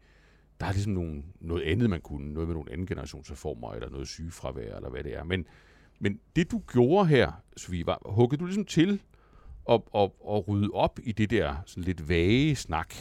der 0.59 0.65
er 0.65 0.71
ligesom 0.71 0.93
nogle, 0.93 1.23
noget 1.39 1.63
andet, 1.63 1.89
man 1.89 2.01
kunne, 2.01 2.33
noget 2.33 2.47
med 2.47 2.55
nogle 2.55 2.71
anden 2.71 2.87
generationsreformer, 2.87 3.73
eller 3.73 3.89
noget 3.89 4.07
sygefravær, 4.07 4.75
eller 4.75 4.89
hvad 4.89 5.03
det 5.03 5.15
er. 5.15 5.23
Men, 5.23 5.45
men 5.99 6.19
det, 6.35 6.51
du 6.51 6.61
gjorde 6.71 7.07
her, 7.07 7.31
Sofie, 7.57 7.85
var, 7.85 8.01
huggede 8.05 8.39
du 8.39 8.45
ligesom 8.45 8.65
til 8.65 9.01
og, 9.67 9.87
og, 9.91 10.15
og 10.27 10.47
rydde 10.47 10.69
op 10.73 10.99
i 11.03 11.11
det 11.11 11.29
der 11.29 11.55
sådan 11.65 11.83
lidt 11.83 12.09
vage 12.09 12.55
snak. 12.55 12.95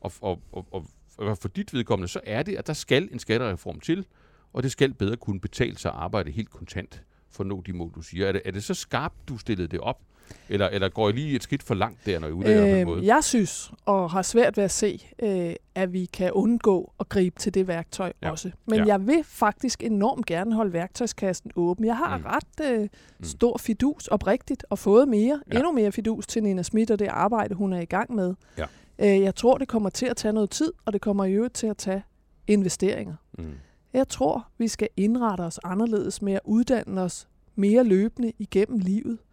Og, 0.00 0.12
og, 0.20 0.42
og, 0.52 0.66
og, 0.70 0.86
og 1.18 1.38
for 1.38 1.48
dit 1.48 1.74
vedkommende, 1.74 2.08
så 2.08 2.20
er 2.24 2.42
det, 2.42 2.56
at 2.56 2.66
der 2.66 2.72
skal 2.72 3.08
en 3.12 3.18
skattereform 3.18 3.80
til, 3.80 4.06
og 4.52 4.62
det 4.62 4.72
skal 4.72 4.94
bedre 4.94 5.16
kunne 5.16 5.40
betale 5.40 5.78
sig 5.78 5.90
at 5.90 5.96
arbejde 5.96 6.30
helt 6.30 6.50
kontant 6.50 7.02
for 7.30 7.44
at 7.44 7.46
nå 7.46 7.62
de 7.66 7.72
mål, 7.72 7.92
du 7.94 8.02
siger. 8.02 8.28
Er 8.28 8.32
det, 8.32 8.42
er 8.44 8.50
det 8.50 8.64
så 8.64 8.74
skarpt, 8.74 9.28
du 9.28 9.38
stillede 9.38 9.68
det 9.68 9.80
op? 9.80 10.00
Eller, 10.48 10.68
eller 10.68 10.88
går 10.88 11.08
I 11.08 11.12
lige 11.12 11.36
et 11.36 11.42
skridt 11.42 11.62
for 11.62 11.74
langt 11.74 12.06
der, 12.06 12.18
når 12.18 12.28
I 12.28 12.32
udlægger 12.32 12.62
det 12.62 12.70
på 12.72 12.76
den 12.78 12.86
måde? 12.86 12.98
Øh, 13.00 13.06
jeg 13.06 13.24
synes, 13.24 13.72
og 13.86 14.10
har 14.10 14.22
svært 14.22 14.56
ved 14.56 14.64
at 14.64 14.70
se, 14.70 15.06
øh, 15.22 15.54
at 15.74 15.92
vi 15.92 16.04
kan 16.04 16.32
undgå 16.32 16.92
at 17.00 17.08
gribe 17.08 17.38
til 17.38 17.54
det 17.54 17.66
værktøj 17.68 18.12
Ja. 18.22 18.30
også. 18.30 18.50
Men 18.66 18.78
Ja. 18.78 18.84
jeg 18.86 19.06
vil 19.06 19.24
faktisk 19.24 19.82
enormt 19.82 20.26
gerne 20.26 20.54
holde 20.54 20.72
værktøjskassen 20.72 21.50
åben. 21.56 21.84
Jeg 21.84 21.96
har 21.96 22.16
Mm. 22.18 22.22
mm. 22.22 22.28
ret 22.30 22.80
øh, 22.80 22.88
stor 23.22 23.58
fidus 23.58 24.08
oprigtigt, 24.08 24.64
og 24.70 24.78
fået 24.78 25.08
mere, 25.08 25.40
Ja. 25.52 25.56
endnu 25.58 25.72
mere 25.72 25.92
fidus 25.92 26.26
til 26.26 26.42
Nina 26.42 26.62
Schmidt 26.62 26.90
og 26.90 26.98
det 26.98 27.06
arbejde, 27.08 27.54
hun 27.54 27.72
er 27.72 27.80
i 27.80 27.84
gang 27.84 28.14
med. 28.14 28.34
Ja. 28.58 28.64
Øh, 28.98 29.20
jeg 29.20 29.34
tror, 29.34 29.58
det 29.58 29.68
kommer 29.68 29.90
til 29.90 30.06
at 30.06 30.16
tage 30.16 30.32
noget 30.32 30.50
tid, 30.50 30.72
og 30.84 30.92
det 30.92 31.00
kommer 31.00 31.24
i 31.24 31.32
øvrigt 31.32 31.54
til 31.54 31.66
at 31.66 31.76
tage 31.76 32.02
investeringer. 32.46 33.14
Mm. 33.38 33.44
Jeg 33.92 34.08
tror, 34.08 34.46
vi 34.58 34.68
skal 34.68 34.88
indrette 34.96 35.42
os 35.42 35.60
anderledes 35.64 36.22
med 36.22 36.32
at 36.32 36.40
uddanne 36.44 37.00
os 37.00 37.28
mere 37.56 37.84
løbende 37.84 38.32
igennem 38.38 38.78
livet, 38.78 39.18
Mm. 39.20 39.29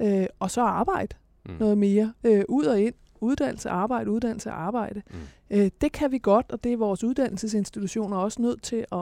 Øh, 0.00 0.26
og 0.38 0.50
så 0.50 0.60
arbejde 0.60 1.16
Mm. 1.48 1.54
noget 1.60 1.78
mere 1.78 2.12
øh, 2.24 2.44
ud 2.48 2.64
og 2.64 2.80
ind. 2.80 2.94
Uddannelse, 3.20 3.70
arbejde, 3.70 4.10
uddannelse, 4.10 4.50
arbejde. 4.50 5.02
Mm. 5.10 5.16
Øh, 5.58 5.70
det 5.80 5.92
kan 5.92 6.12
vi 6.12 6.18
godt, 6.18 6.46
og 6.52 6.64
det 6.64 6.72
er 6.72 6.76
vores 6.76 7.04
uddannelsesinstitutioner 7.04 8.16
også 8.16 8.42
nødt 8.42 8.62
til 8.62 8.84
at, 8.92 8.98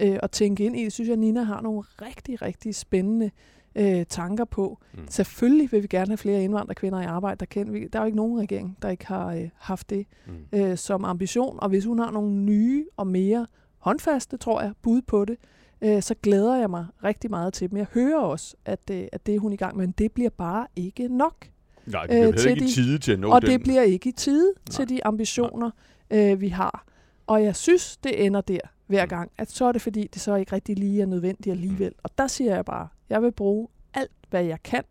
øh, 0.00 0.18
at 0.22 0.30
tænke 0.30 0.64
ind 0.64 0.76
i. 0.76 0.84
Det 0.84 0.92
synes 0.92 1.08
jeg, 1.08 1.16
Nina 1.16 1.42
har 1.42 1.60
nogle 1.60 1.82
rigtig, 2.02 2.42
rigtig 2.42 2.74
spændende 2.74 3.30
øh, 3.74 4.06
tanker 4.08 4.44
på. 4.44 4.78
Mm. 4.94 5.00
Selvfølgelig 5.10 5.72
vil 5.72 5.82
vi 5.82 5.86
gerne 5.86 6.08
have 6.08 6.16
flere 6.16 6.44
indvandrerkvinder 6.44 7.00
i 7.00 7.04
arbejde. 7.04 7.38
Der, 7.40 7.46
kender 7.46 7.72
vi, 7.72 7.88
der 7.92 7.98
er 7.98 8.02
jo 8.02 8.06
ikke 8.06 8.16
nogen 8.16 8.40
regering, 8.40 8.78
der 8.82 8.88
ikke 8.88 9.06
har 9.06 9.34
øh, 9.34 9.48
haft 9.56 9.90
det 9.90 10.06
Mm. 10.26 10.58
øh, 10.58 10.76
som 10.76 11.04
ambition. 11.04 11.58
Og 11.62 11.68
hvis 11.68 11.84
hun 11.84 11.98
har 11.98 12.10
nogle 12.10 12.32
nye 12.34 12.86
og 12.96 13.06
mere 13.06 13.46
håndfaste, 13.78 14.36
tror 14.36 14.60
jeg, 14.62 14.72
bud 14.82 15.02
på 15.02 15.24
det, 15.24 15.36
øh, 15.82 16.02
så 16.02 16.14
glæder 16.22 16.56
jeg 16.56 16.70
mig 16.70 16.86
rigtig 17.04 17.30
meget 17.30 17.52
til 17.52 17.70
dem. 17.70 17.78
Jeg 17.78 17.86
hører 17.94 18.18
også, 18.20 18.56
at, 18.64 18.90
øh, 18.90 19.06
at 19.12 19.26
det 19.26 19.34
er 19.34 19.38
hun 19.38 19.52
i 19.52 19.56
gang 19.56 19.76
med, 19.76 19.86
men 19.86 19.94
det 19.98 20.12
bliver 20.12 20.30
bare 20.30 20.66
ikke 20.76 21.08
nok. 21.08 21.48
Nej, 21.86 22.02
det 22.02 22.10
bliver 22.10 22.28
øh, 22.28 22.36
til 22.38 22.50
ikke 22.50 22.64
i 22.64 22.66
de- 22.66 22.72
tide 22.72 22.98
til 22.98 23.12
at 23.12 23.18
nå 23.20 23.30
Og 23.30 23.42
den. 23.42 23.50
det 23.50 23.60
bliver 23.62 23.82
ikke 23.82 24.08
i 24.08 24.12
tide 24.12 24.52
Nej. 24.56 24.72
til 24.72 24.88
de 24.88 25.04
ambitioner, 25.06 25.70
øh, 26.10 26.40
vi 26.40 26.48
har. 26.48 26.84
Og 27.26 27.44
jeg 27.44 27.56
synes, 27.56 27.96
det 27.96 28.26
ender 28.26 28.40
der 28.40 28.58
hver 28.86 29.04
Mm. 29.04 29.08
gang, 29.08 29.30
at 29.38 29.50
så 29.50 29.64
er 29.64 29.72
det 29.72 29.82
fordi, 29.82 30.06
det 30.14 30.22
så 30.22 30.34
ikke 30.34 30.52
rigtig 30.52 30.78
lige 30.78 31.02
er 31.02 31.06
nødvendigt 31.06 31.52
alligevel. 31.52 31.92
Og 32.02 32.10
der 32.18 32.26
siger 32.26 32.54
jeg 32.54 32.64
bare, 32.64 32.88
jeg 33.10 33.22
vil 33.22 33.32
bruge 33.32 33.68
alt, 33.94 34.10
hvad 34.30 34.44
jeg 34.44 34.62
kan. 34.62 34.82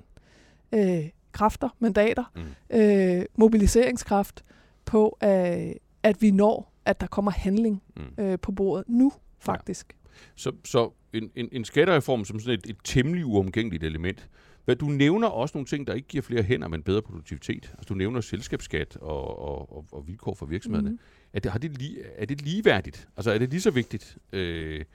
Øh, 0.71 1.09
kræfter, 1.31 1.69
mandater, 1.79 2.23
Mm. 2.35 2.77
øh, 2.79 3.25
mobiliseringskraft 3.37 4.43
på, 4.85 5.17
øh, 5.23 5.71
at 6.03 6.21
vi 6.21 6.31
når, 6.31 6.73
at 6.85 7.01
der 7.01 7.07
kommer 7.07 7.31
handling 7.31 7.83
Mm. 7.95 8.23
øh, 8.23 8.39
på 8.39 8.51
bordet 8.51 8.83
nu, 8.87 9.11
faktisk. 9.39 9.95
Så, 10.35 10.51
så 10.65 10.91
en, 11.13 11.31
en, 11.35 11.49
en 11.51 11.65
skattereform 11.65 12.25
som 12.25 12.39
sådan 12.39 12.53
et, 12.53 12.69
et 12.69 12.77
temmelig 12.83 13.25
uomgængeligt 13.25 13.83
element. 13.83 14.29
Hvad, 14.65 14.75
du 14.75 14.85
nævner 14.85 15.27
også 15.27 15.57
nogle 15.57 15.65
ting, 15.65 15.87
der 15.87 15.93
ikke 15.93 16.07
giver 16.07 16.21
flere 16.21 16.43
hænder, 16.43 16.67
men 16.67 16.83
bedre 16.83 17.01
produktivitet. 17.01 17.71
Altså, 17.77 17.85
du 17.89 17.93
nævner 17.93 18.21
selskabsskat 18.21 18.97
og, 19.01 19.39
og, 19.39 19.77
og, 19.77 19.85
og 19.91 20.07
vilkår 20.07 20.33
for 20.33 20.45
virksomhederne. 20.45 20.89
Mm. 20.89 20.99
Er, 21.33 21.39
det, 21.39 21.51
har 21.51 21.59
det 21.59 21.77
lige, 21.77 21.97
er 22.15 22.25
det 22.25 22.41
ligeværdigt? 22.41 23.07
Altså, 23.17 23.31
er 23.31 23.37
det 23.37 23.49
lige 23.49 23.61
så 23.61 23.71
vigtigt 23.71 24.17
øh, 24.33 24.85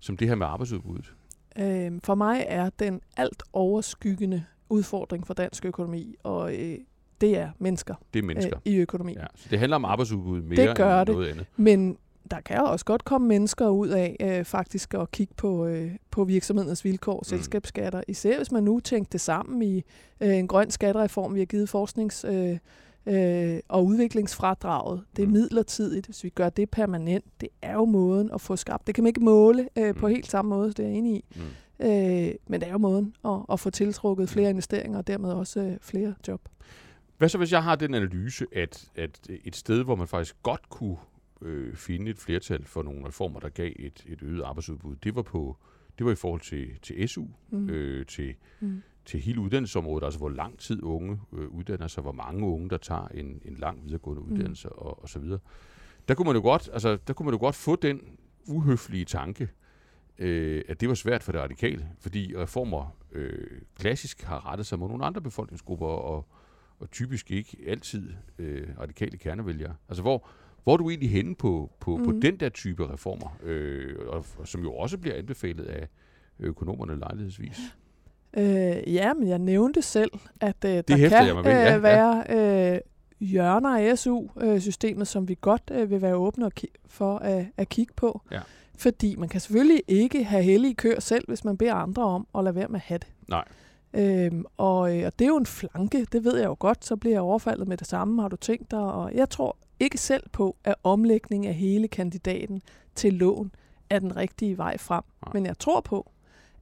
som 0.00 0.16
det 0.16 0.28
her 0.28 0.34
med 0.34 0.46
arbejdsudbuddet? 0.46 1.12
Øh, 1.58 1.92
for 2.04 2.14
mig 2.14 2.44
er 2.48 2.70
den 2.78 3.00
alt 3.16 3.42
overskyggende 3.52 4.44
udfordring 4.68 5.26
for 5.26 5.34
dansk 5.34 5.64
økonomi, 5.64 6.14
og 6.22 6.54
øh, 6.54 6.78
det 7.20 7.38
er 7.38 7.50
mennesker, 7.58 7.94
Det 8.14 8.18
er 8.18 8.26
mennesker. 8.26 8.56
Øh, 8.66 8.72
i 8.72 8.76
økonomi. 8.76 9.12
Ja, 9.12 9.26
så 9.34 9.46
det 9.50 9.58
handler 9.58 9.76
om 9.76 9.84
arbejdsudbud 9.84 10.42
mere 10.42 10.68
Det 10.68 10.76
gør 10.76 10.98
end 11.00 11.06
det. 11.06 11.14
noget 11.16 11.28
andet. 11.30 11.46
Men 11.56 11.96
der 12.30 12.40
kan 12.40 12.58
også 12.60 12.84
godt 12.84 13.04
komme 13.04 13.28
mennesker 13.28 13.68
ud 13.68 13.88
af 13.88 14.16
øh, 14.20 14.44
faktisk 14.44 14.94
at 14.94 15.10
kigge 15.10 15.34
på, 15.36 15.66
øh, 15.66 15.90
på 16.10 16.24
virksomhedens 16.24 16.84
vilkår, 16.84 17.16
Mm. 17.18 17.24
selskabsskatter. 17.24 18.02
Især 18.08 18.36
hvis 18.36 18.52
man 18.52 18.62
nu 18.62 18.80
tænkte 18.80 19.12
det 19.12 19.20
sammen 19.20 19.62
i 19.62 19.82
øh, 20.20 20.36
en 20.36 20.48
grøn 20.48 20.70
skattereform, 20.70 21.34
vi 21.34 21.38
har 21.38 21.46
givet 21.46 21.68
forsknings- 21.74 22.26
øh, 22.28 22.58
øh, 23.06 23.60
og 23.68 23.86
udviklingsfradraget. 23.86 25.02
Det 25.16 25.22
er 25.22 25.26
Mm. 25.26 25.32
midlertidigt. 25.32 26.06
Hvis 26.06 26.24
vi 26.24 26.28
gør 26.28 26.48
det 26.48 26.70
permanent, 26.70 27.24
det 27.40 27.48
er 27.62 27.72
jo 27.74 27.84
måden 27.84 28.30
at 28.34 28.40
få 28.40 28.56
skabt. 28.56 28.86
Det 28.86 28.94
kan 28.94 29.04
man 29.04 29.08
ikke 29.08 29.24
måle 29.24 29.68
øh, 29.76 29.94
på 29.94 30.06
Mm. 30.06 30.12
helt 30.12 30.30
samme 30.30 30.48
måde, 30.48 30.68
det 30.68 30.78
er 30.78 30.88
jeg 30.88 30.96
enig 30.96 31.14
i. 31.16 31.24
Mm. 31.36 31.86
Øh, 31.86 32.34
men 32.46 32.60
det 32.60 32.68
er 32.68 32.72
jo 32.72 32.78
måden 32.78 33.14
at, 33.24 33.38
at 33.52 33.60
få 33.60 33.70
tiltrukket 33.70 34.28
flere 34.28 34.50
investeringer 34.50 34.98
og 34.98 35.06
dermed 35.06 35.32
også 35.32 35.60
øh, 35.60 35.76
flere 35.80 36.14
job. 36.28 36.40
Hvad 37.18 37.28
så, 37.28 37.38
hvis 37.38 37.52
jeg 37.52 37.62
har 37.62 37.76
den 37.76 37.94
analyse, 37.94 38.46
at, 38.56 38.84
at 38.96 39.20
et 39.44 39.56
sted, 39.56 39.84
hvor 39.84 39.94
man 39.94 40.08
faktisk 40.08 40.36
godt 40.42 40.68
kunne 40.70 40.96
øh, 41.42 41.76
finde 41.76 42.10
et 42.10 42.18
flertal 42.18 42.64
for 42.64 42.82
nogle 42.82 43.08
reformer, 43.08 43.40
der 43.40 43.48
gav 43.48 43.72
et, 43.76 44.04
et 44.06 44.22
øget 44.22 44.42
arbejdsudbud, 44.42 44.96
det 44.96 45.14
var 45.14 45.22
på 45.22 45.56
det 45.98 46.06
var 46.06 46.12
i 46.12 46.16
forhold 46.16 46.40
til, 46.40 46.78
til 46.82 47.08
SU, 47.08 47.24
mm. 47.50 47.70
øh, 47.70 48.06
til, 48.06 48.34
mm. 48.60 48.82
til 49.04 49.20
hele 49.20 49.40
uddannelsesområdet, 49.40 50.04
altså 50.04 50.18
hvor 50.18 50.28
lang 50.28 50.58
tid 50.58 50.82
unge 50.82 51.20
øh, 51.32 51.48
uddanner 51.48 51.86
sig, 51.86 52.02
hvor 52.02 52.12
mange 52.12 52.46
unge, 52.46 52.70
der 52.70 52.76
tager 52.76 53.08
en, 53.08 53.42
en 53.44 53.56
lang 53.56 53.84
videregående 53.84 54.22
mm. 54.22 54.32
uddannelse 54.32 54.68
mm. 54.68 54.74
og, 54.76 55.02
og 55.02 55.08
så 55.08 55.18
videre. 55.18 55.38
Der 56.08 56.14
kunne 56.14 56.26
man 56.26 56.36
jo 56.36 56.42
godt, 56.42 56.70
altså, 56.72 56.98
der 57.06 57.12
kunne 57.12 57.24
man 57.24 57.34
jo 57.34 57.40
godt 57.40 57.54
få 57.54 57.76
den 57.76 58.00
uhøflige 58.46 59.04
tanke, 59.04 59.48
øh, 60.18 60.62
at 60.68 60.80
det 60.80 60.88
var 60.88 60.94
svært 60.94 61.22
for 61.22 61.32
det 61.32 61.40
radikale, 61.40 61.88
fordi 62.00 62.36
reformer 62.36 62.96
øh, 63.12 63.60
klassisk 63.78 64.22
har 64.22 64.46
rettet 64.46 64.66
sig 64.66 64.78
mod 64.78 64.88
nogle 64.88 65.04
andre 65.04 65.20
befolkningsgrupper, 65.20 65.86
og, 65.86 66.28
og 66.78 66.90
typisk 66.90 67.30
ikke 67.30 67.56
altid 67.66 68.12
øh, 68.38 68.68
radikale 68.78 69.16
kernevælgere. 69.16 69.74
Altså 69.88 70.02
hvor, 70.02 70.28
hvor 70.64 70.72
er 70.72 70.76
du 70.76 70.90
egentlig 70.90 71.10
henne 71.10 71.34
på, 71.34 71.70
på, 71.80 71.96
mm. 71.96 72.04
på 72.04 72.12
den 72.12 72.36
der 72.36 72.48
type 72.48 72.92
reformer, 72.92 73.36
øh, 73.42 73.94
og, 74.06 74.24
og 74.38 74.48
som 74.48 74.62
jo 74.62 74.74
også 74.74 74.98
bliver 74.98 75.16
anbefalet 75.16 75.64
af 75.64 75.88
økonomerne 76.40 76.98
lejlighedsvis? 76.98 77.58
Øh, 78.36 78.94
ja, 78.94 79.14
men 79.14 79.28
jeg 79.28 79.38
nævnte 79.38 79.82
selv, 79.82 80.10
at 80.40 80.56
øh, 80.64 80.70
der 80.70 80.82
kan. 81.08 81.44
Ja, 81.44 81.76
øh, 81.76 81.82
være 81.82 82.24
øh, 82.74 82.80
hjørner 83.20 83.78
af 83.78 83.98
SU-systemet, 83.98 85.08
som 85.08 85.28
vi 85.28 85.38
godt 85.40 85.62
øh, 85.72 85.90
vil 85.90 86.02
være 86.02 86.14
åbne 86.14 86.50
for 86.86 87.18
at, 87.18 87.46
at 87.56 87.68
kigge 87.68 87.92
på. 87.96 88.22
Ja. 88.30 88.40
Fordi 88.78 89.16
man 89.16 89.28
kan 89.28 89.40
selvfølgelig 89.40 89.82
ikke 89.88 90.24
have 90.24 90.42
hellige 90.42 90.74
køer 90.74 91.00
selv, 91.00 91.24
hvis 91.28 91.44
man 91.44 91.56
beder 91.56 91.74
andre 91.74 92.02
om 92.02 92.26
at 92.34 92.44
lade 92.44 92.54
være 92.54 92.68
med 92.68 92.76
at 92.76 92.84
have 92.86 92.98
det. 92.98 93.08
Nej. 93.28 93.44
Øhm, 93.94 94.44
og, 94.56 94.98
øh, 94.98 95.06
og 95.06 95.18
det 95.18 95.24
er 95.24 95.28
jo 95.28 95.36
en 95.36 95.46
flanke, 95.46 96.06
det 96.12 96.24
ved 96.24 96.36
jeg 96.36 96.46
jo 96.46 96.56
godt, 96.58 96.84
så 96.84 96.96
bliver 96.96 97.14
jeg 97.14 97.22
overfaldet 97.22 97.68
med 97.68 97.76
det 97.76 97.86
samme, 97.86 98.22
har 98.22 98.28
du 98.28 98.36
tænkt 98.36 98.70
dig? 98.70 98.80
Og 98.80 99.14
jeg 99.14 99.30
tror 99.30 99.56
ikke 99.82 99.98
selv 99.98 100.28
på, 100.32 100.56
at 100.64 100.74
omlægning 100.82 101.46
af 101.46 101.54
hele 101.54 101.88
kandidaten 101.88 102.62
til 102.94 103.14
lån 103.14 103.52
er 103.90 103.98
den 103.98 104.16
rigtige 104.16 104.58
vej 104.58 104.78
frem. 104.78 105.02
Nej. 105.26 105.32
Men 105.34 105.46
jeg 105.46 105.58
tror 105.58 105.80
på, 105.80 106.10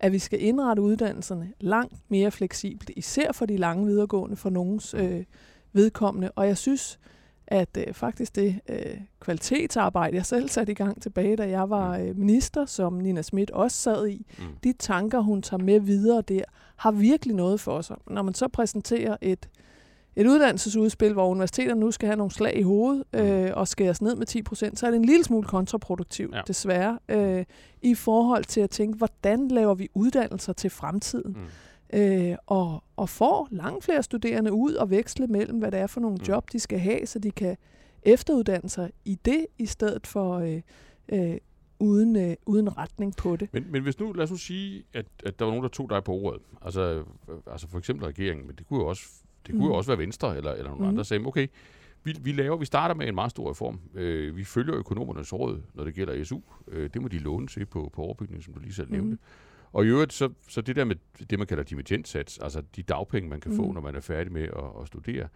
at 0.00 0.12
vi 0.12 0.18
skal 0.18 0.42
indrette 0.42 0.82
uddannelserne 0.82 1.52
langt 1.60 1.94
mere 2.08 2.30
fleksibelt, 2.30 2.90
især 2.96 3.32
for 3.32 3.46
de 3.46 3.56
lange 3.56 3.86
videregående 3.86 4.36
for 4.36 4.50
nogens 4.50 4.94
mm. 4.94 5.00
øh, 5.00 5.24
vedkommende. 5.72 6.30
Og 6.30 6.46
jeg 6.46 6.58
synes, 6.58 6.98
at 7.46 7.76
øh, 7.86 7.94
faktisk 7.94 8.36
det 8.36 8.60
øh, 8.68 9.00
kvalitetsarbejde, 9.20 10.16
jeg 10.16 10.26
selv 10.26 10.48
satte 10.48 10.72
i 10.72 10.74
gang 10.74 11.02
tilbage, 11.02 11.36
da 11.36 11.48
jeg 11.48 11.70
var 11.70 11.98
mm. 11.98 12.04
øh, 12.04 12.16
minister, 12.16 12.64
som 12.66 12.92
Nina 12.92 13.22
Schmidt 13.22 13.50
også 13.50 13.76
sad 13.76 14.08
i, 14.08 14.26
mm. 14.38 14.44
de 14.64 14.72
tanker, 14.72 15.20
hun 15.20 15.42
tager 15.42 15.62
med 15.62 15.80
videre 15.80 16.22
der, 16.22 16.42
har 16.76 16.90
virkelig 16.90 17.34
noget 17.34 17.60
for 17.60 17.80
sig. 17.80 17.96
Når 18.06 18.22
man 18.22 18.34
så 18.34 18.48
præsenterer 18.48 19.16
et, 19.20 19.48
et 20.16 20.26
uddannelsesudspil, 20.26 21.12
hvor 21.12 21.28
universiteterne 21.28 21.80
nu 21.80 21.90
skal 21.90 22.06
have 22.06 22.16
nogle 22.16 22.30
slag 22.30 22.58
i 22.58 22.62
hovedet 22.62 23.04
mm. 23.12 23.18
øh, 23.18 23.50
og 23.54 23.68
skæres 23.68 24.02
ned 24.02 24.16
med 24.16 24.26
10 24.26 24.42
procent, 24.42 24.78
så 24.78 24.86
er 24.86 24.90
det 24.90 24.96
en 24.96 25.04
lille 25.04 25.24
smule 25.24 25.46
kontraproduktivt, 25.46 26.34
ja. 26.34 26.40
desværre, 26.46 26.98
øh, 27.08 27.44
i 27.82 27.94
forhold 27.94 28.44
til 28.44 28.60
at 28.60 28.70
tænke, 28.70 28.98
hvordan 28.98 29.48
laver 29.48 29.74
vi 29.74 29.88
uddannelser 29.94 30.52
til 30.52 30.70
fremtiden? 30.70 31.32
Mm 31.32 31.46
øh, 31.92 32.36
og, 32.46 32.84
og 32.96 33.08
får 33.08 33.48
langt 33.50 33.84
flere 33.84 34.02
studerende 34.02 34.52
ud 34.52 34.74
og 34.74 34.90
veksle 34.90 35.26
mellem, 35.26 35.58
hvad 35.58 35.70
det 35.70 35.80
er 35.80 35.86
for 35.86 36.00
nogle 36.00 36.16
mm. 36.16 36.24
job, 36.28 36.52
de 36.52 36.60
skal 36.60 36.78
have, 36.78 37.06
så 37.06 37.18
de 37.18 37.30
kan 37.30 37.56
efteruddanne 38.02 38.68
sig 38.68 38.92
i 39.04 39.14
det, 39.14 39.46
i 39.58 39.66
stedet 39.66 40.06
for 40.06 40.38
øh, 40.38 40.62
øh, 41.08 41.36
uden, 41.78 42.16
øh, 42.16 42.36
uden 42.46 42.78
retning 42.78 43.16
på 43.16 43.36
det. 43.36 43.48
Men, 43.52 43.72
men 43.72 43.82
hvis 43.82 43.98
nu, 43.98 44.12
lad 44.12 44.24
os 44.24 44.30
nu 44.30 44.36
sige, 44.36 44.84
at, 44.92 45.06
at 45.26 45.38
der 45.38 45.44
var 45.44 45.52
nogen, 45.52 45.62
der 45.62 45.68
tog 45.68 45.90
dig 45.90 46.04
på 46.04 46.12
ordet, 46.12 46.42
altså, 46.62 46.80
øh, 46.80 47.04
altså 47.46 47.68
for 47.68 47.78
eksempel 47.78 48.06
regeringen, 48.06 48.46
men 48.46 48.56
det 48.56 48.66
kunne 48.66 48.80
jo 48.80 48.86
også, 48.86 49.02
det 49.46 49.52
kunne 49.54 49.64
mm. 49.64 49.70
jo 49.70 49.74
også 49.74 49.90
være 49.90 49.98
Venstre 49.98 50.36
eller, 50.36 50.52
eller 50.52 50.70
nogen 50.70 50.82
mm. 50.82 50.88
andre, 50.88 51.04
sagde, 51.04 51.26
okay, 51.26 51.46
vi, 52.04 52.16
vi, 52.20 52.32
laver, 52.32 52.56
vi 52.56 52.64
starter 52.64 52.94
med 52.94 53.08
en 53.08 53.14
meget 53.14 53.30
stor 53.30 53.50
reform. 53.50 53.80
Øh, 53.94 54.36
vi 54.36 54.44
følger 54.44 54.76
økonomernes 54.76 55.32
råd, 55.32 55.62
når 55.74 55.84
det 55.84 55.94
gælder 55.94 56.24
SU. 56.24 56.40
Øh, 56.68 56.90
det 56.94 57.02
må 57.02 57.08
de 57.08 57.18
låne 57.18 57.46
til 57.46 57.66
på, 57.66 57.90
på 57.92 58.02
overbygningen, 58.02 58.42
som 58.42 58.54
du 58.54 58.60
lige 58.60 58.74
selv 58.74 58.90
nævnte. 58.90 59.12
Mm. 59.12 59.18
Og 59.72 59.84
i 59.84 59.88
øvrigt, 59.88 60.12
så, 60.12 60.28
så 60.48 60.60
det 60.60 60.76
der 60.76 60.84
med 60.84 60.96
det, 61.30 61.38
man 61.38 61.48
kalder 61.48 61.64
dimittentsats, 61.64 62.38
altså 62.38 62.62
de 62.76 62.82
dagpenge, 62.82 63.28
man 63.28 63.40
kan 63.40 63.50
mm. 63.50 63.56
få, 63.56 63.72
når 63.72 63.80
man 63.80 63.94
er 63.94 64.00
færdig 64.00 64.32
med 64.32 64.42
at, 64.42 64.82
at 64.82 64.86
studere, 64.86 65.28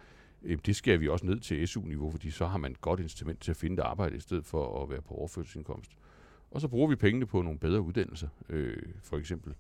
øh, 0.43 0.59
det 0.67 0.77
skal 0.77 1.01
vi 1.01 1.09
også 1.09 1.27
ned 1.27 1.41
til 1.41 1.69
SU-niveau, 1.69 2.11
fordi 2.11 2.31
så 2.31 2.47
har 2.47 2.59
man 2.59 2.71
et 2.71 2.81
godt 2.81 3.01
instrument 3.01 3.41
til 3.41 3.51
at 3.51 3.57
finde 3.57 3.83
et 3.83 3.87
arbejde, 3.87 4.17
i 4.17 4.21
stedet 4.21 4.47
for 4.47 4.83
at 4.83 4.91
være 4.91 5.03
på 5.03 5.15
overførselsindkomst. 5.15 5.91
Og 6.51 6.61
så 6.61 6.69
bruger 6.69 6.89
vi 6.89 6.97
pengene 6.97 7.27
på 7.27 7.43
nogle 7.43 7.59
bedre 7.59 7.81
uddannelser, 7.81 8.29
øh, 8.49 8.77
for 9.03 9.17
eksempel. 9.17 9.55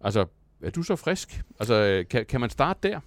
Altså, 0.00 0.26
er 0.62 0.70
du 0.70 0.82
så 0.82 0.96
frisk? 0.96 1.42
Altså, 1.58 2.04
kan, 2.10 2.26
kan 2.26 2.40
man 2.40 2.50
starte 2.50 2.88
der? 2.88 3.00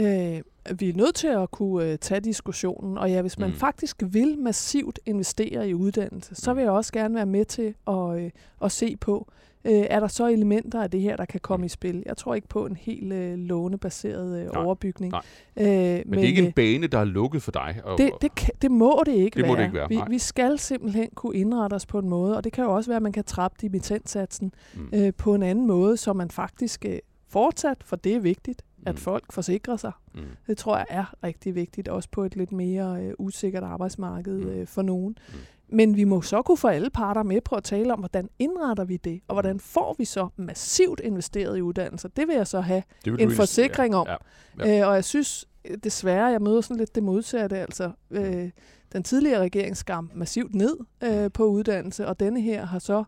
Øh, 0.00 0.42
vi 0.78 0.88
er 0.88 0.94
nødt 0.94 1.14
til 1.14 1.28
at 1.28 1.50
kunne 1.50 1.92
øh, 1.92 1.98
tage 1.98 2.20
diskussionen, 2.20 2.98
og 2.98 3.10
ja, 3.10 3.20
hvis 3.20 3.38
man 3.38 3.50
mm. 3.50 3.56
faktisk 3.56 4.02
vil 4.06 4.38
massivt 4.38 4.98
investere 5.06 5.68
i 5.68 5.74
uddannelse, 5.74 6.34
så 6.34 6.52
mm. 6.52 6.56
vil 6.56 6.62
jeg 6.62 6.72
også 6.72 6.92
gerne 6.92 7.14
være 7.14 7.26
med 7.26 7.44
til 7.44 7.74
at, 7.88 8.18
øh, 8.18 8.30
at 8.62 8.72
se 8.72 8.96
på, 8.96 9.32
øh, 9.64 9.72
er 9.72 10.00
der 10.00 10.08
så 10.08 10.26
elementer 10.26 10.82
af 10.82 10.90
det 10.90 11.00
her, 11.00 11.16
der 11.16 11.24
kan 11.24 11.40
komme 11.40 11.62
mm. 11.62 11.66
i 11.66 11.68
spil. 11.68 12.02
Jeg 12.06 12.16
tror 12.16 12.34
ikke 12.34 12.48
på 12.48 12.66
en 12.66 12.76
helt 12.76 13.12
øh, 13.12 13.38
lånebaseret 13.38 14.40
øh, 14.40 14.52
nej, 14.52 14.64
overbygning. 14.64 15.12
Nej. 15.12 15.22
Øh, 15.56 15.66
men, 15.66 16.02
men 16.06 16.18
det 16.18 16.24
er 16.24 16.28
ikke 16.28 16.42
en 16.42 16.46
øh, 16.46 16.54
bane, 16.54 16.86
der 16.86 16.98
er 16.98 17.04
lukket 17.04 17.42
for 17.42 17.52
dig? 17.52 17.80
Og, 17.84 17.98
det, 17.98 18.10
det, 18.22 18.34
kan, 18.34 18.54
det 18.62 18.70
må 18.70 19.02
det 19.06 19.12
ikke 19.12 19.36
det 19.36 19.42
være. 19.42 19.52
Må 19.52 19.56
det 19.56 19.62
ikke 19.62 19.74
være. 19.74 19.88
Vi, 19.88 20.00
vi 20.08 20.18
skal 20.18 20.58
simpelthen 20.58 21.08
kunne 21.14 21.36
indrette 21.36 21.74
os 21.74 21.86
på 21.86 21.98
en 21.98 22.08
måde, 22.08 22.36
og 22.36 22.44
det 22.44 22.52
kan 22.52 22.64
jo 22.64 22.74
også 22.74 22.90
være, 22.90 22.96
at 22.96 23.02
man 23.02 23.12
kan 23.12 23.24
trappe 23.24 23.58
dimittentsatsen 23.60 24.52
mm. 24.74 24.88
øh, 24.94 25.12
på 25.18 25.34
en 25.34 25.42
anden 25.42 25.66
måde, 25.66 25.96
så 25.96 26.12
man 26.12 26.30
faktisk 26.30 26.84
øh, 26.84 26.98
fortsat, 27.28 27.76
for 27.84 27.96
det 27.96 28.14
er 28.14 28.20
vigtigt, 28.20 28.62
at 28.86 28.94
mm. 28.94 29.00
folk 29.00 29.32
forsikrer 29.32 29.76
sig. 29.76 29.92
Mm. 30.14 30.20
Det 30.46 30.58
tror 30.58 30.76
jeg 30.76 30.86
er 30.88 31.14
rigtig 31.24 31.54
vigtigt, 31.54 31.88
også 31.88 32.08
på 32.12 32.24
et 32.24 32.36
lidt 32.36 32.52
mere 32.52 33.02
øh, 33.02 33.14
usikkert 33.18 33.62
arbejdsmarked 33.62 34.38
mm. 34.38 34.48
øh, 34.48 34.66
for 34.66 34.82
nogen. 34.82 35.18
Mm. 35.28 35.38
Men 35.72 35.96
vi 35.96 36.04
må 36.04 36.22
så 36.22 36.42
kunne 36.42 36.58
få 36.58 36.68
alle 36.68 36.90
parter 36.90 37.22
med 37.22 37.40
på 37.40 37.54
at 37.54 37.64
tale 37.64 37.92
om, 37.92 37.98
hvordan 37.98 38.28
indretter 38.38 38.84
vi 38.84 38.96
det, 38.96 39.20
og 39.28 39.34
hvordan 39.34 39.60
får 39.60 39.94
vi 39.98 40.04
så 40.04 40.28
massivt 40.36 41.00
investeret 41.00 41.58
i 41.58 41.62
uddannelser. 41.62 42.08
Det 42.08 42.28
vil 42.28 42.36
jeg 42.36 42.46
så 42.46 42.60
have 42.60 42.82
en 43.18 43.30
forsikring 43.30 43.96
om. 43.96 44.06
Ja, 44.06 44.16
ja. 44.66 44.80
Øh, 44.80 44.88
og 44.88 44.94
jeg 44.94 45.04
synes 45.04 45.48
desværre, 45.84 46.26
jeg 46.26 46.42
møder 46.42 46.60
sådan 46.60 46.76
lidt 46.76 46.94
det 46.94 47.02
modsatte. 47.02 47.58
Altså, 47.58 47.90
øh, 48.10 48.50
den 48.92 49.02
tidligere 49.02 49.40
regering 49.40 49.76
skam 49.76 50.10
massivt 50.14 50.54
ned 50.54 50.76
øh, 51.02 51.30
på 51.32 51.44
uddannelse, 51.44 52.06
og 52.06 52.20
denne 52.20 52.40
her 52.40 52.66
har 52.66 52.78
så 52.78 53.04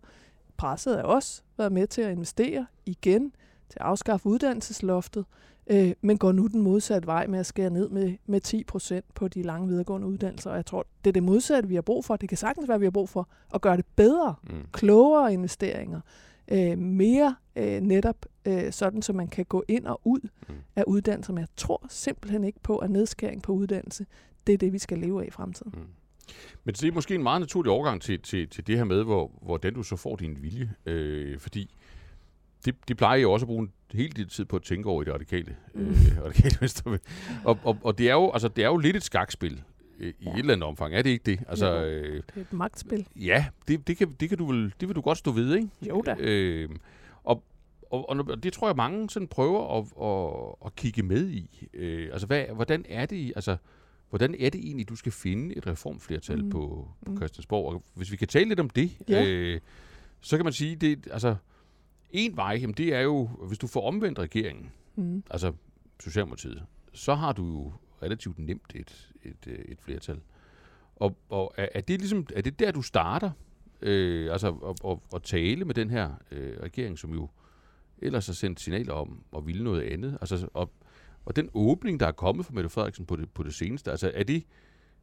presset 0.57 0.95
af 0.95 1.03
os 1.05 1.45
været 1.59 1.73
med 1.73 1.87
til 1.87 2.03
at 2.03 2.13
investere 2.13 2.67
igen 2.87 3.33
til 3.69 3.79
at 3.81 3.87
afskaffe 3.87 4.29
uddannelsesloftet 4.29 5.25
øh, 5.67 5.93
men 6.01 6.19
går 6.19 6.33
nu 6.33 6.47
den 6.47 6.63
modsatte 6.63 7.07
vej 7.07 7.27
med 7.27 7.39
at 7.39 7.47
skære 7.47 7.71
ned 7.71 7.89
med, 7.89 8.15
med 8.27 8.41
10 8.41 8.65
procent 8.65 9.05
på 9.15 9.29
de 9.29 9.43
lange 9.43 9.69
videregående 9.69 10.07
uddannelser. 10.07 10.51
Og 10.51 10.57
jeg 10.57 10.67
tror, 10.67 10.87
det 11.05 11.11
er 11.11 11.13
det 11.13 11.23
modsatte, 11.23 11.69
vi 11.69 11.75
har 11.75 11.83
brug 11.83 12.05
for. 12.05 12.17
Det 12.17 12.29
kan 12.29 12.39
sagtens 12.39 12.69
være, 12.69 12.79
vi 12.79 12.87
har 12.87 12.91
brug 12.91 13.09
for 13.09 13.29
at 13.55 13.61
gøre 13.61 13.77
det 13.77 13.87
bedre, 13.97 14.35
mm. 14.43 14.67
klogere 14.73 15.33
investeringer, 15.33 16.01
øh, 16.49 16.79
mere 16.79 17.37
øh, 17.57 17.81
netop 17.81 18.27
øh, 18.45 18.73
sådan, 18.73 19.03
så 19.03 19.13
man 19.13 19.29
kan 19.29 19.45
gå 19.45 19.65
ind 19.69 19.87
og 19.87 20.01
ud 20.05 20.29
mm. 20.49 20.55
af 20.77 20.85
uddannelser. 20.87 21.33
Men 21.33 21.41
jeg 21.41 21.49
tror 21.57 21.87
simpelthen 21.89 22.45
ikke 22.45 22.61
på, 22.63 22.77
at 22.79 22.91
nedskæring 22.91 23.43
på 23.43 23.53
uddannelse, 23.53 24.07
det 24.47 24.53
er 24.53 24.59
det, 24.59 24.73
vi 24.73 24.79
skal 24.79 24.99
leve 24.99 25.23
af 25.23 25.27
i 25.27 25.31
fremtiden. 25.31 25.73
Mm. 25.77 25.87
Men 26.65 26.75
det 26.75 26.85
er 26.85 26.93
måske 26.93 27.15
en 27.15 27.23
meget 27.23 27.41
naturlig 27.41 27.73
overgang 27.73 28.03
til, 28.03 28.21
til, 28.21 28.49
til 28.49 28.67
det 28.67 28.77
her 28.77 28.85
med, 28.85 29.05
hvor, 29.05 29.31
hvordan 29.43 29.75
du 29.75 29.83
så 29.83 29.97
får 29.97 30.17
din 30.17 30.43
vilje. 30.43 30.75
Øh, 30.87 31.39
fordi 31.39 31.75
de, 32.65 32.73
de 32.89 32.95
plejer 32.95 33.21
jo 33.21 33.33
også 33.33 33.45
at 33.45 33.49
bruge 33.49 33.63
en 33.63 33.73
hel 33.93 34.17
del 34.17 34.29
tid 34.29 34.45
på 34.45 34.57
at 34.57 34.63
tænke 34.63 34.89
over 34.89 35.03
i 35.03 35.05
det 35.05 35.15
radikale, 35.15 35.57
mm. 35.75 35.81
øh, 35.81 36.25
radikale 36.25 36.57
venstre. 36.61 36.99
Og, 37.45 37.59
og, 37.65 37.79
og 37.83 37.99
det, 37.99 38.09
er 38.09 38.15
jo, 38.15 38.31
altså, 38.31 38.49
det 38.49 38.65
er 38.65 38.69
jo 38.69 38.77
lidt 38.77 38.97
et 38.97 39.03
skakspil 39.03 39.63
øh, 40.01 40.09
i 40.09 40.25
ja. 40.25 40.33
et 40.33 40.39
eller 40.39 40.53
andet 40.53 40.69
omfang. 40.69 40.95
Er 40.95 41.03
det 41.03 41.11
ikke 41.11 41.31
det? 41.31 41.41
Altså, 41.49 41.73
jo, 41.73 41.85
øh, 41.85 42.15
det 42.15 42.37
er 42.37 42.41
et 42.41 42.53
magtspil. 42.53 43.07
Ja, 43.17 43.47
det, 43.69 43.87
det, 43.87 43.97
kan, 43.97 44.17
det, 44.21 44.29
kan 44.29 44.39
du 44.39 44.47
vel, 44.47 44.75
det 44.81 44.89
vil 44.89 44.97
du 44.97 45.01
godt 45.01 45.19
stå 45.19 45.31
ved, 45.31 45.55
ikke? 45.55 45.69
Jo 45.89 46.03
da. 46.07 46.17
Øh, 46.19 46.69
og, 47.25 47.43
og, 47.91 48.09
og 48.09 48.43
det 48.43 48.53
tror 48.53 48.69
jeg, 48.69 48.77
mange 48.77 49.11
sådan 49.11 49.29
prøver 49.29 49.79
at, 49.79 49.85
at, 50.03 50.67
at 50.67 50.77
kigge 50.77 51.03
med 51.03 51.29
i. 51.29 51.69
Øh, 51.75 52.09
altså, 52.13 52.27
hvad, 52.27 52.45
hvordan 52.55 52.85
er 52.89 53.07
det, 53.07 53.33
altså, 53.37 53.57
hvordan 54.11 54.35
er 54.41 54.51
det 54.51 54.61
egentlig, 54.65 54.89
du 54.89 54.97
skal 54.97 55.13
finde 55.13 55.57
et 55.57 55.67
reformflertal 55.67 56.45
mm. 56.45 56.51
på, 56.51 56.89
på 57.07 57.11
mm. 57.11 57.17
Christiansborg? 57.17 57.75
Og 57.75 57.83
hvis 57.95 58.13
vi 58.13 58.17
kan 58.17 58.29
tale 58.29 58.49
lidt 58.49 58.61
om 58.61 58.71
det, 58.71 58.91
ja. 59.09 59.25
øh, 59.25 59.61
så 60.21 60.37
kan 60.37 60.45
man 60.45 60.53
sige, 60.53 60.77
det, 60.77 61.09
altså, 61.11 61.37
en 62.13 62.37
vej, 62.37 62.59
jamen 62.61 62.75
det 62.75 62.95
er 62.95 63.01
jo, 63.01 63.27
hvis 63.27 63.59
du 63.59 63.67
får 63.67 63.87
omvendt 63.87 64.19
regeringen, 64.19 64.71
mm. 64.97 65.23
altså 65.31 65.53
Socialdemokratiet, 66.01 66.63
så 66.93 67.15
har 67.15 67.33
du 67.33 67.47
jo 67.47 67.73
relativt 68.03 68.39
nemt 68.39 68.73
et, 68.75 69.13
et, 69.23 69.47
øh, 69.47 69.59
et 69.59 69.79
flertal. 69.81 70.21
Og, 70.97 71.17
og 71.29 71.55
er, 71.57 71.69
er, 71.75 71.81
det 71.81 72.01
ligesom, 72.01 72.27
er 72.35 72.43
det 72.43 72.59
der, 72.59 72.73
du 72.73 72.83
starter? 72.83 73.31
Øh, 73.83 74.33
altså 74.33 74.49
at, 74.49 74.91
at, 74.91 74.99
at 75.15 75.23
tale 75.23 75.65
med 75.65 75.75
den 75.75 75.91
her 75.91 76.11
øh, 76.31 76.63
regering, 76.63 76.99
som 76.99 77.13
jo 77.13 77.29
ellers 77.99 78.27
har 78.27 78.35
sendt 78.35 78.61
signaler 78.61 78.93
om 78.93 79.23
at 79.37 79.47
ville 79.47 79.65
noget 79.65 79.83
andet. 79.83 80.19
Altså, 80.21 80.49
og, 80.55 80.71
og 81.25 81.37
den 81.37 81.49
åbning, 81.55 82.01
der 82.01 82.07
er 82.07 82.13
kommet 82.13 82.47
fra 82.47 82.55
Mette 82.55 82.71
Frederiksen 82.71 83.07
på 83.07 83.17
det, 83.17 83.31
på 83.31 83.43
det 83.43 83.55
seneste, 83.55 83.91
altså 83.91 84.13
er 84.15 84.25
det, 84.25 84.47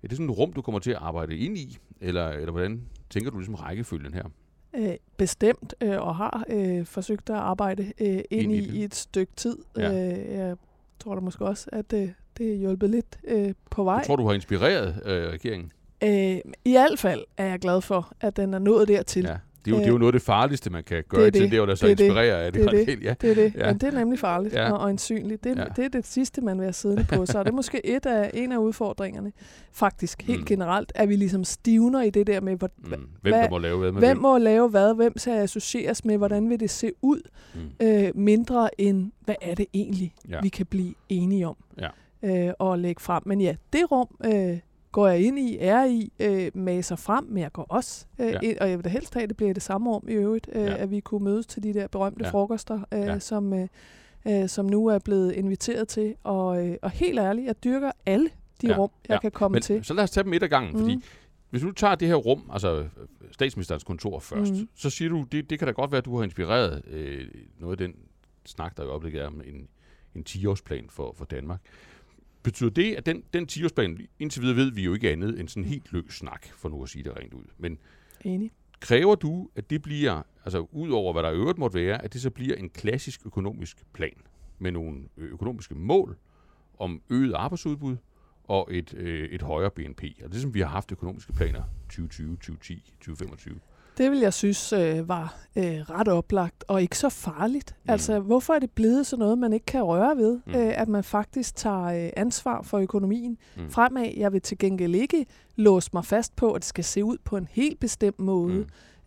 er 0.03 0.07
det 0.07 0.17
sådan 0.17 0.29
et 0.29 0.37
rum, 0.37 0.53
du 0.53 0.61
kommer 0.61 0.79
til 0.79 0.91
at 0.91 0.97
arbejde 0.97 1.37
ind 1.37 1.57
i? 1.57 1.77
Eller, 2.01 2.29
eller 2.29 2.51
hvordan 2.51 2.85
tænker 3.09 3.31
du 3.31 3.37
ligesom 3.37 3.55
rækkefølgen 3.55 4.13
her? 4.13 4.23
Øh, 4.75 4.95
bestemt 5.17 5.75
øh, 5.81 6.01
og 6.01 6.15
har 6.15 6.43
øh, 6.49 6.85
forsøgt 6.85 7.29
at 7.29 7.35
arbejde 7.35 7.93
øh, 7.99 8.21
ind 8.31 8.51
i, 8.51 8.79
i 8.79 8.83
et 8.83 8.95
stykke 8.95 9.31
tid. 9.35 9.57
Ja. 9.77 10.11
Øh, 10.11 10.33
jeg 10.33 10.55
tror 10.99 11.15
da 11.15 11.21
måske 11.21 11.45
også, 11.45 11.69
at 11.73 11.93
øh, 11.93 12.09
det 12.37 12.51
er 12.51 12.55
hjulpet 12.55 12.89
lidt 12.89 13.19
øh, 13.23 13.53
på 13.71 13.83
vej. 13.83 13.95
Jeg 13.95 14.05
tror 14.05 14.15
du 14.15 14.27
har 14.27 14.33
inspireret 14.33 15.01
øh, 15.05 15.29
regeringen? 15.29 15.71
Øh, 16.03 16.39
I 16.65 16.71
hvert 16.71 16.99
fald 16.99 17.25
er 17.37 17.45
jeg 17.45 17.59
glad 17.59 17.81
for, 17.81 18.11
at 18.21 18.37
den 18.37 18.53
er 18.53 18.59
nået 18.59 18.87
dertil. 18.87 19.23
Ja. 19.25 19.37
Det 19.65 19.71
er, 19.71 19.75
jo, 19.75 19.79
det 19.79 19.83
er 19.85 19.87
jo 19.87 19.93
Øh, 19.93 19.99
noget 19.99 20.13
af 20.13 20.19
det 20.19 20.21
farligste, 20.25 20.69
man 20.69 20.83
kan 20.83 21.03
gøre 21.09 21.25
det 21.25 21.33
til, 21.33 21.41
det. 21.43 21.51
det 21.51 21.67
da 21.67 21.75
så 21.75 21.87
Det 21.87 21.99
er 21.99 22.05
inspirere 22.05 22.43
af 22.43 22.51
det. 22.53 22.61
Det 22.61 22.67
er 22.67 22.71
det. 22.71 22.79
radikale, 22.79 23.01
Ja. 23.05 23.13
Det 23.21 23.31
er 23.31 23.35
det, 23.35 23.53
Ja. 23.55 23.65
men 23.67 23.77
det 23.77 23.93
er 23.93 23.97
nemlig 23.99 24.19
farligt 24.19 24.53
Ja. 24.53 24.71
og 24.71 24.81
øjensynligt. 24.81 25.43
Det, 25.43 25.57
Ja. 25.57 25.63
det 25.75 25.85
er 25.85 25.89
det 25.89 26.07
sidste, 26.07 26.41
man 26.41 26.57
vil 26.57 26.63
have 26.63 26.73
siddende 26.73 27.05
på. 27.09 27.21
Og 27.21 27.27
det 27.27 27.35
er 27.35 27.51
måske 27.61 27.85
et 27.85 28.05
af, 28.05 28.31
en 28.33 28.51
af 28.51 28.57
udfordringerne, 28.57 29.31
faktisk 29.71 30.21
helt 30.21 30.39
Mm. 30.39 30.41
mm. 30.41 30.45
generelt, 30.45 30.91
at 30.95 31.09
vi 31.09 31.15
ligesom 31.15 31.43
stivner 31.43 32.01
i 32.01 32.09
det 32.09 32.27
der 32.27 32.41
med, 32.41 32.55
hvor, 32.55 32.69
Mm. 32.77 32.89
Hvem 32.89 33.09
hvad- 33.21 33.31
der 33.33 33.49
må 33.49 33.57
lave 33.57 33.77
hvad 33.79 33.91
med 33.91 33.99
hvem 34.01 34.17
må 34.17 34.37
lave 34.37 34.69
hvad, 34.69 34.95
hvem 34.95 35.17
skal 35.17 35.31
associeres 35.33 36.05
med, 36.05 36.17
hvordan 36.17 36.49
vil 36.49 36.59
det 36.59 36.69
se 36.69 36.91
ud, 37.01 37.21
Mm. 37.55 37.59
øh, 37.87 38.11
mindre 38.15 38.69
end, 38.81 39.11
hvad 39.25 39.35
er 39.41 39.55
det 39.55 39.65
egentlig, 39.73 40.13
ja. 40.29 40.39
vi 40.41 40.49
kan 40.49 40.65
blive 40.65 40.93
enige 41.09 41.47
om 41.47 41.55
Ja. 41.79 42.47
øh, 42.47 42.53
og 42.59 42.79
lægge 42.79 43.01
frem. 43.01 43.23
Men 43.25 43.41
ja, 43.41 43.55
det 43.73 43.91
rum 43.91 44.07
øh, 44.25 44.57
går 44.91 45.07
jeg 45.07 45.19
ind 45.21 45.39
i, 45.39 45.57
er 45.59 45.85
i, 45.85 46.11
øh, 46.19 46.51
maser 46.53 46.95
frem, 46.95 47.23
men 47.23 47.37
jeg 47.37 47.51
går 47.51 47.63
også 47.69 48.05
øh, 48.19 48.27
Ja. 48.27 48.39
ind, 48.43 48.57
og 48.57 48.69
jeg 48.69 48.77
vil 48.77 48.83
da 48.83 48.89
helst 48.89 49.13
have, 49.13 49.23
at 49.23 49.29
det 49.29 49.37
bliver 49.37 49.53
det 49.53 49.63
samme 49.63 49.89
rum 49.89 50.05
i 50.09 50.11
øvrigt, 50.13 50.49
øh, 50.53 50.61
Ja. 50.61 50.77
at 50.77 50.91
vi 50.91 50.99
kunne 50.99 51.23
mødes 51.23 51.45
til 51.45 51.63
de 51.63 51.73
der 51.73 51.87
berømte 51.87 52.25
Ja. 52.25 52.31
frokoster, 52.31 52.79
øh, 52.93 52.99
Ja. 52.99 53.19
som, 53.19 53.53
øh, 53.53 53.67
øh, 54.27 54.49
som 54.49 54.65
nu 54.65 54.87
er 54.87 54.99
blevet 54.99 55.31
inviteret 55.31 55.87
til. 55.87 56.15
Og, 56.23 56.67
øh, 56.67 56.77
og 56.81 56.89
helt 56.91 57.19
ærligt, 57.19 57.47
jeg 57.47 57.63
dyrker 57.63 57.91
alle 58.05 58.29
de 58.61 58.67
Ja. 58.67 58.77
rum, 58.77 58.89
jeg 59.09 59.15
Ja. 59.15 59.19
kan 59.19 59.31
komme 59.31 59.55
Men 59.55 59.61
til. 59.61 59.83
så 59.85 59.93
lad 59.93 60.03
os 60.03 60.11
tage 60.11 60.23
dem 60.23 60.33
et 60.33 60.43
ad 60.43 60.47
gangen, 60.47 60.73
mm. 60.73 60.79
fordi 60.79 60.95
Mm. 60.95 61.01
hvis 61.49 61.61
du 61.61 61.71
tager 61.71 61.95
det 61.95 62.07
her 62.07 62.15
rum, 62.15 62.49
altså 62.53 62.75
øh, 62.79 62.87
statsministerens 63.31 63.83
kontor 63.83 64.19
først, 64.19 64.51
mm. 64.51 64.57
Mhm. 64.57 64.69
så 64.75 64.89
siger 64.89 65.09
du, 65.09 65.25
det, 65.31 65.49
det 65.49 65.59
kan 65.59 65.65
da 65.67 65.71
godt 65.71 65.91
være, 65.91 65.97
at 65.99 66.05
du 66.05 66.17
har 66.17 66.23
inspireret 66.23 66.85
øh, 66.87 67.27
noget 67.59 67.81
af 67.81 67.87
den 67.87 67.95
snak, 68.45 68.77
der 68.77 68.83
i 68.83 68.87
øjeblikket 68.87 69.21
er 69.21 69.27
om 69.27 69.41
en, 69.45 69.67
en 70.15 70.23
10-årsplan 70.29 70.85
for, 70.89 71.13
for 71.17 71.25
Danmark. 71.25 71.59
Betyder 72.49 72.69
det, 72.69 72.95
at 72.95 73.05
den, 73.05 73.23
den 73.33 73.47
10-årsplan, 73.51 74.07
indtil 74.19 74.41
videre 74.41 74.55
ved 74.55 74.71
vi 74.71 74.83
jo 74.83 74.93
ikke 74.93 75.11
andet 75.11 75.39
end 75.39 75.47
sådan 75.47 75.65
helt 75.65 75.91
løs 75.93 76.13
snak, 76.13 76.45
for 76.57 76.69
nu 76.69 76.83
at 76.83 76.89
sige 76.89 77.03
det 77.03 77.17
rent 77.17 77.33
ud. 77.33 77.43
Men 77.57 77.77
Enig. 78.21 78.51
kræver 78.79 79.15
du, 79.15 79.49
at 79.55 79.69
det 79.69 79.81
bliver, 79.81 80.21
altså 80.45 80.67
ud 80.71 80.89
over 80.89 81.13
hvad 81.13 81.23
der 81.23 81.29
i 81.29 81.35
øvrigt 81.35 81.57
måtte 81.57 81.79
være, 81.79 82.03
at 82.03 82.13
det 82.13 82.21
så 82.21 82.29
bliver 82.29 82.55
en 82.55 82.69
klassisk 82.69 83.25
økonomisk 83.25 83.83
plan 83.93 84.17
med 84.59 84.71
nogle 84.71 84.99
ø- 85.17 85.25
økonomiske 85.27 85.75
mål 85.75 86.17
om 86.79 87.01
øget 87.09 87.33
arbejdsudbud 87.33 87.97
og 88.43 88.67
et, 88.71 88.93
øh, 88.93 89.29
et 89.29 89.41
højere 89.41 89.71
BNP. 89.71 90.03
Og 90.23 90.31
det 90.31 90.41
som 90.41 90.53
vi 90.53 90.59
har 90.59 90.67
haft 90.67 90.91
økonomiske 90.91 91.33
planer 91.33 91.63
2020, 91.89 92.35
2010, 92.35 92.93
2025. 92.99 93.59
Det 93.99 94.11
vil 94.11 94.19
jeg 94.19 94.33
synes 94.33 94.73
øh, 94.73 95.09
var 95.09 95.35
øh, 95.55 95.63
ret 95.63 96.07
oplagt 96.07 96.63
og 96.67 96.81
ikke 96.81 96.97
så 96.97 97.09
farligt. 97.09 97.75
Mm. 97.85 97.91
Altså, 97.91 98.19
hvorfor 98.19 98.53
er 98.53 98.59
det 98.59 98.71
blevet 98.71 99.05
sådan 99.07 99.19
noget, 99.23 99.37
man 99.37 99.53
ikke 99.53 99.65
kan 99.65 99.83
røre 99.83 100.17
ved? 100.17 100.39
Mm. 100.45 100.53
Øh, 100.55 100.81
at 100.81 100.87
man 100.87 101.03
faktisk 101.03 101.55
tager 101.55 101.83
øh, 101.83 102.09
ansvar 102.17 102.61
for 102.61 102.77
økonomien 102.77 103.37
Mm. 103.57 103.69
fremad. 103.69 104.11
Jeg 104.17 104.33
vil 104.33 104.41
til 104.41 104.57
gengæld 104.57 104.95
ikke 104.95 105.25
låse 105.55 105.89
mig 105.93 106.05
fast 106.05 106.35
på, 106.35 106.51
at 106.51 106.59
det 106.61 106.65
skal 106.65 106.83
se 106.83 107.03
ud 107.03 107.17
på 107.23 107.37
en 107.37 107.47
helt 107.51 107.79
bestemt 107.79 108.19
måde. 108.19 108.53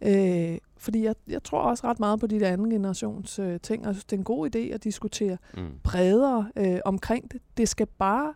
Mm. 0.03 0.09
Øh, 0.09 0.59
fordi 0.77 1.05
jeg, 1.05 1.15
jeg 1.29 1.43
tror 1.43 1.59
også 1.61 1.87
ret 1.87 2.01
meget 2.01 2.21
på 2.21 2.27
de 2.27 2.41
der 2.41 2.49
anden 2.49 2.71
generations 2.71 3.39
øh, 3.39 3.61
ting, 3.61 3.83
og 3.83 3.87
jeg 3.87 3.95
synes, 3.95 4.05
det 4.05 4.13
er 4.17 4.21
en 4.21 4.25
god 4.25 4.57
idé 4.57 4.59
at 4.59 4.85
diskutere 4.85 5.37
Mm. 5.57 5.67
bredere 5.83 6.51
øh, 6.57 6.79
omkring 6.85 7.33
det. 7.33 7.41
Det 7.57 7.69
skal 7.69 7.87
bare 7.99 8.35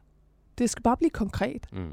det 0.59 0.71
skal 0.71 0.83
bare 0.83 0.97
blive 0.97 1.11
konkret. 1.11 1.67
Mm. 1.73 1.87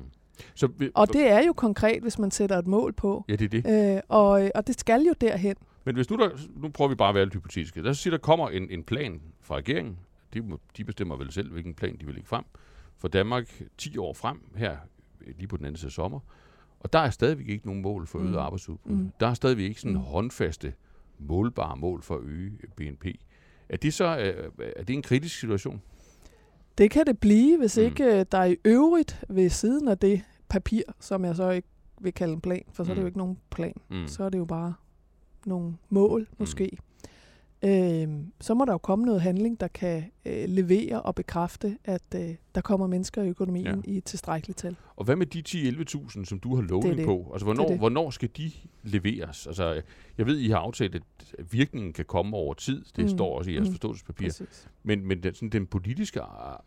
Så, 0.56 0.68
vi- 0.78 0.92
Og 0.96 1.14
det 1.14 1.28
er 1.32 1.46
jo 1.46 1.54
konkret, 1.54 2.02
hvis 2.02 2.20
man 2.20 2.32
sætter 2.32 2.58
et 2.58 2.68
mål 2.68 2.94
på. 2.94 3.26
Ja, 3.30 3.36
det 3.36 3.54
er 3.54 3.62
det. 3.62 3.96
Øh, 3.96 4.02
og, 4.10 4.52
og 4.56 4.68
det 4.68 4.80
skal 4.80 5.02
jo 5.02 5.14
derhen. 5.22 5.56
Men 5.86 5.96
hvis 5.96 6.10
nu, 6.10 6.18
der, 6.18 6.30
nu 6.56 6.70
prøver 6.70 6.90
vi 6.90 6.96
bare 6.96 7.10
at 7.10 7.16
være 7.16 7.26
lidt 7.26 7.34
hypotetiske. 7.34 7.82
Lad 7.82 7.92
os 7.92 7.98
sige, 8.00 8.12
der 8.12 8.18
kommer 8.18 8.50
en, 8.50 8.70
en 8.72 8.84
plan 8.84 9.22
fra 9.42 9.56
regeringen. 9.56 9.98
De, 10.34 10.44
de 10.78 10.84
bestemmer 10.84 11.16
vel 11.18 11.32
selv, 11.32 11.52
hvilken 11.52 11.74
plan 11.74 11.98
de 12.00 12.06
vil 12.06 12.16
lægge 12.16 12.28
frem. 12.28 12.44
For 12.98 13.08
Danmark 13.08 13.62
10 13.78 13.98
år 13.98 14.14
frem, 14.14 14.40
her 14.56 14.78
øh, 15.28 15.34
lige 15.38 15.48
på 15.48 15.58
den 15.58 15.66
anden 15.66 15.78
side 15.78 15.88
af 15.88 15.92
sommer. 15.92 16.20
Og 16.80 16.94
der 16.94 17.00
er 17.00 17.10
stadigvæk 17.10 17.48
ikke 17.50 17.66
nogen 17.66 17.82
mål 17.82 18.08
for 18.08 18.20
øget 18.20 18.32
Mm. 18.32 18.38
arbejdsudbud. 18.38 18.92
Mm. 18.92 19.12
Der 19.20 19.28
er 19.28 19.34
stadigvæk 19.34 19.66
ikke 19.66 19.82
sådan 19.82 19.94
Mm. 19.98 20.02
håndfaste, 20.02 20.74
målbare 21.20 21.78
mål 21.78 22.02
for 22.02 22.16
at 22.16 22.22
øge 22.24 22.52
BNP. 22.76 23.06
Er 23.70 23.78
det 23.78 23.94
så 23.94 24.18
øh, 24.18 24.52
er 24.76 24.84
det 24.84 24.94
en 24.94 25.02
kritisk 25.02 25.40
situation? 25.40 25.82
Det 26.78 26.92
kan 26.92 27.06
det 27.06 27.20
blive, 27.20 27.58
hvis 27.58 27.78
Mm. 27.78 27.82
mm. 27.82 27.86
ikke 27.86 28.04
øh, 28.20 28.26
der 28.32 28.44
i 28.44 28.58
øvrigt 28.66 29.24
ved 29.30 29.50
siden 29.50 29.88
af 29.88 29.98
det 29.98 30.22
papir, 30.50 30.82
som 31.00 31.26
jeg 31.26 31.36
så 31.36 31.50
ikke 31.50 31.68
vil 32.02 32.14
kalde 32.14 32.34
en 32.34 32.42
plan, 32.42 32.64
for 32.72 32.84
så 32.84 32.92
er 32.92 32.94
det 32.94 32.98
Mm. 32.98 33.02
jo 33.02 33.08
ikke 33.08 33.18
nogen 33.18 33.38
plan. 33.52 33.74
Mm. 33.90 34.08
Så 34.08 34.24
er 34.24 34.30
det 34.30 34.38
jo 34.38 34.46
bare 34.46 34.74
nogle 35.46 35.74
mål, 35.90 36.28
måske. 36.38 36.78
Øhm, 37.66 38.32
så 38.42 38.54
må 38.54 38.66
der 38.66 38.72
jo 38.72 38.78
komme 38.78 39.06
noget 39.06 39.22
handling, 39.22 39.60
der 39.60 39.68
kan 39.68 40.04
øh, 40.26 40.44
levere 40.50 41.02
og 41.02 41.16
bekræfte, 41.16 41.78
at 41.86 42.02
øh, 42.16 42.36
der 42.56 42.62
kommer 42.62 42.88
mennesker 42.88 43.24
i 43.24 43.28
økonomien 43.30 43.66
Ja. 43.66 43.76
i 43.92 43.98
et 43.98 44.04
tilstrækkeligt 44.04 44.60
tal. 44.60 44.76
Og 44.96 45.06
hvad 45.06 45.16
med 45.16 45.26
de 45.26 45.44
10-11.000, 46.10 46.26
som 46.26 46.40
du 46.40 46.56
har 46.56 46.62
lovning 46.64 46.98
det. 46.98 47.06
på? 47.06 47.30
Altså, 47.34 47.46
hvornår, 47.46 47.64
Det 47.64 47.72
det. 47.72 47.80
hvornår 47.80 48.10
skal 48.10 48.30
de 48.38 48.52
leveres? 48.84 49.48
Altså, 49.48 49.82
jeg 50.18 50.26
ved, 50.26 50.38
I 50.40 50.50
har 50.50 50.58
aftalt, 50.58 50.96
at 50.96 51.02
virkningen 51.52 51.94
kan 51.94 52.06
komme 52.06 52.38
over 52.38 52.54
tid. 52.54 52.86
Det 52.86 52.98
mm. 52.98 53.04
Mm. 53.04 53.10
står 53.10 53.38
også 53.38 53.52
i 53.52 53.54
jeres 53.56 53.68
Mm. 53.68 53.74
forståelsespapir. 53.74 54.26
Præcis. 54.28 54.68
Men, 54.84 55.06
men 55.08 55.24
den, 55.24 55.34
sådan, 55.34 55.50
den 55.50 55.68
politiske 55.68 56.22
af, 56.22 56.58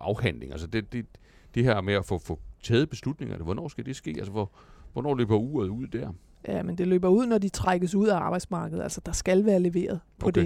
afhandling, 0.00 0.52
altså 0.52 0.66
det, 0.66 0.92
det, 0.92 1.06
det 1.54 1.64
her 1.64 1.80
med 1.80 1.94
at 1.94 2.04
få, 2.04 2.18
få 2.18 2.38
taget 2.62 2.90
beslutningerne, 2.90 3.44
hvornår 3.44 3.68
skal 3.68 3.86
det 3.86 3.96
ske? 3.96 4.10
Altså, 4.10 4.32
hvor, 4.32 4.50
hvornår 4.92 5.14
løber 5.14 5.36
uret 5.36 5.68
ud 5.68 5.86
der? 5.86 6.12
Ja, 6.48 6.62
men 6.62 6.78
det 6.78 6.86
løber 6.88 7.08
ud, 7.08 7.26
når 7.26 7.38
de 7.38 7.48
trækkes 7.48 7.94
ud 7.94 8.06
af 8.08 8.16
arbejdsmarkedet. 8.16 8.82
Altså, 8.82 9.00
der 9.06 9.12
skal 9.12 9.44
være 9.46 9.60
leveret 9.60 10.00
på 10.18 10.28
Okay. 10.28 10.42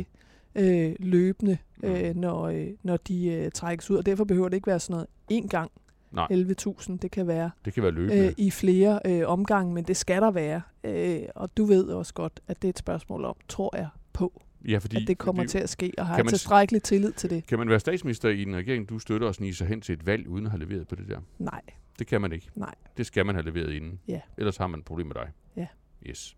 det 0.54 0.90
øh, 0.90 0.96
løbende, 0.98 1.58
Mm. 1.82 1.88
øh, 1.88 2.16
når, 2.16 2.42
øh, 2.42 2.66
når 2.82 2.96
de 2.96 3.26
øh, 3.26 3.50
trækkes 3.50 3.90
ud. 3.90 3.96
Og 3.96 4.06
derfor 4.06 4.24
behøver 4.24 4.48
det 4.48 4.56
ikke 4.56 4.66
være 4.66 4.80
sådan 4.80 4.94
noget 4.94 5.06
en 5.30 5.48
gang 5.48 5.70
Nej. 6.12 6.26
11.000. 6.30 6.96
Det 6.96 7.10
kan 7.10 7.26
være 7.26 7.50
Det 7.64 7.72
kan 7.74 7.82
være 7.82 7.92
løbende. 7.92 8.26
øh, 8.26 8.32
i 8.36 8.50
flere 8.50 9.00
øh, 9.06 9.22
omgange, 9.26 9.74
men 9.74 9.84
det 9.84 9.96
skal 9.96 10.22
der 10.22 10.30
være. 10.30 10.60
Øh, 10.84 11.20
og 11.34 11.56
du 11.56 11.64
ved 11.64 11.84
også 11.84 12.14
godt, 12.14 12.40
at 12.48 12.62
det 12.62 12.68
er 12.68 12.70
et 12.70 12.78
spørgsmål 12.78 13.24
om, 13.24 13.36
tror 13.48 13.76
jeg 13.76 13.88
på, 14.12 14.42
ja, 14.68 14.78
fordi, 14.78 15.02
at 15.02 15.08
det 15.08 15.18
kommer 15.18 15.42
fordi, 15.42 15.48
til 15.50 15.58
at 15.58 15.68
ske, 15.70 15.92
og 15.98 16.06
har 16.06 16.22
tilstrækkelig 16.22 16.82
tillid 16.82 17.12
til 17.12 17.30
det? 17.30 17.46
Kan 17.46 17.58
man 17.58 17.68
være 17.68 17.80
statsminister 17.80 18.28
i 18.28 18.42
en 18.42 18.56
regering, 18.56 18.88
du 18.88 18.98
støtter 18.98 19.26
og 19.28 19.34
snige 19.34 19.54
sig 19.54 19.66
hen 19.66 19.80
til 19.80 19.92
et 19.92 20.06
valg, 20.06 20.28
uden 20.28 20.44
at 20.46 20.50
have 20.52 20.64
leveret 20.64 20.88
på 20.88 20.94
det 20.94 21.08
der? 21.08 21.18
Nej. 21.38 21.60
Det 21.98 22.06
kan 22.06 22.20
man 22.20 22.32
ikke. 22.32 22.48
Nej. 22.54 22.74
Det 22.96 23.06
skal 23.06 23.26
man 23.26 23.34
have 23.34 23.44
leveret 23.44 23.72
inden. 23.72 24.00
Ja. 24.08 24.20
Ellers 24.38 24.56
har 24.56 24.66
man 24.66 24.78
et 24.80 24.84
problem 24.86 25.06
med 25.06 25.14
dig. 25.14 25.28
Ja. 25.56 25.66
Yes. 26.08 26.36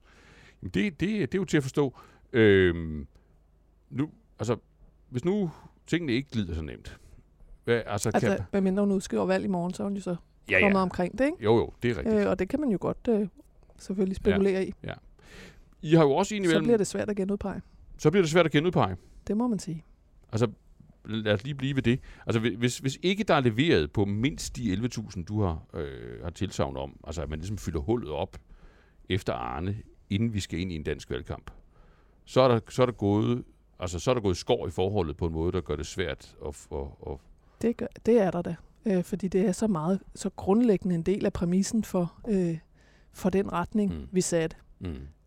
Jamen 0.62 0.70
det, 0.74 1.00
det, 1.00 1.32
det 1.32 1.34
er 1.34 1.38
jo 1.38 1.44
til 1.44 1.56
at 1.56 1.62
forstå. 1.62 1.98
Øhm, 2.32 3.06
nu, 3.90 4.10
altså, 4.38 4.56
hvis 5.10 5.24
nu 5.24 5.50
tingene 5.86 6.12
ikke 6.12 6.30
glider 6.30 6.54
så 6.54 6.62
nemt. 6.62 6.98
Hvad, 7.64 7.82
altså, 7.86 8.10
Altså, 8.14 8.28
kan, 8.36 8.40
hvad 8.50 8.60
mindre 8.60 8.82
hun 8.82 8.92
udskriver 8.92 9.24
valg 9.26 9.44
i 9.44 9.48
morgen, 9.48 9.74
så 9.74 9.82
er 9.82 9.86
hun 9.86 9.94
jo 9.96 10.02
så 10.02 10.16
ja, 10.50 10.60
kommet 10.60 10.78
ja. 10.78 10.82
omkring 10.82 11.18
det, 11.18 11.24
ikke? 11.24 11.36
Jo, 11.44 11.56
jo, 11.56 11.72
det 11.82 11.90
er 11.90 11.98
rigtigt. 11.98 12.16
Øh, 12.20 12.28
og 12.30 12.38
det 12.38 12.48
kan 12.48 12.60
man 12.60 12.70
jo 12.70 12.78
godt 12.80 13.08
øh, 13.08 13.28
selvfølgelig 13.78 14.16
spekulere 14.16 14.66
i. 14.66 14.72
I 15.82 15.94
har 15.94 16.02
jo 16.04 16.12
også 16.12 16.28
Så 16.28 16.34
indimellem... 16.34 16.62
bliver 16.64 16.76
det 16.76 16.86
svært 16.86 17.10
at 17.10 17.16
genudpege. 17.16 17.60
så 17.98 18.10
bliver 18.10 18.22
det 18.22 18.30
svært 18.30 18.46
at 18.46 18.52
genudpege. 18.52 18.96
Det 19.26 19.36
må 19.36 19.48
man 19.48 19.58
sige. 19.58 19.84
Altså, 20.32 20.50
lad 21.04 21.34
os 21.34 21.44
lige 21.44 21.54
blive 21.54 21.76
ved 21.76 21.82
det. 21.82 22.00
Altså, 22.26 22.40
hvi- 22.40 22.56
hvis, 22.56 22.78
hvis 22.78 22.98
ikke 23.02 23.24
der 23.24 23.34
er 23.34 23.40
leveret 23.40 23.92
på 23.92 24.04
mindst 24.04 24.56
de 24.56 24.72
11.000, 24.74 25.24
du 25.24 25.42
har, 25.42 25.62
øh, 25.74 26.22
har 26.22 26.30
tilsavn 26.30 26.76
om, 26.76 26.96
altså 27.06 27.22
at 27.22 27.30
man 27.30 27.38
ligesom 27.38 27.58
fylder 27.58 27.80
hullet 27.80 28.10
op 28.10 28.36
efter 29.08 29.32
Arne, 29.32 29.76
inden 30.10 30.34
vi 30.34 30.40
skal 30.40 30.58
ind 30.58 30.72
i 30.72 30.76
en 30.76 30.82
dansk 30.82 31.10
valgkamp, 31.10 31.50
så 32.24 32.40
er 32.40 32.48
der, 32.48 32.60
så 32.68 32.82
er 32.82 32.86
der 32.86 32.92
gået 32.92 33.44
altså 33.78 33.98
så 33.98 34.10
er 34.10 34.14
der 34.14 34.20
gået 34.20 34.36
skår 34.36 34.66
i 34.66 34.70
forholdet 34.70 35.16
på 35.16 35.26
en 35.26 35.32
måde, 35.32 35.52
der 35.52 35.60
gør 35.60 35.76
det 35.76 35.86
svært 35.86 36.36
at, 36.46 36.66
at, 36.72 36.78
at 37.06 37.16
Det, 37.62 37.76
gør, 37.76 37.86
det 38.06 38.20
er 38.20 38.30
der 38.30 38.42
da. 38.42 38.54
Øh, 38.86 39.04
fordi 39.04 39.28
det 39.28 39.40
er 39.40 39.52
så 39.52 39.66
meget, 39.66 40.00
så 40.14 40.30
grundlæggende 40.30 40.94
en 40.94 41.02
del 41.02 41.26
af 41.26 41.32
præmissen 41.32 41.84
for, 41.84 42.14
øh, 42.28 42.58
for 43.12 43.30
den 43.30 43.52
retning, 43.52 43.94
Mm. 43.94 44.08
vi 44.12 44.20
satte, 44.20 44.56
mm, 44.80 44.86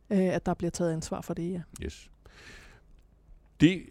øh, 0.09 0.19
at 0.19 0.45
der 0.45 0.53
bliver 0.53 0.71
taget 0.71 0.93
ansvar 0.93 1.21
for 1.21 1.33
det, 1.33 1.51
ja. 1.51 1.61
yes. 1.83 2.11
Det, 3.61 3.85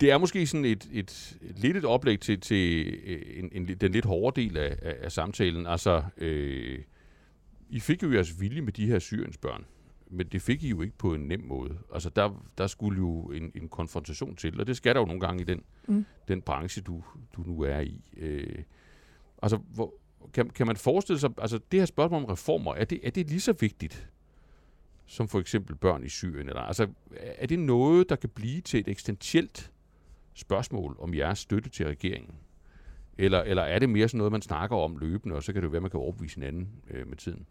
det 0.00 0.10
er 0.10 0.18
måske 0.18 0.46
sådan 0.46 0.64
et, 0.64 0.88
et, 0.92 1.38
et 1.42 1.58
lidt 1.58 1.76
et 1.76 1.84
oplæg 1.84 2.20
til, 2.20 2.40
til 2.40 2.86
øh, 3.06 3.22
en, 3.36 3.48
en, 3.52 3.76
den 3.80 3.92
lidt 3.92 4.04
hårde 4.04 4.40
del 4.40 4.56
af, 4.56 4.76
af, 4.82 4.96
af 5.00 5.12
samtalen. 5.12 5.66
Altså, 5.66 6.02
øh, 6.16 6.78
I 7.70 7.80
fik 7.80 8.02
jo 8.02 8.12
jeres 8.12 8.40
vilje 8.40 8.60
med 8.60 8.72
de 8.72 8.86
her 8.86 8.98
Syriens 8.98 9.36
børn, 9.36 9.64
men 10.10 10.26
det 10.26 10.42
fik 10.42 10.62
I 10.62 10.68
jo 10.68 10.82
ikke 10.82 10.98
på 10.98 11.14
en 11.14 11.20
nem 11.20 11.40
måde. 11.44 11.78
Altså, 11.94 12.10
der, 12.10 12.44
der 12.58 12.66
skulle 12.66 12.98
jo 12.98 13.20
en, 13.22 13.52
en 13.54 13.68
konfrontation 13.68 14.36
til, 14.36 14.60
og 14.60 14.66
det 14.66 14.76
skal 14.76 14.94
der 14.94 15.00
jo 15.00 15.06
nogle 15.06 15.20
gange 15.20 15.40
i 15.42 15.44
den, 15.44 15.62
Mm. 15.86 16.04
den 16.28 16.42
branche, 16.42 16.82
du, 16.82 17.04
du 17.36 17.42
nu 17.46 17.60
er 17.62 17.80
i. 17.80 18.00
Øh, 18.16 18.62
altså, 19.42 19.56
hvor, 19.56 19.94
kan, 20.32 20.50
kan 20.50 20.66
man 20.66 20.76
forestille 20.76 21.18
sig, 21.20 21.30
altså 21.38 21.60
det 21.72 21.80
her 21.80 21.86
spørgsmål 21.86 22.22
om 22.22 22.24
reformer, 22.24 22.74
er 22.74 22.84
det, 22.84 23.00
er 23.02 23.10
det 23.10 23.28
lige 23.30 23.40
så 23.40 23.52
vigtigt 23.52 24.08
som 25.06 25.28
for 25.28 25.40
eksempel 25.40 25.76
børn 25.76 26.04
i 26.04 26.08
Syrien? 26.08 26.48
Eller, 26.48 26.60
altså, 26.60 26.88
er 27.16 27.46
det 27.46 27.58
noget, 27.58 28.08
der 28.08 28.16
kan 28.16 28.28
blive 28.28 28.60
til 28.60 28.80
et 28.80 28.88
eksistentielt 28.88 29.72
spørgsmål 30.34 30.96
om 30.98 31.14
jeres 31.14 31.38
støtte 31.38 31.70
til 31.70 31.86
regeringen? 31.86 32.34
Eller, 33.18 33.42
eller 33.42 33.62
er 33.62 33.78
det 33.78 33.88
mere 33.88 34.08
sådan 34.08 34.18
noget, 34.18 34.32
man 34.32 34.42
snakker 34.42 34.76
om 34.76 34.96
løbende, 34.98 35.36
og 35.36 35.42
så 35.42 35.52
kan 35.52 35.62
det 35.62 35.66
jo 35.66 35.70
være, 35.70 35.80
man 35.80 35.90
kan 35.90 36.00
overbevise 36.00 36.34
hinanden 36.34 36.68
øh, 36.90 37.08
med 37.08 37.16
tiden? 37.16 37.46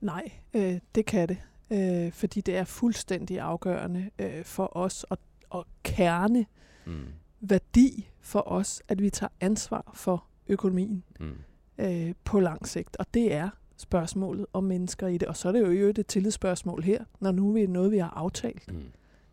Nej, 0.00 0.32
øh, 0.54 0.78
det 0.94 1.06
kan 1.06 1.28
det. 1.28 1.36
Øh, 1.70 2.12
fordi 2.12 2.40
det 2.40 2.56
er 2.56 2.64
fuldstændig 2.64 3.40
afgørende 3.40 4.10
øh, 4.18 4.44
for 4.44 4.76
os 4.76 5.04
og, 5.04 5.18
og 5.50 5.66
kerne 5.82 6.46
Mm. 6.86 7.04
værdi 7.40 8.10
for 8.20 8.48
os, 8.52 8.82
at 8.88 9.02
vi 9.02 9.10
tager 9.10 9.30
ansvar 9.40 9.90
for 9.94 10.24
økonomien 10.48 11.04
Mm. 11.20 11.32
øh, 11.78 12.14
på 12.24 12.40
lang 12.40 12.68
sigt. 12.68 12.96
Og 12.96 13.06
det 13.14 13.32
er 13.32 13.48
spørgsmålet 13.76 14.46
om 14.52 14.64
mennesker 14.64 15.06
i 15.08 15.18
det. 15.18 15.28
Og 15.28 15.36
så 15.36 15.48
er 15.48 15.52
det 15.52 15.60
jo 15.60 15.66
øvrigt 15.66 15.98
et 15.98 16.06
tillidsspørgsmål 16.06 16.82
her. 16.82 17.04
Når 17.20 17.32
nu 17.32 17.56
er 17.56 17.68
noget, 17.68 17.90
vi 17.90 17.98
har 17.98 18.10
aftalt, 18.10 18.72
Mm. 18.72 18.82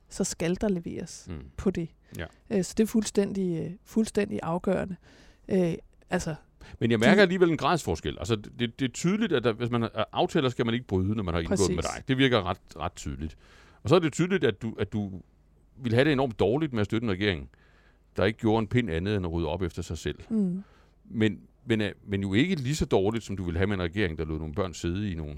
så 0.09 0.23
skal 0.23 0.57
der 0.61 0.67
leveres 0.69 1.25
Mm. 1.29 1.35
på 1.57 1.71
det. 1.71 1.89
Ja. 2.17 2.25
Øh, 2.49 2.63
så 2.63 2.73
det 2.77 2.83
er 2.83 2.87
fuldstændig, 2.87 3.65
øh, 3.65 3.71
fuldstændig 3.83 4.39
afgørende. 4.43 4.95
Øh, 5.47 5.73
altså, 6.09 6.35
Men 6.79 6.91
jeg 6.91 6.99
mærker 6.99 7.21
alligevel 7.21 7.49
en 7.49 7.57
gradsforskel. 7.57 8.15
Altså, 8.19 8.35
det, 8.35 8.79
det 8.79 8.85
er 8.85 8.89
tydeligt, 8.93 9.33
at 9.33 9.43
der, 9.43 9.51
hvis 9.53 9.69
man 9.69 9.81
har 9.81 10.09
aftaler, 10.11 10.49
skal 10.49 10.65
man 10.65 10.73
ikke 10.73 10.87
bryde, 10.87 11.15
når 11.15 11.23
man 11.23 11.33
har 11.33 11.39
indgået 11.41 11.59
Præcis. 11.59 11.75
med 11.75 11.83
dig. 11.83 12.03
Det 12.07 12.17
virker 12.17 12.49
ret, 12.49 12.57
ret 12.79 12.93
tydeligt. 12.95 13.37
Og 13.83 13.89
så 13.89 13.95
er 13.95 13.99
det 13.99 14.13
tydeligt, 14.13 14.43
at 14.43 14.61
du, 14.61 14.75
at 14.79 14.93
du 14.93 15.21
vil 15.77 15.93
have 15.93 16.05
det 16.05 16.11
enormt 16.11 16.39
dårligt 16.39 16.73
med 16.73 16.79
at 16.81 16.85
støtte 16.85 17.05
en 17.05 17.11
regering, 17.11 17.49
der 18.17 18.25
ikke 18.25 18.39
gjorde 18.39 18.59
en 18.59 18.67
pind 18.67 18.89
andet 18.89 19.15
end 19.15 19.25
at 19.25 19.31
rydde 19.31 19.47
op 19.47 19.61
efter 19.61 19.81
sig 19.81 19.97
selv. 19.97 20.19
mm, 20.29 20.63
Men, 21.05 21.39
men, 21.65 21.81
øh, 21.81 21.91
men 22.07 22.21
jo 22.21 22.33
ikke 22.33 22.55
lige 22.55 22.75
så 22.75 22.85
dårligt, 22.85 23.23
som 23.23 23.37
du 23.37 23.43
vil 23.43 23.57
have 23.57 23.67
med 23.67 23.75
en 23.75 23.81
regering, 23.83 24.17
der 24.17 24.25
lod 24.25 24.39
nogle 24.39 24.53
børn 24.53 24.73
sidde 24.73 25.11
i 25.11 25.15
nogle 25.15 25.35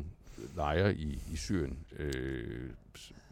lejre 0.55 0.95
i, 0.95 1.19
i 1.31 1.35
Syrien, 1.35 1.77
øh, 1.99 2.69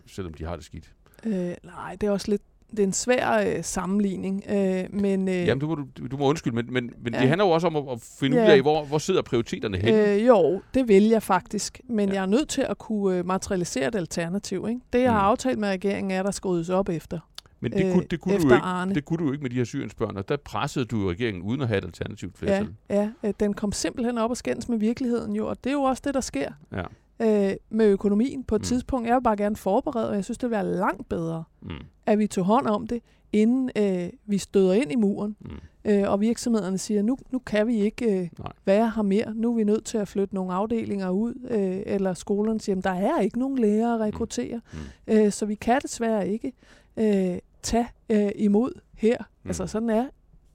selvom 0.07 0.34
de 0.34 0.43
har 0.45 0.55
det 0.55 0.65
skidt. 0.65 0.93
øh, 1.26 1.53
nej, 1.63 1.95
det 2.01 2.07
er 2.07 2.11
også 2.11 2.32
lidt 2.32 2.41
det 2.72 2.80
er 2.80 2.84
en 2.84 2.93
svær 2.93 3.55
øh, 3.57 3.63
sammenligning, 3.63 4.43
øh, 4.49 4.84
men 5.01 5.28
øh, 5.28 5.36
Jamen, 5.36 5.59
du 5.59 5.67
må, 5.67 5.76
du, 5.76 6.07
du 6.07 6.17
må 6.17 6.26
undskylde, 6.30 6.55
men, 6.55 6.65
men, 6.74 6.89
men 7.03 7.13
Ja. 7.13 7.19
det 7.19 7.28
handler 7.28 7.45
jo 7.45 7.51
også 7.51 7.67
om 7.67 7.76
at, 7.76 7.84
at 7.91 8.01
finde 8.19 8.38
ud 8.38 8.41
Ja. 8.41 8.51
af, 8.51 8.61
hvor, 8.61 8.86
hvor 8.86 8.97
sidder 8.97 9.22
prioriteterne 9.22 9.78
henne. 9.78 10.13
øh, 10.15 10.28
jo, 10.28 10.61
det 10.74 10.88
vil 10.88 11.03
jeg 11.03 11.24
faktisk, 11.24 11.82
men 11.89 11.99
Ja. 12.09 12.13
ja. 12.13 12.19
jeg 12.19 12.22
er 12.22 12.30
nødt 12.30 12.49
til 12.49 12.61
at 12.69 12.78
kunne 12.78 13.17
øh, 13.17 13.26
materialisere 13.26 13.88
et 13.88 13.95
alternativ. 13.95 14.65
Ikke? 14.69 14.82
Det, 14.93 15.01
jeg 15.01 15.11
har 15.11 15.22
Mm. 15.22 15.32
aftalt 15.32 15.59
med 15.59 15.69
regeringen, 15.69 16.11
er, 16.11 16.19
at 16.19 16.26
der 16.26 16.32
skal 16.32 16.47
ryddes 16.47 16.69
op 16.69 16.89
efter. 16.89 17.19
Men 17.63 17.72
det, 17.72 17.86
øh, 17.86 17.93
kunne, 17.93 18.05
det, 18.11 18.19
kunne 18.19 18.38
du 18.38 18.43
ikke, 18.43 18.55
Arne. 18.55 18.95
det 18.95 19.05
kunne 19.05 19.17
du 19.17 19.26
jo 19.26 19.32
ikke 19.32 19.41
med 19.41 19.49
de 19.49 19.55
her 19.55 19.63
syriensbørn, 19.63 20.17
og 20.17 20.30
der 20.30 20.38
pressede 20.38 20.86
du 20.86 21.09
regeringen 21.09 21.43
uden 21.43 21.61
at 21.61 21.67
have 21.67 21.78
et 21.78 21.84
alternativt 21.86 22.41
Ja, 22.41 22.45
flertal. 22.47 22.67
ja 22.89 23.09
øh, 23.24 23.34
den 23.39 23.53
kom 23.53 23.72
simpelthen 23.72 24.17
op 24.17 24.30
og 24.30 24.38
skændes 24.38 24.69
med 24.69 24.78
virkeligheden 24.78 25.36
jo, 25.36 25.47
og 25.47 25.57
det 25.63 25.69
er 25.69 25.74
jo 25.74 25.82
også 25.82 26.01
det, 26.05 26.13
der 26.13 26.22
sker 26.22 26.51
Ja. 26.74 26.84
Øh, 27.22 27.53
med 27.69 27.86
økonomien 27.88 28.43
på 28.43 28.55
et 28.55 28.59
Mm. 28.59 28.63
mm. 28.63 28.67
tidspunkt. 28.67 29.07
Jeg 29.07 29.15
vil 29.15 29.22
bare 29.24 29.38
gerne 29.38 29.55
forberede, 29.55 30.09
og 30.09 30.15
jeg 30.15 30.24
synes, 30.24 30.38
det 30.38 30.49
vil 30.49 30.55
være 30.55 30.65
langt 30.76 31.09
bedre, 31.09 31.43
Mm. 31.61 31.69
at 32.05 32.19
vi 32.19 32.28
tog 32.28 32.45
hånd 32.45 32.67
om 32.67 32.88
det, 32.88 33.01
inden 33.34 33.69
øh, 33.76 34.09
vi 34.26 34.38
støder 34.38 34.74
ind 34.74 34.91
i 34.91 34.95
muren, 34.95 35.36
Mm. 35.39 35.49
øh, 35.86 36.11
og 36.11 36.22
virksomhederne 36.22 36.78
siger, 36.78 37.01
nu, 37.01 37.17
nu 37.32 37.39
kan 37.39 37.67
vi 37.67 37.76
ikke 37.80 38.05
øh, 38.22 38.30
Nej. 38.39 38.51
være 38.65 38.91
her 38.95 39.01
mere. 39.03 39.34
Nu 39.36 39.51
er 39.51 39.55
vi 39.55 39.63
nødt 39.63 39.86
til 39.86 39.97
at 39.97 40.07
flytte 40.07 40.36
nogle 40.36 40.53
afdelinger 40.53 41.09
ud, 41.09 41.34
øh, 41.49 41.82
eller 41.86 42.13
skolerne 42.13 42.59
siger, 42.61 42.74
"Jamen, 42.74 42.84
der 42.84 43.07
er 43.07 43.19
ikke 43.19 43.39
nogen 43.39 43.57
lærere 43.57 43.93
at 43.93 43.99
rekruttere, 43.99 44.61
Mm. 44.74 44.80
øh, 45.13 45.32
så 45.32 45.45
vi 45.45 45.55
kan 45.55 45.82
desværre 45.82 46.28
ikke 46.30 46.53
øh, 46.97 47.38
tage 47.61 47.88
øh, 48.09 48.32
imod 48.36 48.72
her. 48.97 49.17
Mm. 49.19 49.26
Mm. 49.43 49.49
Altså 49.49 49.67
sådan 49.67 49.89
er 49.89 50.05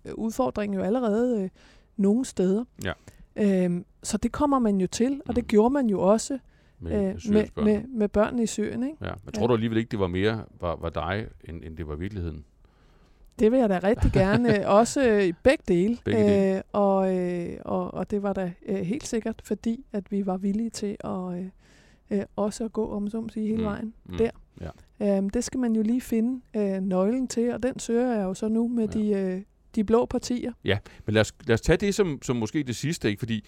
øh, 0.04 0.14
udfordringen 0.14 0.78
jo 0.78 0.84
allerede 0.84 1.42
øh, 1.42 1.48
nogle 1.96 2.24
steder. 2.24 2.64
Ja. 2.84 2.92
Øhm, 3.36 3.84
så 4.02 4.16
det 4.16 4.32
kommer 4.32 4.58
man 4.58 4.80
jo 4.80 4.86
til, 4.86 5.20
og 5.28 5.36
det 5.36 5.44
Mm. 5.44 5.48
gjorde 5.48 5.72
man 5.72 5.86
jo 5.86 6.00
også 6.00 6.38
Med, 6.80 6.92
øh, 7.08 7.32
med, 7.32 7.64
med, 7.64 7.82
med, 7.88 8.08
børnene 8.08 8.42
i 8.42 8.46
Syrien. 8.46 8.82
Ikke? 8.82 8.96
Ja. 9.04 9.12
Men 9.24 9.32
tror 9.32 9.42
Ja. 9.42 9.46
du 9.48 9.52
alligevel 9.52 9.78
ikke, 9.78 9.88
det 9.90 9.98
var 9.98 10.06
mere 10.06 10.44
var, 10.60 10.76
var 10.76 10.90
dig, 10.90 11.26
end, 11.44 11.64
end 11.64 11.76
det 11.76 11.88
var 11.88 11.94
virkeligheden? 11.94 12.44
Det 13.38 13.52
vil 13.52 13.58
jeg 13.58 13.68
da 13.68 13.80
rigtig 13.82 14.12
gerne, 14.12 14.48
øh, 14.60 14.64
også 14.74 15.08
øh, 15.10 15.24
i 15.24 15.32
begge 15.42 15.64
dele. 15.68 15.98
Begge 16.04 16.20
dele. 16.20 16.56
Øh, 16.56 16.62
og, 16.72 17.16
øh, 17.16 17.56
og, 17.64 17.94
og 17.94 18.10
det 18.10 18.22
var 18.22 18.32
da 18.32 18.52
øh, 18.66 18.76
helt 18.76 19.06
sikkert, 19.06 19.42
fordi 19.44 19.84
at 19.92 20.12
vi 20.12 20.26
var 20.26 20.36
villige 20.36 20.70
til 20.70 20.96
at 21.04 21.38
øh, 21.38 21.44
øh, 22.10 22.22
også 22.36 22.64
at 22.64 22.72
gå, 22.72 22.90
om 22.92 23.08
så 23.10 23.20
må 23.20 23.28
sige, 23.28 23.46
hele 23.46 23.58
Mm. 23.58 23.64
vejen 23.64 23.94
Mm. 24.04 24.16
der. 24.16 24.30
Ja. 25.00 25.16
Øhm, 25.16 25.30
det 25.30 25.44
skal 25.44 25.60
man 25.60 25.76
jo 25.76 25.82
lige 25.82 26.00
finde 26.00 26.40
øh, 26.56 26.80
nøglen 26.82 27.28
til, 27.28 27.54
og 27.54 27.62
den 27.62 27.78
søger 27.78 28.14
jeg 28.14 28.22
jo 28.24 28.34
så 28.34 28.48
nu 28.48 28.68
med 28.68 28.88
Ja. 28.88 29.00
de, 29.00 29.10
øh, 29.10 29.42
de 29.74 29.84
blå 29.84 30.06
partier. 30.06 30.52
Men 31.06 31.14
lad 31.14 31.20
os, 31.20 31.34
lad 31.46 31.54
os 31.54 31.60
tage 31.60 31.76
det 31.76 31.94
som, 31.94 32.18
som 32.22 32.36
måske 32.36 32.62
det 32.62 32.76
sidste, 32.76 33.08
ikke? 33.08 33.18
fordi 33.18 33.44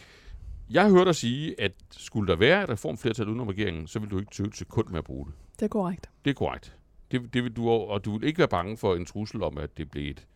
jeg 0.71 0.83
har 0.83 0.91
hørt 0.91 1.07
dig 1.07 1.15
sige, 1.15 1.61
at 1.61 1.73
skulle 1.91 2.29
der 2.33 2.37
være 2.39 2.63
et 2.65 2.69
reformflertal 2.69 3.29
udenom 3.29 3.49
regeringen, 3.49 3.87
så 3.87 3.99
vil 3.99 4.11
du 4.11 4.19
ikke 4.19 4.31
tøve 4.31 4.47
et 4.49 4.57
sekund 4.57 4.89
med 4.89 4.99
at 4.99 5.05
bruge 5.05 5.27
det. 5.27 5.35
Det 5.61 5.65
er 5.65 5.69
korrekt. 5.69 6.11
Det 6.25 6.31
er 6.31 6.35
korrekt. 6.35 6.77
Det, 7.11 7.35
det 7.35 7.45
vil 7.45 7.53
du, 7.57 7.69
og 7.71 8.05
du 8.05 8.19
vil 8.19 8.27
ikke 8.29 8.39
være 8.39 8.49
bange 8.49 8.77
for 8.77 8.95
en 8.95 9.05
trussel 9.07 9.43
om, 9.43 9.59
at 9.59 9.77
det 9.79 9.91
bliver 9.91 10.11
et 10.11 10.27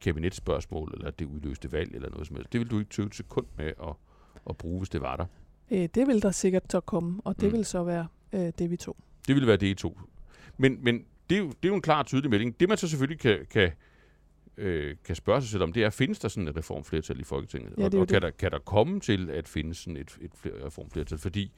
kabinetsspørgsmål, 0.00 0.90
eller 0.94 1.08
at 1.08 1.18
det 1.18 1.24
udløste 1.24 1.72
valg, 1.72 1.94
eller 1.94 2.10
noget 2.10 2.26
som 2.26 2.36
helst. 2.36 2.52
Det 2.52 2.60
vil 2.60 2.70
du 2.70 2.78
ikke 2.78 2.90
tøve 2.90 3.06
et 3.06 3.14
sekund 3.14 3.46
med 3.56 3.64
at, 3.66 3.94
at 4.50 4.56
bruge, 4.56 4.78
hvis 4.78 4.88
det 4.88 5.00
var 5.00 5.16
der. 5.16 5.26
Øh, 5.70 5.88
det 5.94 6.06
vil 6.06 6.22
der 6.22 6.30
sikkert 6.30 6.62
så 6.72 6.80
komme, 6.80 7.20
og 7.24 7.40
det 7.40 7.52
Mm. 7.52 7.52
vil 7.58 7.64
så 7.64 7.82
være 7.84 8.06
øh, 8.32 8.52
det, 8.58 8.70
vi 8.70 8.76
tog. 8.76 8.96
Det 9.26 9.34
ville 9.34 9.46
være 9.48 9.56
det, 9.56 9.66
I 9.66 9.74
to. 9.74 10.00
Men, 10.56 10.78
men 10.84 11.04
det, 11.30 11.34
er 11.34 11.38
jo, 11.40 11.48
det 11.48 11.64
er 11.64 11.68
jo 11.68 11.74
en 11.74 11.82
klar 11.82 11.98
og 11.98 12.06
tydelig 12.06 12.30
melding. 12.30 12.60
Det 12.60 12.68
man 12.68 12.78
så 12.78 12.88
selvfølgelig 12.88 13.20
kan, 13.20 13.38
kan, 13.50 13.70
øh, 14.56 14.96
kan 15.04 15.16
spørge 15.16 15.40
sig 15.40 15.50
selv 15.50 15.62
om, 15.62 15.72
det 15.72 15.84
er, 15.84 15.90
findes 15.90 16.18
der 16.18 16.28
sådan 16.28 16.48
et 16.48 16.56
reformflertal 16.56 17.20
i 17.20 17.24
Folketinget? 17.24 17.72
Ja, 17.78 17.84
og 17.84 17.94
og 17.94 18.08
kan, 18.08 18.22
der, 18.22 18.30
kan 18.30 18.50
der 18.50 18.58
komme 18.58 19.00
til 19.00 19.30
at 19.30 19.48
findes 19.48 19.78
sådan 19.78 19.96
et, 19.96 20.16
et 20.20 20.30
fler- 20.34 20.66
reformflertal? 20.66 21.18
Fordi 21.18 21.52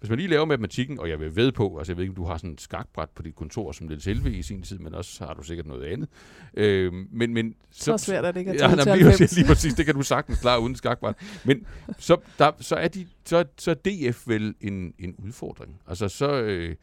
hvis 0.00 0.10
man 0.10 0.18
lige 0.18 0.28
laver 0.28 0.44
matematikken, 0.44 1.00
og 1.00 1.08
jeg 1.08 1.20
vil 1.20 1.36
ved 1.36 1.52
på, 1.52 1.78
altså 1.78 1.92
jeg 1.92 1.96
ved 1.96 2.04
ikke, 2.04 2.10
om 2.10 2.16
du 2.16 2.24
har 2.24 2.36
sådan 2.36 2.50
et 2.50 2.60
skakbræt 2.60 3.10
på 3.10 3.22
dit 3.22 3.34
kontor, 3.34 3.72
som 3.72 3.86
Niels 3.86 4.04
Helve 4.04 4.30
i 4.32 4.42
sin 4.42 4.62
tid, 4.62 4.78
men 4.78 4.94
også 4.94 5.24
har 5.26 5.34
du 5.34 5.42
sikkert 5.42 5.66
noget 5.66 5.84
andet. 5.84 6.08
Øh, 6.54 6.92
men, 7.12 7.34
men, 7.34 7.54
Så, 7.70 7.84
så 7.84 7.98
svært 8.04 8.24
er 8.24 8.32
det 8.32 8.40
ikke 8.40 8.50
at 8.52 8.60
Ja, 8.60 8.66
nej, 8.74 8.74
lige, 8.76 9.04
90. 9.04 9.18
præcis, 9.18 9.36
lige 9.38 9.46
præcis, 9.48 9.74
det 9.74 9.86
kan 9.86 9.94
du 9.94 10.02
sagtens 10.02 10.38
klare 10.40 10.60
uden 10.60 10.74
skakbræt. 10.74 11.14
Men 11.44 11.66
så, 11.98 12.16
der, 12.38 12.50
så, 12.60 12.76
er 12.76 12.88
de, 12.88 13.06
så, 13.24 13.44
så 13.58 13.70
er 13.70 13.74
DF 13.74 14.28
vel 14.28 14.54
en, 14.60 14.94
en 14.98 15.14
udfordring. 15.18 15.80
Altså 15.86 16.08
så, 16.08 16.40
øh, 16.42 16.74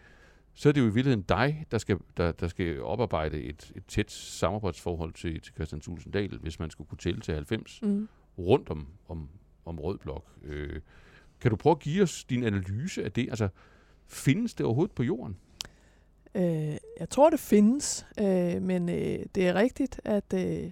så 0.54 0.70
er 0.70 0.74
det 0.74 0.82
jo 0.82 0.86
i 0.86 0.94
virkeligheden 0.94 1.22
dig, 1.30 1.66
der 1.72 1.78
skal, 1.78 1.98
der, 2.18 2.32
der 2.32 2.48
skal 2.48 2.82
oparbejde 2.82 3.42
et, 3.42 3.72
et 3.76 3.86
tæt 3.88 4.12
samarbejdsforhold 4.12 5.14
til, 5.14 5.42
til 5.42 5.54
Christian 5.54 5.82
Thulesen 5.82 6.12
Dahl, 6.12 6.38
hvis 6.38 6.60
man 6.60 6.70
skulle 6.70 6.88
kunne 6.88 6.98
tælle 6.98 7.22
til 7.22 7.34
90 7.34 7.80
Mm. 7.82 8.08
rundt 8.38 8.70
om, 8.70 8.88
om, 9.08 9.30
om 9.66 9.80
Rød 9.80 9.98
Blok. 9.98 10.26
Øh, 10.44 10.80
kan 11.42 11.52
du 11.52 11.58
prøve 11.58 11.72
at 11.72 11.80
give 11.80 12.04
os 12.04 12.24
din 12.24 12.44
analyse 12.44 13.04
af 13.04 13.12
det? 13.12 13.30
Altså, 13.30 13.48
findes 14.08 14.54
det 14.54 14.66
overhovedet 14.66 14.96
på 14.96 15.04
jorden? 15.04 15.38
Øh, 16.36 16.78
jeg 17.00 17.10
tror, 17.10 17.30
det 17.30 17.40
findes, 17.40 18.06
øh, 18.20 18.62
men 18.62 18.90
øh, 18.90 19.20
det 19.36 19.48
er 19.48 19.54
rigtigt, 19.54 20.02
at 20.06 20.34
øh, 20.34 20.72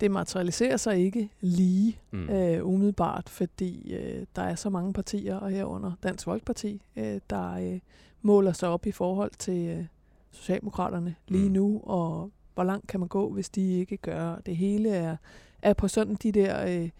det 0.00 0.10
materialiserer 0.10 0.76
sig 0.76 0.98
ikke 0.98 1.28
lige 1.40 1.98
Mm. 2.10 2.28
øh, 2.30 2.66
umiddelbart, 2.66 3.28
fordi 3.28 3.94
øh, 3.94 4.26
der 4.36 4.42
er 4.42 4.54
så 4.54 4.70
mange 4.70 4.92
partier, 4.92 5.36
og 5.36 5.50
herunder 5.50 5.92
Dansk 6.02 6.24
Folkeparti, 6.24 6.82
øh, 6.96 7.20
der 7.30 7.52
øh, 7.72 7.80
måler 8.22 8.52
sig 8.52 8.68
op 8.68 8.86
i 8.86 8.92
forhold 8.92 9.30
til 9.38 9.68
øh, 9.68 9.84
Socialdemokraterne 10.30 11.14
lige 11.28 11.46
Mm. 11.46 11.52
nu, 11.52 11.80
og 11.84 12.30
hvor 12.54 12.64
langt 12.64 12.86
kan 12.88 13.00
man 13.00 13.08
gå, 13.08 13.30
hvis 13.32 13.48
de 13.48 13.78
ikke 13.78 13.96
gør. 13.96 14.36
Det 14.46 14.56
hele 14.56 14.90
er, 14.90 15.16
er 15.62 15.72
på 15.74 15.88
sådan 15.88 16.14
de 16.14 16.32
der 16.32 16.82
øh, 16.82 16.90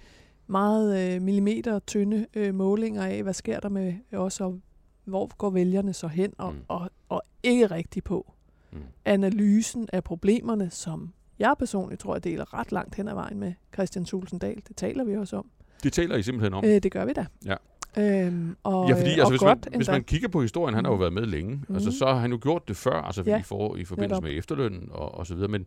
meget 0.47 1.14
øh, 1.14 1.23
millimeter 1.23 1.79
tynde 1.79 2.27
øh, 2.35 2.55
målinger 2.55 3.03
af, 3.05 3.23
hvad 3.23 3.35
sker 3.35 3.61
der 3.61 3.69
med 3.69 3.95
os, 4.12 4.41
og 4.41 4.61
hvor 5.05 5.37
går 5.37 5.51
vælgerne 5.51 5.93
så 5.93 6.09
hen, 6.09 6.33
og, 6.39 6.53
Mm. 6.53 6.59
og, 6.69 6.91
og 7.09 7.23
ikke 7.43 7.66
rigtig 7.66 8.05
på 8.05 8.33
Mm. 8.73 8.79
analysen 9.05 9.89
af 9.93 10.05
problemerne, 10.05 10.71
som 10.71 11.12
jeg 11.39 11.55
personligt 11.59 12.01
tror, 12.01 12.14
jeg 12.14 12.25
deler 12.25 12.55
ret 12.55 12.73
langt 12.73 12.95
hen 12.95 13.09
ad 13.09 13.14
vejen 13.14 13.39
med 13.39 13.53
Christian 13.75 14.05
Thulesen 14.05 14.39
Dahl. 14.39 14.62
Det 14.69 14.77
taler 14.77 15.05
vi 15.05 15.16
også 15.16 15.37
om. 15.37 15.51
Det 15.83 15.93
taler 15.93 16.16
I 16.16 16.23
simpelthen 16.23 16.55
om. 16.55 16.64
Øh, 16.64 16.83
det 16.83 16.93
gør 16.93 17.05
vi 17.05 17.12
da. 17.12 17.27
Ja. 17.47 17.55
Øhm, 17.99 18.57
og, 18.62 18.88
Ja, 18.88 18.94
fordi 18.94 19.09
altså, 19.11 19.22
og 19.24 19.30
hvis, 19.30 19.40
godt 19.40 19.68
man, 19.70 19.76
hvis 19.78 19.88
man 19.88 20.05
kigger 20.05 20.28
på 20.28 20.42
historien, 20.42 20.74
han 20.74 20.84
har 20.84 20.92
jo 20.92 20.96
Mhm. 20.96 21.01
været 21.01 21.12
med 21.12 21.26
længe, 21.26 21.61
mm. 21.68 21.74
altså, 21.74 21.90
så 21.99 22.07
har 22.07 22.14
han 22.14 22.30
jo 22.32 22.38
gjort 22.42 22.68
det 22.68 22.76
før, 22.76 22.92
altså 23.03 23.22
Ja, 23.26 23.38
i, 23.38 23.42
for, 23.42 23.76
i 23.76 23.84
forbindelse 23.84 24.12
netop. 24.14 24.22
med 24.22 24.38
efterlønnen 24.38 24.88
og, 24.92 25.14
og 25.14 25.26
så 25.26 25.34
videre, 25.34 25.49
men 25.51 25.66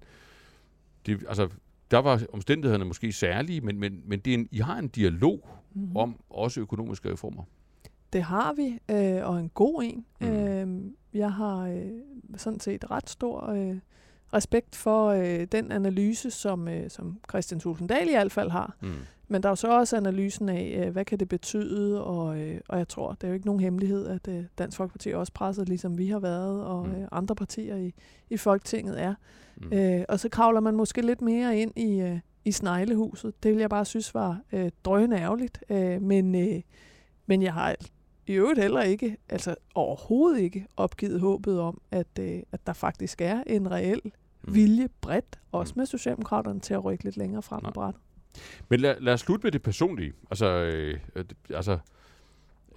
det, 1.06 1.24
altså, 1.28 1.48
der 1.92 1.98
var 1.98 2.22
omstændighederne 2.34 2.86
måske 2.86 3.12
særlige, 3.12 3.62
men, 3.62 3.80
men, 3.80 4.02
men 4.06 4.20
det 4.20 4.32
er 4.34 4.38
en, 4.38 4.48
I 4.52 4.58
har 4.60 4.78
en 4.80 4.88
dialog 4.88 5.48
mm. 5.74 5.96
om 5.98 6.16
også 6.30 6.62
økonomiske 6.62 7.12
reformer. 7.12 7.44
Det 8.14 8.24
har 8.24 8.54
vi, 8.54 8.80
øh, 8.96 9.28
og 9.30 9.40
en 9.40 9.50
god 9.50 9.84
en. 9.84 10.06
Mm. 10.22 10.28
Mm. 10.28 10.34
Øh, 10.34 10.92
jeg 11.14 11.34
har 11.34 11.58
øh, 11.68 11.82
sådan 12.38 12.60
set 12.60 12.92
ret 12.92 13.10
stor 13.10 13.50
øh, 13.50 13.76
respekt 14.34 14.76
for 14.76 15.08
øh, 15.08 15.48
den 15.52 15.72
analyse, 15.72 16.32
som, 16.32 16.68
øh, 16.68 16.90
som 16.90 17.18
Christian 17.30 17.60
Thulesen 17.60 17.88
Dahl 17.88 18.08
i 18.10 18.12
hvert 18.12 18.32
fald 18.32 18.50
har. 18.50 18.76
Mm. 18.82 18.92
Men 19.32 19.44
der 19.44 19.50
er 19.50 19.52
jo 19.52 19.56
så 19.56 19.68
også 19.78 19.98
analysen 19.98 20.50
af, 20.50 20.84
øh, 20.86 20.92
hvad 20.92 21.06
kan 21.06 21.20
det 21.20 21.30
betyde, 21.30 22.04
og, 22.04 22.40
øh, 22.40 22.62
og 22.70 22.78
jeg 22.78 22.88
tror, 22.88 23.12
det 23.14 23.24
er 23.24 23.28
jo 23.28 23.34
ikke 23.34 23.46
nogen 23.46 23.62
hemmelighed, 23.62 24.08
at 24.08 24.28
øh, 24.28 24.44
Dansk 24.58 24.78
Folkeparti 24.78 25.10
er 25.10 25.18
også 25.18 25.34
presset, 25.34 25.70
ligesom 25.70 25.98
vi 25.98 26.08
har 26.08 26.20
været, 26.20 26.66
og 26.66 26.88
Mm. 26.88 26.94
andre 27.12 27.36
partier 27.36 27.76
i, 27.76 27.94
i 28.30 28.38
Folketinget 28.38 29.02
er. 29.02 29.14
Mm. 29.58 29.74
Øh, 29.74 30.06
og 30.10 30.20
så 30.20 30.30
kravler 30.30 30.60
man 30.60 30.76
måske 30.76 31.02
lidt 31.02 31.22
mere 31.22 31.58
ind 31.58 31.72
i, 31.78 32.20
i 32.46 32.52
sneglehuset. 32.52 33.44
Det 33.44 33.52
vil 33.52 33.60
jeg 33.60 33.70
bare 33.70 33.86
synes 33.86 34.14
var 34.14 34.42
øh, 34.52 34.72
drøgende 34.86 35.18
ærgerligt. 35.18 35.64
Øh, 35.70 36.02
men, 36.02 36.36
øh, 36.36 36.62
men 37.26 37.42
jeg 37.42 37.54
har 37.54 37.76
i 38.28 38.34
øvrigt 38.34 38.60
heller 38.62 38.82
ikke, 38.82 39.18
altså 39.30 39.56
overhovedet 39.76 40.40
ikke, 40.40 40.68
opgivet 40.78 41.20
håbet 41.20 41.60
om, 41.60 41.82
at, 41.92 42.08
øh, 42.20 42.40
at 42.52 42.68
der 42.68 42.74
faktisk 42.74 43.22
er 43.22 43.44
en 43.48 43.72
reel 43.72 44.02
Mm. 44.44 44.56
vilje 44.56 44.88
bredt, 45.02 45.40
også 45.52 45.74
Mm. 45.76 45.80
med 45.80 45.86
Socialdemokraterne, 45.86 46.60
til 46.60 46.74
at 46.74 46.86
rykke 46.86 47.04
lidt 47.04 47.18
længere 47.18 47.42
frem 47.42 47.62
på 47.62 47.72
brættet. 47.72 48.02
Men 48.70 48.80
lad, 48.80 48.96
lad 49.00 49.14
os 49.14 49.20
slutte 49.20 49.44
med 49.46 49.52
det 49.52 49.62
personlige. 49.62 50.14
Altså, 50.32 50.48
øh, 50.48 51.00
øh, 51.16 51.24
det- 51.24 51.38
altså 51.56 51.72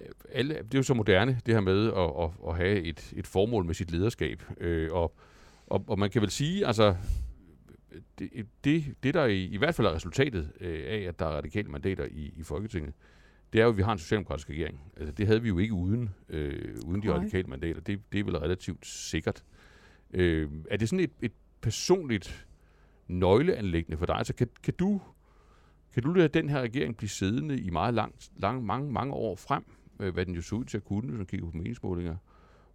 øh, 0.01 0.07
alle, 0.31 0.53
det 0.55 0.73
er 0.73 0.79
jo 0.79 0.83
så 0.83 0.93
moderne, 0.93 1.41
det 1.45 1.53
her 1.53 1.61
med 1.61 1.87
at, 1.87 2.23
at, 2.23 2.29
at 2.49 2.55
have 2.57 2.81
et, 2.81 3.13
et 3.15 3.27
formål 3.27 3.65
med 3.65 3.73
sit 3.73 3.91
lederskab. 3.91 4.43
Øh, 4.57 4.91
og, 4.91 5.15
og, 5.67 5.83
og 5.87 5.99
man 5.99 6.09
kan 6.09 6.21
vel 6.21 6.31
sige, 6.31 6.65
altså, 6.67 6.95
det, 8.19 8.29
det, 8.63 8.83
det 9.03 9.13
der 9.13 9.25
i, 9.25 9.43
i 9.45 9.57
hvert 9.57 9.75
fald 9.75 9.87
er 9.87 9.91
resultatet 9.93 10.51
øh, 10.61 10.83
af, 10.87 10.97
at 11.07 11.19
der 11.19 11.25
er 11.25 11.29
radikale 11.37 11.69
mandater 11.69 12.05
i, 12.05 12.33
i 12.37 12.43
Folketinget, 12.43 12.93
det 13.53 13.61
er 13.61 13.65
jo, 13.65 13.71
at 13.71 13.77
vi 13.77 13.81
har 13.81 13.91
en 13.91 13.99
socialdemokratisk 13.99 14.49
regering. 14.49 14.81
Altså, 14.97 15.11
det 15.11 15.27
havde 15.27 15.41
vi 15.41 15.47
jo 15.47 15.57
ikke 15.57 15.73
uden, 15.73 16.09
øh, 16.29 16.75
uden 16.85 17.01
de 17.03 17.13
radikale 17.13 17.47
mandater. 17.47 17.81
Det, 17.81 17.99
det 18.11 18.19
er 18.19 18.23
vel 18.23 18.37
relativt 18.37 18.85
sikkert. 18.87 19.43
Øh, 20.13 20.49
er 20.71 20.77
det 20.77 20.89
sådan 20.89 21.03
et, 21.03 21.11
et 21.21 21.31
personligt 21.61 22.47
nøgleanlæggende 23.07 23.97
for 23.97 24.05
dig? 24.05 24.15
Altså, 24.15 24.33
kan, 24.33 24.47
kan 24.63 24.73
du 24.73 25.01
kan 25.95 26.03
du 26.03 26.13
lade 26.13 26.27
den 26.27 26.49
her 26.49 26.61
regering 26.61 26.97
blive 26.97 27.09
siddende 27.09 27.59
i 27.59 27.69
meget 27.69 27.93
langt, 27.93 28.31
lang, 28.37 28.65
mange, 28.65 28.91
mange 28.91 29.13
år 29.13 29.35
frem, 29.35 29.63
øh, 29.99 30.13
hvad 30.13 30.25
den 30.25 30.35
jo 30.35 30.41
så 30.41 30.55
ud 30.55 30.65
til 30.65 30.77
at 30.77 30.83
kunne, 30.83 31.01
hvis 31.01 31.17
man 31.17 31.25
kigger 31.25 31.45
på 31.45 31.57
meningsmålinger, 31.57 32.15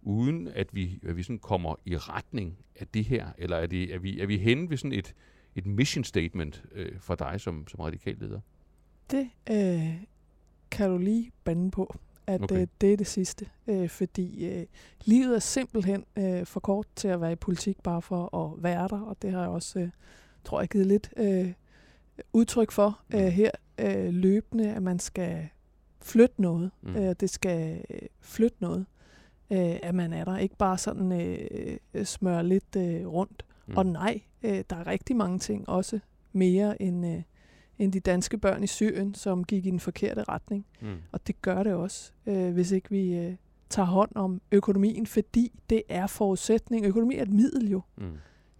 uden 0.01 0.47
at 0.47 0.67
vi, 0.75 0.99
at 1.03 1.17
vi 1.17 1.23
sådan 1.23 1.39
kommer 1.39 1.75
i 1.85 1.97
retning 1.97 2.57
af 2.75 2.87
det 2.87 3.05
her? 3.05 3.27
Eller 3.37 3.57
er, 3.57 3.67
det, 3.67 3.93
er, 3.93 3.99
vi, 3.99 4.19
er 4.19 4.25
vi 4.25 4.37
henne 4.37 4.69
ved 4.69 4.77
sådan 4.77 4.93
et, 4.93 5.15
et 5.55 5.65
mission 5.65 6.03
statement 6.03 6.63
øh, 6.71 6.99
for 6.99 7.15
dig 7.15 7.41
som, 7.41 7.67
som 7.67 7.79
radikal 7.79 8.17
leder? 8.19 8.39
Det 9.11 9.29
øh, 9.49 10.03
kan 10.71 10.89
du 10.89 10.97
lige 10.97 11.31
bande 11.43 11.71
på, 11.71 11.95
at 12.27 12.41
okay. 12.41 12.61
øh, 12.61 12.67
det 12.81 12.93
er 12.93 12.97
det 12.97 13.07
sidste. 13.07 13.49
Øh, 13.67 13.89
fordi 13.89 14.47
øh, 14.47 14.65
livet 15.05 15.35
er 15.35 15.39
simpelthen 15.39 16.05
øh, 16.17 16.45
for 16.45 16.59
kort 16.59 16.87
til 16.95 17.07
at 17.07 17.21
være 17.21 17.31
i 17.31 17.35
politik 17.35 17.83
bare 17.83 18.01
for 18.01 18.35
at 18.35 18.63
være 18.63 18.87
der, 18.87 18.99
og 18.99 19.21
det 19.21 19.31
har 19.31 19.39
jeg 19.41 19.49
også, 19.49 19.79
øh, 19.79 19.89
tror 20.43 20.61
jeg, 20.61 20.69
givet 20.69 20.87
lidt 20.87 21.13
øh, 21.17 21.53
udtryk 22.33 22.71
for 22.71 22.99
Mm. 23.09 23.19
øh, 23.19 23.25
her 23.27 23.51
øh, 23.77 24.13
løbende, 24.13 24.73
at 24.73 24.83
man 24.83 24.99
skal 24.99 25.47
flytte 26.01 26.41
noget. 26.41 26.71
Mm. 26.81 26.95
Øh, 26.95 27.15
det 27.19 27.29
skal 27.29 27.85
øh, 27.89 27.99
flytte 28.21 28.57
noget, 28.59 28.85
øh, 29.51 29.75
at 29.83 29.95
man 29.95 30.13
er 30.13 30.25
der. 30.25 30.37
Ikke 30.37 30.55
bare 30.57 30.77
sådan 30.77 31.11
øh, 31.11 31.77
øh, 31.93 32.05
smøre 32.05 32.43
lidt 32.47 32.75
øh, 32.77 33.07
rundt. 33.07 33.45
Mm. 33.67 33.77
Og 33.77 33.85
nej, 33.85 34.21
øh, 34.43 34.63
der 34.69 34.75
er 34.75 34.87
rigtig 34.87 35.15
mange 35.15 35.39
ting, 35.39 35.69
også 35.69 35.99
mere 36.33 36.81
end, 36.81 37.05
øh, 37.07 37.21
end 37.79 37.91
de 37.93 37.99
danske 37.99 38.37
børn 38.37 38.63
i 38.63 38.67
Syrien, 38.67 39.13
som 39.15 39.43
gik 39.43 39.65
i 39.65 39.69
den 39.69 39.79
forkerte 39.79 40.23
retning. 40.23 40.65
Mm. 40.81 40.95
Og 41.11 41.27
det 41.27 41.41
gør 41.41 41.63
det 41.63 41.73
også, 41.73 42.11
øh, 42.25 42.53
hvis 42.53 42.71
ikke 42.71 42.89
vi 42.89 43.13
øh, 43.15 43.35
tager 43.69 43.85
hånd 43.85 44.11
om 44.15 44.41
økonomien, 44.51 45.07
fordi 45.07 45.51
det 45.69 45.83
er 45.89 46.07
forudsætning. 46.07 46.85
Økonomi 46.85 47.15
er 47.15 47.21
et 47.21 47.29
middel 47.33 47.69
jo, 47.71 47.81
Mm. 47.97 48.11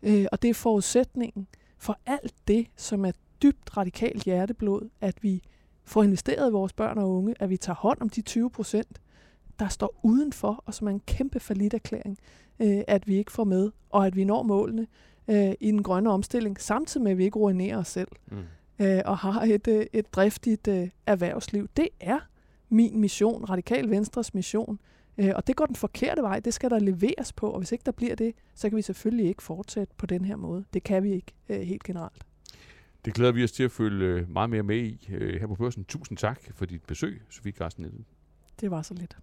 øh, 0.04 0.26
og 0.32 0.42
det 0.42 0.50
er 0.50 0.54
forudsætningen 0.54 1.48
for 1.78 1.98
alt 2.06 2.34
det, 2.48 2.68
som 2.76 3.06
er 3.06 3.12
dybt 3.42 3.78
radikalt 3.78 4.24
hjerteblod, 4.24 4.90
at 5.02 5.24
vi 5.24 5.44
får 5.84 6.04
investeret 6.04 6.50
i 6.50 6.52
vores 6.52 6.74
børn 6.74 6.98
og 6.98 7.12
unge, 7.12 7.36
at 7.40 7.50
vi 7.50 7.58
tager 7.58 7.76
hånd 7.76 8.02
om 8.02 8.10
de 8.10 8.22
20 8.22 8.50
procent, 8.50 9.02
der 9.60 9.68
står 9.68 10.00
udenfor, 10.04 10.64
og 10.66 10.74
som 10.74 10.88
er 10.88 10.92
en 10.92 11.02
kæmpe 11.08 11.40
erklæring, 11.74 12.18
øh, 12.60 12.82
at 12.88 13.08
vi 13.08 13.18
ikke 13.18 13.32
får 13.32 13.44
med, 13.44 13.72
og 13.90 14.08
at 14.08 14.16
vi 14.16 14.24
når 14.24 14.44
målene 14.44 14.88
øh, 15.28 15.52
i 15.60 15.72
den 15.72 15.84
grønne 15.84 16.10
omstilling, 16.10 16.62
samtidig 16.62 17.04
med, 17.04 17.12
at 17.12 17.18
vi 17.18 17.24
ikke 17.24 17.40
ruinerer 17.40 17.78
os 17.78 17.88
selv 17.88 18.08
Mm. 18.32 18.38
øh, 18.86 19.02
og 19.06 19.18
har 19.18 19.42
et, 19.42 19.68
øh, 19.68 19.86
et 19.94 20.14
driftigt 20.14 20.68
øh, 20.68 20.90
erhvervsliv. 21.06 21.68
Det 21.78 21.90
er 22.00 22.20
min 22.70 23.00
mission, 23.00 23.46
Radikal 23.46 23.90
Venstres 23.90 24.34
mission. 24.34 24.80
Øh, 25.18 25.32
og 25.36 25.48
det 25.48 25.56
går 25.56 25.66
den 25.66 25.76
forkerte 25.76 26.22
vej. 26.22 26.40
Det 26.40 26.54
skal 26.54 26.70
der 26.70 26.80
leveres 26.80 27.34
på, 27.34 27.50
og 27.50 27.58
hvis 27.58 27.72
ikke 27.72 27.84
der 27.86 27.92
bliver 27.92 28.16
det, 28.16 28.36
så 28.56 28.70
kan 28.70 28.78
vi 28.78 28.82
selvfølgelig 28.82 29.26
ikke 29.26 29.44
fortsætte 29.44 29.94
på 29.98 30.06
den 30.06 30.26
her 30.26 30.36
måde. 30.36 30.66
Det 30.74 30.84
kan 30.84 31.04
vi 31.04 31.12
ikke 31.14 31.34
øh, 31.50 31.62
helt 31.62 31.84
generelt. 31.84 32.26
Det 33.06 33.14
glæder 33.14 33.32
vi 33.32 33.44
os 33.44 33.52
til 33.52 33.64
at 33.64 33.72
følge 33.72 34.06
øh, 34.06 34.30
meget 34.30 34.50
mere 34.50 34.64
med 34.64 34.78
i 34.78 35.08
øh, 35.12 35.40
her 35.40 35.48
på 35.48 35.56
børsen. 35.56 35.86
Tusind 35.86 36.18
tak 36.18 36.42
for 36.54 36.66
dit 36.66 36.84
besøg, 36.84 37.22
Sofie 37.30 37.52
Carsten 37.52 37.82
Nielsen. 37.82 38.06
Det 38.60 38.72
var 38.72 38.82
så 38.82 38.94
lidt. 38.94 39.18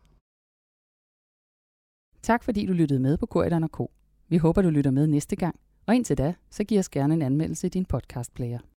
Tak 2.22 2.44
fordi 2.44 2.66
du 2.66 2.72
lyttede 2.72 3.00
med 3.00 3.16
på 3.16 3.26
Korridoren 3.26 3.68
K. 3.68 3.80
Vi 4.28 4.36
håber, 4.36 4.62
du 4.62 4.70
lytter 4.70 4.90
med 4.90 5.06
næste 5.06 5.36
gang. 5.36 5.60
Og 5.86 5.94
indtil 5.94 6.18
da, 6.18 6.34
så 6.50 6.64
giv 6.64 6.78
os 6.78 6.88
gerne 6.88 7.14
en 7.14 7.22
anmeldelse 7.22 7.66
i 7.66 7.70
din 7.70 7.84
podcastplayer. 7.84 8.58